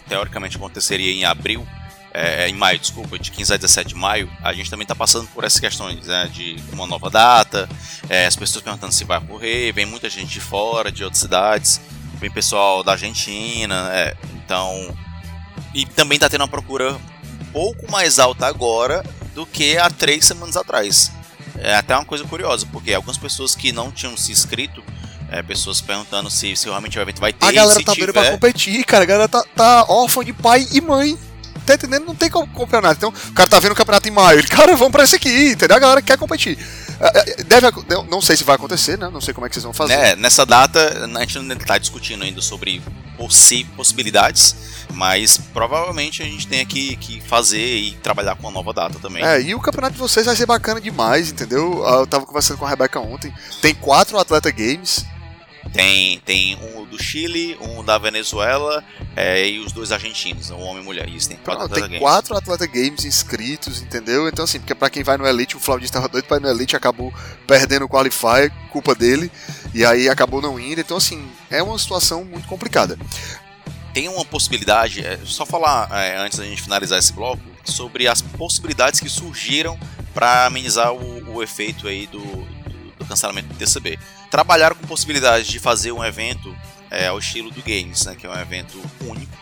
teoricamente 0.09 0.57
aconteceria 0.57 1.12
em 1.12 1.24
abril, 1.24 1.66
é, 2.12 2.44
é, 2.44 2.48
em 2.48 2.55
maio, 2.55 2.79
desculpa, 2.79 3.18
de 3.18 3.31
15 3.31 3.55
a 3.55 3.57
17 3.57 3.88
de 3.90 3.94
maio, 3.94 4.31
a 4.42 4.53
gente 4.53 4.70
também 4.70 4.83
está 4.83 4.94
passando 4.94 5.29
por 5.29 5.44
essas 5.44 5.61
questões 5.61 6.07
né, 6.07 6.29
de 6.33 6.57
uma 6.72 6.87
nova 6.87 7.11
data, 7.11 7.68
é, 8.09 8.27
as 8.27 8.35
pessoas 8.35 8.62
perguntando 8.64 8.92
se 8.92 9.05
vai 9.05 9.18
ocorrer, 9.18 9.72
vem 9.72 9.87
muita 9.87 10.09
gente 10.09 10.29
de 10.29 10.40
fora, 10.40 10.90
de 10.90 11.05
outras 11.05 11.20
cidades, 11.20 11.81
vem 12.18 12.31
pessoal 12.31 12.83
da 12.83 12.92
Argentina, 12.92 13.90
é, 13.92 14.16
então. 14.35 14.96
E 15.74 15.85
também 15.87 16.16
está 16.16 16.28
tendo 16.28 16.42
uma 16.42 16.48
procura 16.48 16.94
um 16.94 17.52
pouco 17.52 17.90
mais 17.90 18.18
alta 18.18 18.46
agora 18.46 19.04
do 19.35 19.46
que 19.46 19.76
há 19.78 19.90
três 19.90 20.24
semanas 20.24 20.57
atrás. 20.57 21.12
É 21.59 21.74
até 21.74 21.94
uma 21.94 22.04
coisa 22.04 22.24
curiosa, 22.24 22.66
porque 22.72 22.92
algumas 22.94 23.18
pessoas 23.18 23.54
que 23.54 23.72
não 23.72 23.90
tinham 23.90 24.16
se 24.16 24.33
inscrito 24.33 24.83
é, 25.31 25.42
pessoas 25.42 25.81
perguntando 25.81 26.31
se, 26.31 26.57
se 26.57 26.66
realmente 26.66 26.98
o 26.98 27.02
evento 27.02 27.20
vai 27.20 27.33
ter. 27.33 27.46
A 27.46 27.52
galera 27.52 27.85
tá 27.85 27.92
tiver... 27.92 28.07
doida 28.07 28.20
pra 28.20 28.31
competir, 28.31 28.83
cara. 28.85 29.04
A 29.04 29.07
galera 29.07 29.28
tá, 29.28 29.44
tá 29.54 29.85
órfã 29.88 30.24
de 30.24 30.33
pai 30.33 30.66
e 30.72 30.81
mãe. 30.81 31.18
Tá 31.66 31.74
entendendo? 31.74 32.07
Não 32.07 32.14
tem 32.14 32.31
campeonato. 32.31 32.96
Então, 32.96 33.11
o 33.11 33.33
cara 33.35 33.48
tá 33.48 33.61
vendo 33.61 33.72
o 33.72 33.74
campeonato 33.74 34.09
em 34.09 34.11
maio. 34.11 34.38
Ele, 34.38 34.48
cara, 34.48 34.74
vamos 34.74 34.90
pra 34.90 35.04
esse 35.04 35.16
aqui, 35.16 35.50
entendeu? 35.50 35.76
A 35.76 35.81
galera 35.81 36.00
quer 36.00 36.16
competir. 36.16 36.57
É, 37.00 37.30
é, 37.40 37.44
deve, 37.44 37.66
não 38.11 38.20
sei 38.20 38.37
se 38.37 38.44
vai 38.44 38.56
acontecer, 38.56 38.98
né? 38.98 39.08
Não 39.08 39.20
sei 39.20 39.32
como 39.32 39.46
é 39.46 39.48
que 39.48 39.54
vocês 39.54 39.64
vão 39.64 39.72
fazer. 39.72 39.92
É, 39.92 40.16
nessa 40.16 40.44
data, 40.44 41.06
a 41.14 41.20
gente 41.20 41.38
não 41.38 41.56
tá 41.56 41.78
discutindo 41.78 42.24
ainda 42.24 42.40
sobre 42.40 42.82
possi 43.16 43.64
possibilidades, 43.76 44.87
mas 44.92 45.38
provavelmente 45.52 46.22
a 46.22 46.26
gente 46.26 46.46
tem 46.46 46.64
que, 46.64 46.96
que 46.96 47.20
fazer 47.20 47.78
e 47.78 47.92
trabalhar 47.96 48.37
com 48.37 48.42
uma 48.42 48.52
nova 48.52 48.72
data 48.72 48.98
também. 48.98 49.24
É, 49.24 49.40
e 49.40 49.54
o 49.54 49.61
campeonato 49.61 49.94
de 49.94 49.98
vocês 49.98 50.26
vai 50.26 50.37
ser 50.37 50.46
bacana 50.46 50.80
demais, 50.80 51.30
entendeu? 51.30 51.84
Eu 51.84 52.06
tava 52.06 52.26
conversando 52.26 52.58
com 52.58 52.66
a 52.66 52.68
Rebeca 52.68 53.00
ontem. 53.00 53.32
Tem 53.61 53.74
quatro 53.74 54.18
atleta 54.18 54.50
games 54.50 55.04
tem, 55.72 56.18
tem 56.20 56.57
um 56.57 56.85
do 56.85 57.02
Chile, 57.02 57.57
um 57.61 57.85
da 57.85 57.98
Venezuela 57.98 58.83
é, 59.14 59.48
e 59.48 59.59
os 59.59 59.72
dois 59.72 59.92
argentinos, 59.92 60.50
um 60.50 60.61
homem 60.61 60.83
e 60.83 60.85
mulher. 60.85 61.09
Isso, 61.09 61.28
tem 61.28 61.37
quatro, 61.38 61.62
Não, 61.62 61.68
tem 61.68 61.83
games. 61.83 61.98
quatro 61.98 62.37
Atleta 62.37 62.66
Games 62.66 63.04
inscritos, 63.04 63.83
entendeu? 63.83 64.28
Então, 64.28 64.44
assim, 64.44 64.59
porque 64.59 64.74
pra 64.74 64.90
quem 64.90 65.02
vai 65.02 65.16
no 65.16 65.26
Elite, 65.26 65.57
o 65.57 65.61
Flávio 65.61 65.85
estava 65.85 66.09
doido 66.09 66.24
pra 66.24 66.38
ir 66.38 66.40
no 66.40 66.48
Elite, 66.48 66.76
acabou 66.76 67.12
perdendo 67.46 67.85
o 67.85 67.88
Qualify, 67.88 68.50
culpa 68.70 68.94
dele, 68.94 69.31
e 69.74 69.85
aí 69.85 70.09
acabou 70.09 70.40
não 70.40 70.59
indo. 70.59 70.81
Então, 70.81 70.96
assim, 70.96 71.28
é 71.50 71.62
uma 71.62 71.78
situação 71.78 72.24
muito 72.24 72.48
complicada. 72.48 72.98
Tem 73.92 74.09
uma 74.09 74.24
possibilidade, 74.24 75.04
é, 75.04 75.18
só 75.24 75.44
falar 75.44 75.88
é, 75.92 76.16
antes 76.18 76.38
da 76.38 76.44
gente 76.44 76.62
finalizar 76.62 76.98
esse 76.98 77.12
bloco, 77.12 77.42
sobre 77.64 78.09
as 78.09 78.22
possibilidades 78.22 79.00
que 79.00 79.09
surgiram 79.09 79.78
para 80.14 80.46
amenizar 80.46 80.92
o, 80.92 81.35
o 81.35 81.42
efeito 81.42 81.87
aí 81.87 82.07
do, 82.07 82.18
do, 82.18 82.92
do 82.98 83.04
cancelamento 83.04 83.48
do 83.48 83.54
TCB 83.54 83.98
trabalharam 84.30 84.76
com 84.76 84.86
possibilidades 84.86 85.46
de 85.46 85.58
fazer 85.58 85.92
um 85.92 86.04
evento 86.04 86.54
é, 86.90 87.08
ao 87.08 87.18
estilo 87.18 87.50
do 87.50 87.62
Games, 87.62 88.06
né, 88.06 88.14
que 88.14 88.26
é 88.26 88.30
um 88.30 88.38
evento 88.38 88.80
único, 89.00 89.32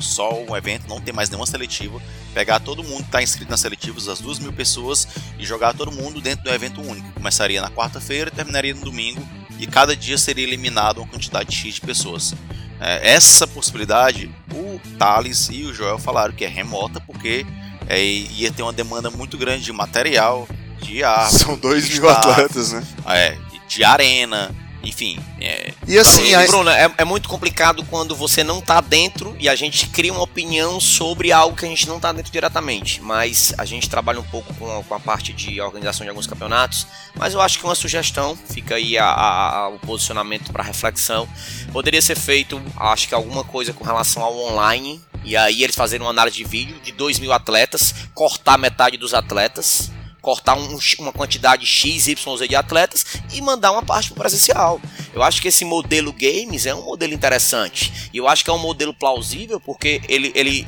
só 0.00 0.34
um 0.42 0.56
evento, 0.56 0.88
não 0.88 1.00
tem 1.00 1.14
mais 1.14 1.30
nenhuma 1.30 1.46
seletiva, 1.46 2.00
pegar 2.32 2.60
todo 2.60 2.82
mundo 2.82 3.02
que 3.02 3.08
está 3.08 3.22
inscrito 3.22 3.50
nas 3.50 3.60
seletivas, 3.60 4.08
as 4.08 4.20
duas 4.20 4.38
mil 4.38 4.52
pessoas, 4.52 5.06
e 5.38 5.44
jogar 5.44 5.74
todo 5.74 5.92
mundo 5.92 6.20
dentro 6.20 6.44
do 6.44 6.50
evento 6.50 6.80
único. 6.80 7.12
Começaria 7.12 7.60
na 7.60 7.70
quarta-feira 7.70 8.30
e 8.30 8.34
terminaria 8.34 8.74
no 8.74 8.80
domingo, 8.80 9.26
e 9.58 9.66
cada 9.66 9.96
dia 9.96 10.18
seria 10.18 10.44
eliminado 10.44 10.98
uma 10.98 11.06
quantidade 11.06 11.54
X 11.54 11.74
de 11.74 11.80
pessoas. 11.80 12.34
É, 12.80 13.14
essa 13.14 13.46
possibilidade, 13.46 14.30
o 14.52 14.80
Thales 14.98 15.48
e 15.50 15.64
o 15.64 15.72
Joel 15.72 15.98
falaram 15.98 16.34
que 16.34 16.44
é 16.44 16.48
remota, 16.48 17.00
porque 17.00 17.46
é, 17.88 18.02
ia 18.02 18.50
ter 18.50 18.62
uma 18.62 18.72
demanda 18.72 19.10
muito 19.10 19.38
grande 19.38 19.64
de 19.64 19.72
material, 19.72 20.48
de 20.82 21.02
ar. 21.04 21.30
São 21.30 21.56
dois 21.56 21.88
mil 21.88 22.08
atletas, 22.08 22.72
né? 22.72 22.84
É, 23.06 23.38
de 23.68 23.84
arena, 23.84 24.54
enfim. 24.84 25.18
É, 25.40 25.72
e 25.86 25.98
assim, 25.98 26.28
então, 26.28 26.46
Bruno, 26.46 26.70
é, 26.70 26.90
é, 26.98 27.04
muito 27.04 27.28
complicado 27.28 27.84
quando 27.84 28.14
você 28.14 28.44
não 28.44 28.60
tá 28.60 28.80
dentro 28.80 29.34
e 29.38 29.48
a 29.48 29.54
gente 29.54 29.88
cria 29.88 30.12
uma 30.12 30.22
opinião 30.22 30.78
sobre 30.78 31.32
algo 31.32 31.56
que 31.56 31.64
a 31.64 31.68
gente 31.68 31.88
não 31.88 31.98
tá 31.98 32.12
dentro 32.12 32.30
diretamente. 32.30 33.00
Mas 33.00 33.54
a 33.56 33.64
gente 33.64 33.88
trabalha 33.88 34.20
um 34.20 34.24
pouco 34.24 34.52
com 34.54 34.78
a, 34.78 34.82
com 34.82 34.94
a 34.94 35.00
parte 35.00 35.32
de 35.32 35.60
organização 35.60 36.04
de 36.04 36.10
alguns 36.10 36.26
campeonatos. 36.26 36.86
Mas 37.14 37.34
eu 37.34 37.40
acho 37.40 37.58
que 37.58 37.64
uma 37.64 37.74
sugestão, 37.74 38.36
fica 38.36 38.76
aí 38.76 38.98
a, 38.98 39.06
a, 39.06 39.68
o 39.68 39.78
posicionamento 39.78 40.52
para 40.52 40.62
reflexão. 40.62 41.28
Poderia 41.72 42.02
ser 42.02 42.16
feito, 42.16 42.60
acho 42.76 43.08
que 43.08 43.14
alguma 43.14 43.44
coisa 43.44 43.72
com 43.72 43.84
relação 43.84 44.22
ao 44.22 44.36
online. 44.36 45.00
E 45.24 45.36
aí 45.36 45.62
eles 45.64 45.74
fazerem 45.74 46.04
uma 46.04 46.10
análise 46.10 46.36
de 46.36 46.44
vídeo 46.44 46.78
de 46.82 46.92
2 46.92 47.18
mil 47.18 47.32
atletas, 47.32 47.94
cortar 48.12 48.58
metade 48.58 48.98
dos 48.98 49.14
atletas 49.14 49.90
cortar 50.24 50.56
um, 50.56 50.78
uma 50.98 51.12
quantidade 51.12 51.66
X, 51.66 52.08
Y, 52.08 52.36
Z 52.36 52.48
de 52.48 52.56
atletas 52.56 53.04
e 53.30 53.42
mandar 53.42 53.72
uma 53.72 53.82
parte 53.82 54.10
para 54.10 54.20
presencial. 54.20 54.80
Eu 55.12 55.22
acho 55.22 55.40
que 55.42 55.48
esse 55.48 55.66
modelo 55.66 56.12
games 56.12 56.64
é 56.64 56.74
um 56.74 56.82
modelo 56.82 57.12
interessante. 57.12 58.10
E 58.12 58.16
eu 58.16 58.26
acho 58.26 58.42
que 58.42 58.48
é 58.48 58.52
um 58.52 58.58
modelo 58.58 58.94
plausível 58.94 59.60
porque 59.60 60.00
ele, 60.08 60.32
ele 60.34 60.66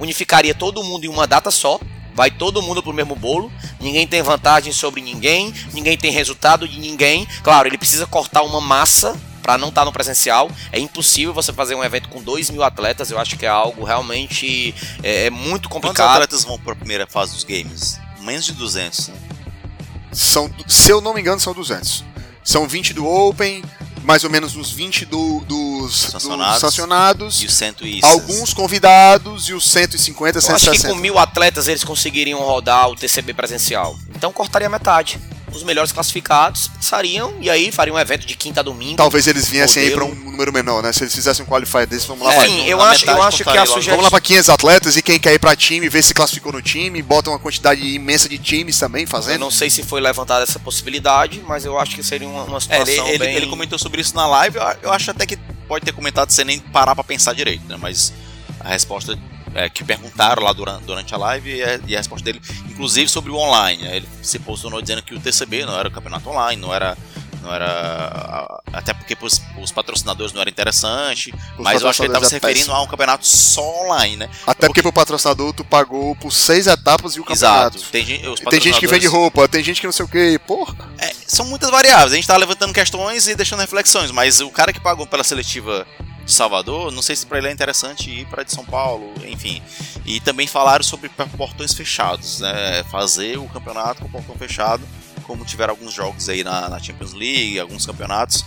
unificaria 0.00 0.54
todo 0.54 0.82
mundo 0.82 1.04
em 1.04 1.08
uma 1.08 1.26
data 1.26 1.52
só. 1.52 1.78
Vai 2.12 2.32
todo 2.32 2.60
mundo 2.60 2.82
pro 2.82 2.92
mesmo 2.92 3.14
bolo, 3.14 3.50
ninguém 3.80 4.04
tem 4.04 4.20
vantagem 4.20 4.72
sobre 4.72 5.00
ninguém, 5.00 5.54
ninguém 5.72 5.96
tem 5.96 6.10
resultado 6.10 6.66
de 6.66 6.78
ninguém. 6.80 7.26
Claro, 7.42 7.68
ele 7.68 7.78
precisa 7.78 8.04
cortar 8.04 8.42
uma 8.42 8.60
massa 8.60 9.16
para 9.40 9.56
não 9.56 9.68
estar 9.68 9.82
tá 9.82 9.84
no 9.84 9.92
presencial. 9.92 10.50
É 10.72 10.80
impossível 10.80 11.32
você 11.32 11.52
fazer 11.52 11.76
um 11.76 11.84
evento 11.84 12.08
com 12.08 12.20
2 12.20 12.50
mil 12.50 12.64
atletas. 12.64 13.10
Eu 13.12 13.18
acho 13.18 13.38
que 13.38 13.46
é 13.46 13.48
algo 13.48 13.84
realmente 13.84 14.74
é, 15.02 15.26
é 15.26 15.30
muito 15.30 15.68
complicado. 15.68 15.96
Quantos 15.96 16.14
atletas 16.14 16.44
vão 16.44 16.58
para 16.58 16.72
a 16.72 16.76
primeira 16.76 17.06
fase 17.06 17.32
dos 17.32 17.44
games? 17.44 17.98
Menos 18.20 18.44
de 18.44 18.52
200. 18.52 19.08
Né? 19.08 19.14
São, 20.12 20.50
se 20.66 20.90
eu 20.90 21.00
não 21.00 21.14
me 21.14 21.20
engano, 21.20 21.40
são 21.40 21.52
200. 21.52 22.04
São 22.42 22.66
20 22.66 22.94
do 22.94 23.06
Open, 23.06 23.62
mais 24.02 24.24
ou 24.24 24.30
menos 24.30 24.56
uns 24.56 24.70
20 24.70 25.04
do, 25.04 25.40
dos, 25.40 25.94
sancionados, 25.94 26.52
dos 26.52 26.60
sancionados. 26.60 27.42
E 27.42 27.46
os 27.46 27.54
100 27.54 27.74
Alguns 28.02 28.54
convidados 28.54 29.48
e 29.48 29.54
os 29.54 29.70
150, 29.70 30.38
eu 30.38 30.42
160. 30.42 30.70
Acho 30.70 30.82
que 30.82 30.88
com 30.88 30.94
mil 30.94 31.18
atletas 31.18 31.68
eles 31.68 31.84
conseguiriam 31.84 32.40
rodar 32.40 32.88
o 32.88 32.96
TCB 32.96 33.34
presencial. 33.34 33.98
Então 34.14 34.32
cortaria 34.32 34.68
metade 34.68 35.20
os 35.56 35.62
melhores 35.62 35.92
classificados 35.92 36.68
passariam 36.68 37.34
e 37.40 37.50
aí 37.50 37.70
fariam 37.70 37.96
um 37.96 37.98
evento 37.98 38.26
de 38.26 38.36
quinta 38.36 38.60
a 38.60 38.62
domingo. 38.62 38.96
Talvez 38.96 39.26
eles 39.26 39.48
viessem 39.48 39.84
aí 39.84 39.90
para 39.90 40.04
um 40.04 40.14
número 40.14 40.52
menor, 40.52 40.82
né? 40.82 40.92
Se 40.92 41.02
eles 41.02 41.14
fizessem 41.14 41.44
um 41.44 41.48
qualify 41.48 41.86
desse, 41.86 42.06
vamos 42.06 42.26
lá. 42.26 42.34
É, 42.34 42.46
sim, 42.46 42.66
eu 42.66 42.80
acho, 42.80 43.08
eu 43.08 43.22
acho 43.22 43.44
que 43.44 43.58
a 43.58 43.66
sugestão... 43.66 43.92
Vamos 43.92 44.04
lá 44.04 44.10
para 44.10 44.20
500 44.20 44.48
atletas 44.48 44.96
e 44.96 45.02
quem 45.02 45.18
quer 45.18 45.34
ir 45.34 45.38
para 45.38 45.54
time, 45.56 45.88
ver 45.88 46.02
se 46.02 46.14
classificou 46.14 46.52
no 46.52 46.62
time, 46.62 47.02
bota 47.02 47.30
uma 47.30 47.38
quantidade 47.38 47.82
imensa 47.82 48.28
de 48.28 48.38
times 48.38 48.78
também 48.78 49.06
fazendo. 49.06 49.34
Eu 49.34 49.40
não 49.40 49.50
sei 49.50 49.70
se 49.70 49.82
foi 49.82 50.00
levantada 50.00 50.42
essa 50.42 50.58
possibilidade, 50.58 51.42
mas 51.46 51.64
eu 51.64 51.78
acho 51.78 51.94
que 51.94 52.02
seria 52.02 52.28
uma, 52.28 52.44
uma 52.44 52.60
situação 52.60 53.06
é, 53.06 53.10
ele, 53.10 53.18
bem... 53.18 53.36
ele, 53.36 53.46
comentou 53.46 53.78
sobre 53.78 54.00
isso 54.00 54.14
na 54.14 54.26
live, 54.26 54.58
eu 54.82 54.92
acho 54.92 55.10
até 55.10 55.26
que 55.26 55.36
pode 55.66 55.84
ter 55.84 55.92
comentado 55.92 56.30
sem 56.30 56.44
nem 56.44 56.58
parar 56.58 56.94
para 56.94 57.04
pensar 57.04 57.34
direito, 57.34 57.64
né? 57.68 57.76
Mas 57.78 58.12
a 58.58 58.68
resposta 58.68 59.18
é, 59.54 59.68
que 59.68 59.84
perguntaram 59.84 60.42
lá 60.42 60.52
durante, 60.52 60.84
durante 60.84 61.14
a 61.14 61.18
live 61.18 61.56
e 61.56 61.62
a, 61.62 61.80
e 61.86 61.94
a, 61.94 61.98
resposta 61.98 62.24
dele, 62.24 62.40
inclusive 62.68 63.08
sobre 63.08 63.30
o 63.30 63.36
online. 63.36 63.84
Ele 63.86 64.08
se 64.22 64.38
posicionou 64.38 64.80
dizendo 64.80 65.02
que 65.02 65.14
o 65.14 65.20
TCB 65.20 65.64
não 65.64 65.78
era 65.78 65.88
o 65.88 65.90
campeonato 65.90 66.28
online, 66.28 66.60
não 66.60 66.74
era. 66.74 66.96
Não 67.42 67.54
era. 67.54 68.60
Até 68.70 68.92
porque 68.92 69.16
os, 69.18 69.40
os 69.58 69.72
patrocinadores 69.72 70.34
não 70.34 70.42
era 70.42 70.50
interessante. 70.50 71.32
Os 71.56 71.64
mas 71.64 71.80
eu 71.80 71.88
acho 71.88 71.96
que 71.96 72.02
ele 72.04 72.12
estava 72.12 72.26
se 72.26 72.34
é 72.34 72.38
referindo 72.38 72.70
a 72.70 72.82
um 72.82 72.86
campeonato 72.86 73.26
só 73.26 73.62
online, 73.86 74.18
né? 74.18 74.28
Até 74.42 74.66
porque, 74.66 74.66
porque 74.66 74.82
pro 74.82 74.92
patrocinador 74.92 75.54
tu 75.54 75.64
pagou 75.64 76.14
por 76.16 76.30
seis 76.30 76.66
etapas 76.66 77.16
e 77.16 77.20
o 77.20 77.24
campeonato. 77.24 77.78
Exato. 77.78 77.90
Tem, 77.90 78.04
patrocinadores... 78.04 78.50
tem 78.50 78.60
gente 78.60 78.78
que 78.78 78.86
vende 78.86 79.06
roupa, 79.06 79.48
tem 79.48 79.64
gente 79.64 79.80
que 79.80 79.86
não 79.86 79.92
sei 79.92 80.04
o 80.04 80.08
que, 80.08 80.38
porra. 80.40 80.76
É, 80.98 81.14
são 81.26 81.46
muitas 81.46 81.70
variáveis. 81.70 82.12
A 82.12 82.16
gente 82.16 82.28
tá 82.28 82.36
levantando 82.36 82.74
questões 82.74 83.26
e 83.26 83.34
deixando 83.34 83.60
reflexões, 83.60 84.10
mas 84.10 84.42
o 84.42 84.50
cara 84.50 84.70
que 84.70 84.80
pagou 84.80 85.06
pela 85.06 85.24
seletiva 85.24 85.86
de 86.24 86.32
Salvador, 86.32 86.92
não 86.92 87.02
sei 87.02 87.16
se 87.16 87.26
para 87.26 87.38
ele 87.38 87.48
é 87.48 87.52
interessante 87.52 88.10
ir 88.10 88.26
para 88.26 88.42
de 88.42 88.52
São 88.52 88.64
Paulo, 88.64 89.12
enfim. 89.26 89.62
E 90.04 90.20
também 90.20 90.46
falaram 90.46 90.84
sobre 90.84 91.08
portões 91.08 91.72
fechados, 91.74 92.40
né? 92.40 92.84
Fazer 92.90 93.38
o 93.38 93.48
campeonato 93.48 94.02
com 94.02 94.10
portão 94.10 94.36
fechado, 94.36 94.82
como 95.24 95.44
tiveram 95.44 95.72
alguns 95.72 95.92
jogos 95.92 96.28
aí 96.28 96.44
na, 96.44 96.68
na 96.68 96.78
Champions 96.78 97.12
League, 97.12 97.58
alguns 97.58 97.86
campeonatos. 97.86 98.44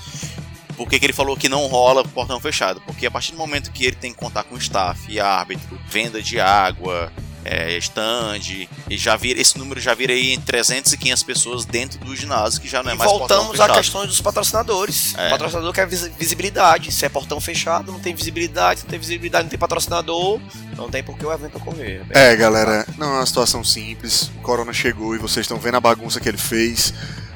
Por 0.76 0.90
que, 0.90 1.00
que, 1.00 1.06
ele 1.06 1.14
falou 1.14 1.38
que 1.38 1.48
não 1.48 1.68
rola 1.68 2.04
portão 2.04 2.40
fechado? 2.40 2.82
Porque 2.82 3.06
a 3.06 3.12
partir 3.12 3.32
do 3.32 3.38
momento 3.38 3.72
que 3.72 3.86
ele 3.86 3.96
tem 3.96 4.12
que 4.12 4.18
contar 4.18 4.44
com 4.44 4.58
staff 4.58 5.12
e 5.12 5.20
árbitro, 5.20 5.80
venda 5.88 6.22
de 6.22 6.40
água, 6.40 7.12
é, 7.46 7.78
stand, 7.78 8.68
e 8.90 8.98
já 8.98 9.16
vira, 9.16 9.40
esse 9.40 9.58
número 9.58 9.80
já 9.80 9.94
vira 9.94 10.14
aí 10.14 10.32
entre 10.32 10.46
300 10.46 10.94
e 10.94 10.98
500 10.98 11.24
pessoas 11.24 11.66
dentro 11.66 12.00
do 12.00 12.16
ginásio, 12.16 12.62
que 12.62 12.68
já 12.68 12.82
não 12.84 12.92
é 12.92 12.96
e 12.96 12.98
mais 12.98 13.10
voltamos 13.10 13.60
à 13.60 13.70
questão 13.70 14.06
dos 14.06 14.22
patrocinadores. 14.22 15.14
É. 15.18 15.28
O 15.28 15.30
patrocinador 15.32 15.74
quer 15.74 15.88
visibilidade. 15.88 16.92
Se 16.92 17.06
é 17.06 17.10
portão 17.10 17.40
fechado, 17.40 17.92
não 17.92 18.00
tem 18.00 18.14
visibilidade. 18.14 18.82
Se 18.82 18.86
não 18.86 18.92
tem 18.92 19.00
visibilidade, 19.00 19.44
não 19.44 19.50
tem 19.50 19.60
patrocinador, 19.60 20.40
não 20.76 20.90
tem 20.90 21.04
por 21.04 21.18
que 21.18 21.26
o 21.26 21.32
evento 21.32 21.58
ocorrer. 21.58 22.06
É, 22.10 22.36
galera, 22.36 22.86
não 22.98 23.16
é 23.16 23.18
uma 23.20 23.26
situação 23.26 23.64
simples. 23.64 24.32
O 24.38 24.42
Corona 24.42 24.74
chegou 24.74 25.16
e 25.16 25.20
vocês 25.20 25.44
estão 25.46 25.58
vendo 25.58 25.76
a 25.76 25.82
bagunça 25.82 26.20
que 26.20 26.30
ele 26.30 26.38
fez. 26.38 26.94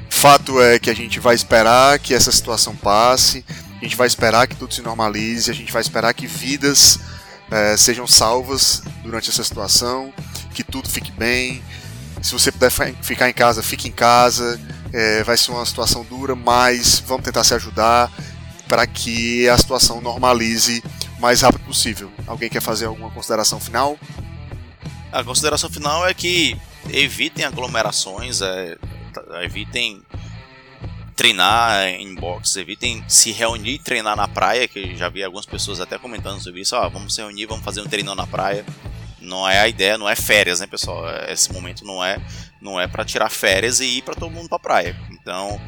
Fato 0.09 0.61
é 0.61 0.79
que 0.79 0.89
a 0.89 0.95
gente 0.95 1.19
vai 1.19 1.35
esperar 1.35 1.99
que 1.99 2.13
essa 2.13 2.31
situação 2.31 2.75
passe, 2.75 3.43
a 3.79 3.83
gente 3.83 3.95
vai 3.95 4.07
esperar 4.07 4.47
que 4.47 4.55
tudo 4.55 4.73
se 4.73 4.81
normalize, 4.81 5.51
a 5.51 5.53
gente 5.53 5.71
vai 5.71 5.81
esperar 5.81 6.13
que 6.13 6.25
vidas 6.25 6.99
é, 7.51 7.77
sejam 7.77 8.07
salvas 8.07 8.83
durante 9.03 9.29
essa 9.29 9.43
situação, 9.43 10.13
que 10.53 10.63
tudo 10.63 10.89
fique 10.89 11.11
bem. 11.11 11.63
Se 12.21 12.33
você 12.33 12.51
puder 12.51 12.71
ficar 13.01 13.29
em 13.29 13.33
casa, 13.33 13.61
fique 13.61 13.87
em 13.87 13.91
casa. 13.91 14.59
É, 14.93 15.23
vai 15.23 15.37
ser 15.37 15.51
uma 15.51 15.65
situação 15.65 16.03
dura, 16.05 16.33
mas 16.35 17.03
vamos 17.05 17.23
tentar 17.23 17.43
se 17.43 17.53
ajudar 17.53 18.11
para 18.67 18.85
que 18.87 19.47
a 19.49 19.57
situação 19.57 20.01
normalize 20.01 20.83
o 21.17 21.21
mais 21.21 21.41
rápido 21.41 21.63
possível. 21.65 22.11
Alguém 22.25 22.49
quer 22.49 22.61
fazer 22.61 22.85
alguma 22.85 23.09
consideração 23.11 23.59
final? 23.59 23.97
A 25.11 25.23
consideração 25.23 25.69
final 25.69 26.07
é 26.07 26.13
que 26.13 26.57
evitem 26.89 27.45
aglomerações, 27.45 28.41
é, 28.41 28.77
evitem 29.41 30.01
treinar 31.17 31.87
em 31.87 32.13
box, 32.13 32.55
evitem 32.57 33.03
se 33.07 33.31
reunir 33.31 33.73
e 33.73 33.79
treinar 33.79 34.15
na 34.15 34.27
praia, 34.27 34.67
que 34.67 34.95
já 34.95 35.09
vi 35.09 35.23
algumas 35.23 35.47
pessoas 35.47 35.81
até 35.81 35.97
comentando 35.97 36.39
sobre 36.39 36.61
isso, 36.61 36.75
ah, 36.75 36.87
vamos 36.87 37.15
se 37.15 37.21
reunir, 37.21 37.47
vamos 37.47 37.65
fazer 37.65 37.81
um 37.81 37.87
treino 37.87 38.13
na 38.13 38.27
praia. 38.27 38.63
Não 39.19 39.49
é 39.49 39.59
a 39.59 39.67
ideia, 39.67 39.97
não 39.97 40.07
é 40.07 40.15
férias, 40.15 40.59
né, 40.59 40.67
pessoal? 40.67 41.03
Esse 41.27 41.51
momento 41.51 41.83
não 41.83 42.05
é 42.05 42.21
não 42.61 42.79
é 42.79 42.87
para 42.87 43.03
tirar 43.03 43.29
férias 43.29 43.79
e 43.79 43.97
ir 43.97 44.03
para 44.03 44.13
todo 44.13 44.31
mundo 44.31 44.47
para 44.47 44.59
praia. 44.59 44.95
Então, 45.09 45.59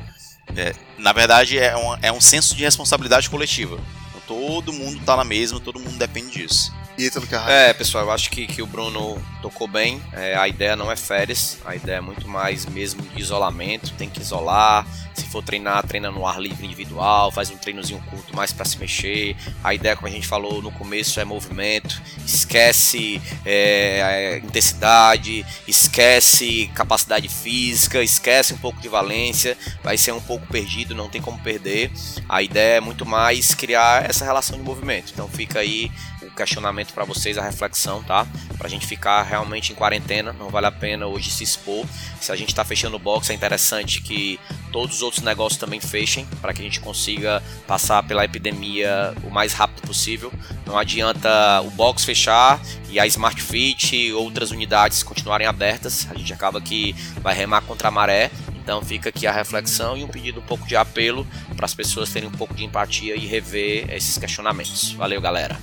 é, 0.56 0.74
na 0.98 1.12
verdade, 1.12 1.58
é 1.58 1.76
um, 1.76 1.98
é 2.02 2.12
um 2.12 2.22
senso 2.22 2.56
de 2.56 2.64
responsabilidade 2.64 3.30
coletiva. 3.30 3.80
Todo 4.28 4.72
mundo 4.72 5.04
tá 5.04 5.18
na 5.18 5.24
mesma, 5.24 5.60
todo 5.60 5.80
mundo 5.80 5.98
depende 5.98 6.32
disso. 6.32 6.72
Ítalo 7.00 7.26
Carrara. 7.28 7.54
É, 7.54 7.74
pessoal, 7.74 8.06
eu 8.06 8.12
acho 8.12 8.30
que, 8.30 8.46
que 8.46 8.62
o 8.62 8.68
Bruno 8.68 9.18
tocou 9.42 9.68
bem. 9.68 10.02
É, 10.12 10.36
a 10.36 10.48
ideia 10.50 10.76
não 10.76 10.92
é 10.92 10.98
férias, 10.98 11.58
a 11.66 11.74
ideia 11.74 11.98
é 11.98 12.02
muito 12.02 12.28
mais 12.28 12.66
mesmo 12.66 13.02
de 13.02 13.22
isolamento. 13.22 13.94
Tem 13.94 14.10
que 14.10 14.20
isolar. 14.20 14.86
Se 15.14 15.26
for 15.26 15.44
treinar, 15.44 15.86
treina 15.86 16.12
no 16.12 16.26
ar 16.26 16.42
livre 16.42 16.66
individual, 16.66 17.32
faz 17.32 17.50
um 17.50 17.58
treinozinho 17.58 18.02
curto 18.10 18.36
mais 18.36 18.52
para 18.52 18.66
se 18.66 18.78
mexer. 18.78 19.36
A 19.64 19.74
ideia, 19.74 19.96
como 19.96 20.08
a 20.08 20.12
gente 20.12 20.28
falou 20.28 20.62
no 20.62 20.72
começo, 20.72 21.20
é 21.20 21.26
movimento. 21.26 22.02
Esquece 22.26 23.22
é, 23.46 24.42
intensidade, 24.44 25.46
esquece 25.68 26.70
capacidade 26.74 27.30
física, 27.30 28.04
esquece 28.04 28.54
um 28.54 28.58
pouco 28.58 28.82
de 28.82 28.90
valência. 28.90 29.58
Vai 29.84 29.98
ser 29.98 30.12
um 30.12 30.22
pouco 30.22 30.46
perdido, 30.48 30.94
não 30.94 31.10
tem 31.10 31.22
como 31.22 31.40
perder. 31.40 31.92
A 32.28 32.42
ideia 32.42 32.78
é 32.78 32.82
muito 32.82 33.06
mais 33.06 33.54
criar 33.54 34.10
essa 34.10 34.26
relação 34.26 34.58
de 34.58 34.64
movimento. 34.64 35.12
Então 35.14 35.28
fica 35.28 35.60
aí 35.60 35.92
questionamento 36.30 36.94
para 36.94 37.04
vocês, 37.06 37.38
a 37.38 37.42
reflexão, 37.42 38.04
tá? 38.04 38.28
Pra 38.58 38.70
gente 38.70 38.86
ficar 38.86 39.24
realmente 39.24 39.72
em 39.72 39.76
quarentena, 39.76 40.34
não 40.34 40.50
vale 40.50 40.68
a 40.68 40.72
pena 40.72 41.08
hoje 41.08 41.30
se 41.30 41.44
expor. 41.44 41.86
Se 42.20 42.32
a 42.32 42.36
gente 42.36 42.54
tá 42.54 42.64
fechando 42.64 42.96
o 42.96 43.00
box, 43.00 43.30
é 43.30 43.34
interessante 43.34 44.02
que 44.02 44.40
todos 44.72 44.98
os 44.98 45.02
outros 45.02 45.24
negócios 45.24 45.60
também 45.60 45.80
fechem, 45.80 46.26
para 46.42 46.54
que 46.54 46.62
a 46.62 46.64
gente 46.64 46.80
consiga 46.80 47.42
passar 47.68 48.04
pela 48.04 48.24
epidemia 48.24 49.14
o 49.24 49.30
mais 49.30 49.54
rápido 49.54 49.86
possível. 49.86 50.32
Não 50.66 50.78
adianta 50.78 51.62
o 51.62 51.72
box 51.72 52.06
fechar 52.06 52.60
e 52.90 53.00
a 53.00 53.08
Smart 53.08 53.42
Fit 53.42 53.96
e 53.96 54.14
outras 54.14 54.52
unidades 54.52 55.04
continuarem 55.04 55.48
abertas, 55.48 56.08
a 56.10 56.18
gente 56.18 56.34
acaba 56.34 56.62
que 56.62 56.94
vai 57.22 57.36
remar 57.36 57.62
contra 57.62 57.88
a 57.88 57.92
maré. 57.92 58.32
Então 58.70 58.84
fica 58.84 59.10
aqui 59.10 59.26
a 59.26 59.32
reflexão 59.32 59.98
e 59.98 60.04
um 60.04 60.08
pedido 60.08 60.40
um 60.40 60.44
pouco 60.44 60.68
de 60.68 60.76
apelo 60.76 61.26
para 61.56 61.66
as 61.66 61.74
pessoas 61.74 62.12
terem 62.12 62.30
um 62.30 62.32
pouco 62.32 62.54
de 62.54 62.64
empatia 62.64 63.16
e 63.16 63.26
rever 63.26 63.92
esses 63.92 64.18
questionamentos. 64.18 64.92
Valeu, 64.92 65.20
galera. 65.20 65.58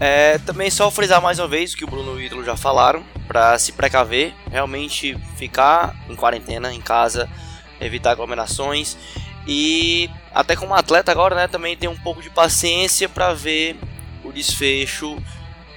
É, 0.00 0.38
também 0.38 0.70
só 0.70 0.90
frisar 0.90 1.22
mais 1.22 1.38
uma 1.38 1.46
vez 1.46 1.72
o 1.72 1.76
que 1.76 1.84
o 1.84 1.86
Bruno 1.86 2.12
e 2.12 2.24
o 2.24 2.26
Ítalo 2.26 2.44
já 2.44 2.56
falaram, 2.56 3.04
para 3.28 3.58
se 3.58 3.72
precaver, 3.72 4.34
realmente 4.50 5.16
ficar 5.36 5.94
em 6.08 6.16
quarentena, 6.16 6.72
em 6.72 6.80
casa, 6.80 7.28
evitar 7.80 8.10
aglomerações 8.10 8.96
e 9.46 10.10
até 10.34 10.56
como 10.56 10.74
atleta 10.74 11.10
agora, 11.10 11.34
né, 11.34 11.48
também 11.48 11.76
ter 11.76 11.88
um 11.88 11.96
pouco 11.96 12.22
de 12.22 12.30
paciência 12.30 13.08
para 13.08 13.32
ver 13.32 13.76
o 14.24 14.32
desfecho 14.32 15.16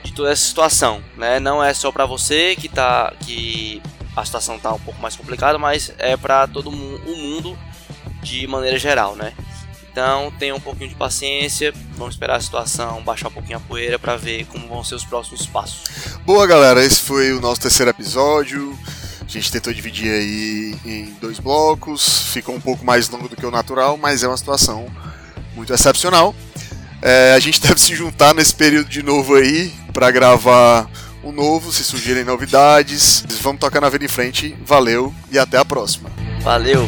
de 0.04 0.14
toda 0.14 0.32
essa 0.32 0.44
situação, 0.44 1.04
né? 1.18 1.40
Não 1.40 1.64
é 1.64 1.74
só 1.74 1.92
para 1.92 2.06
você 2.06 2.56
que 2.56 2.70
tá 2.70 3.12
que 3.22 3.82
a 4.16 4.24
situação 4.24 4.60
tá 4.60 4.72
um 4.72 4.80
pouco 4.80 5.02
mais 5.02 5.16
complicada, 5.16 5.58
mas 5.58 5.94
é 5.98 6.16
para 6.16 6.48
todo 6.48 6.72
mundo, 6.72 7.02
o 7.12 7.16
mundo 7.18 7.58
de 8.22 8.46
maneira 8.48 8.78
geral, 8.78 9.16
né? 9.16 9.34
Então 9.96 10.30
tenha 10.38 10.54
um 10.54 10.60
pouquinho 10.60 10.90
de 10.90 10.96
paciência, 10.96 11.74
vamos 11.98 12.16
esperar 12.16 12.36
a 12.36 12.42
situação 12.42 13.02
baixar 13.02 13.30
um 13.30 13.32
pouquinho 13.32 13.60
a 13.60 13.62
poeira 13.62 13.98
para 13.98 14.18
ver 14.18 14.46
como 14.48 14.68
vão 14.68 14.84
ser 14.84 14.96
os 14.96 15.06
próximos 15.06 15.46
passos. 15.48 15.84
Boa 16.26 16.46
galera, 16.46 16.84
esse 16.84 17.00
foi 17.00 17.32
o 17.32 17.40
nosso 17.40 17.62
terceiro 17.62 17.92
episódio. 17.92 18.78
A 19.26 19.32
gente 19.32 19.50
tentou 19.50 19.74
dividir 19.74 20.12
aí 20.12 20.76
em 20.86 21.16
dois 21.22 21.40
blocos, 21.40 22.24
ficou 22.34 22.54
um 22.54 22.60
pouco 22.60 22.84
mais 22.84 23.08
longo 23.08 23.30
do 23.30 23.38
que 23.38 23.46
o 23.46 23.50
natural, 23.50 23.96
mas 23.96 24.22
é 24.22 24.28
uma 24.28 24.36
situação 24.36 24.86
muito 25.56 25.74
excepcional. 25.74 26.36
É, 27.02 27.34
a 27.34 27.40
gente 27.40 27.62
deve 27.64 27.80
se 27.80 27.96
juntar 27.96 28.36
nesse 28.36 28.54
período 28.54 28.90
de 28.90 29.02
novo 29.02 29.36
aí 29.36 29.74
para 29.94 30.12
gravar 30.12 30.90
um 31.24 31.32
novo, 31.32 31.72
se 31.72 31.86
surgirem 31.86 32.26
novidades. 32.26 33.24
Vamos 33.42 33.62
tocar 33.62 33.80
na 33.80 33.88
vida 33.88 34.04
em 34.04 34.10
frente. 34.10 34.58
Valeu 34.66 35.16
e 35.32 35.40
até 35.40 35.58
a 35.58 35.64
próxima. 35.64 36.12
Valeu! 36.42 36.86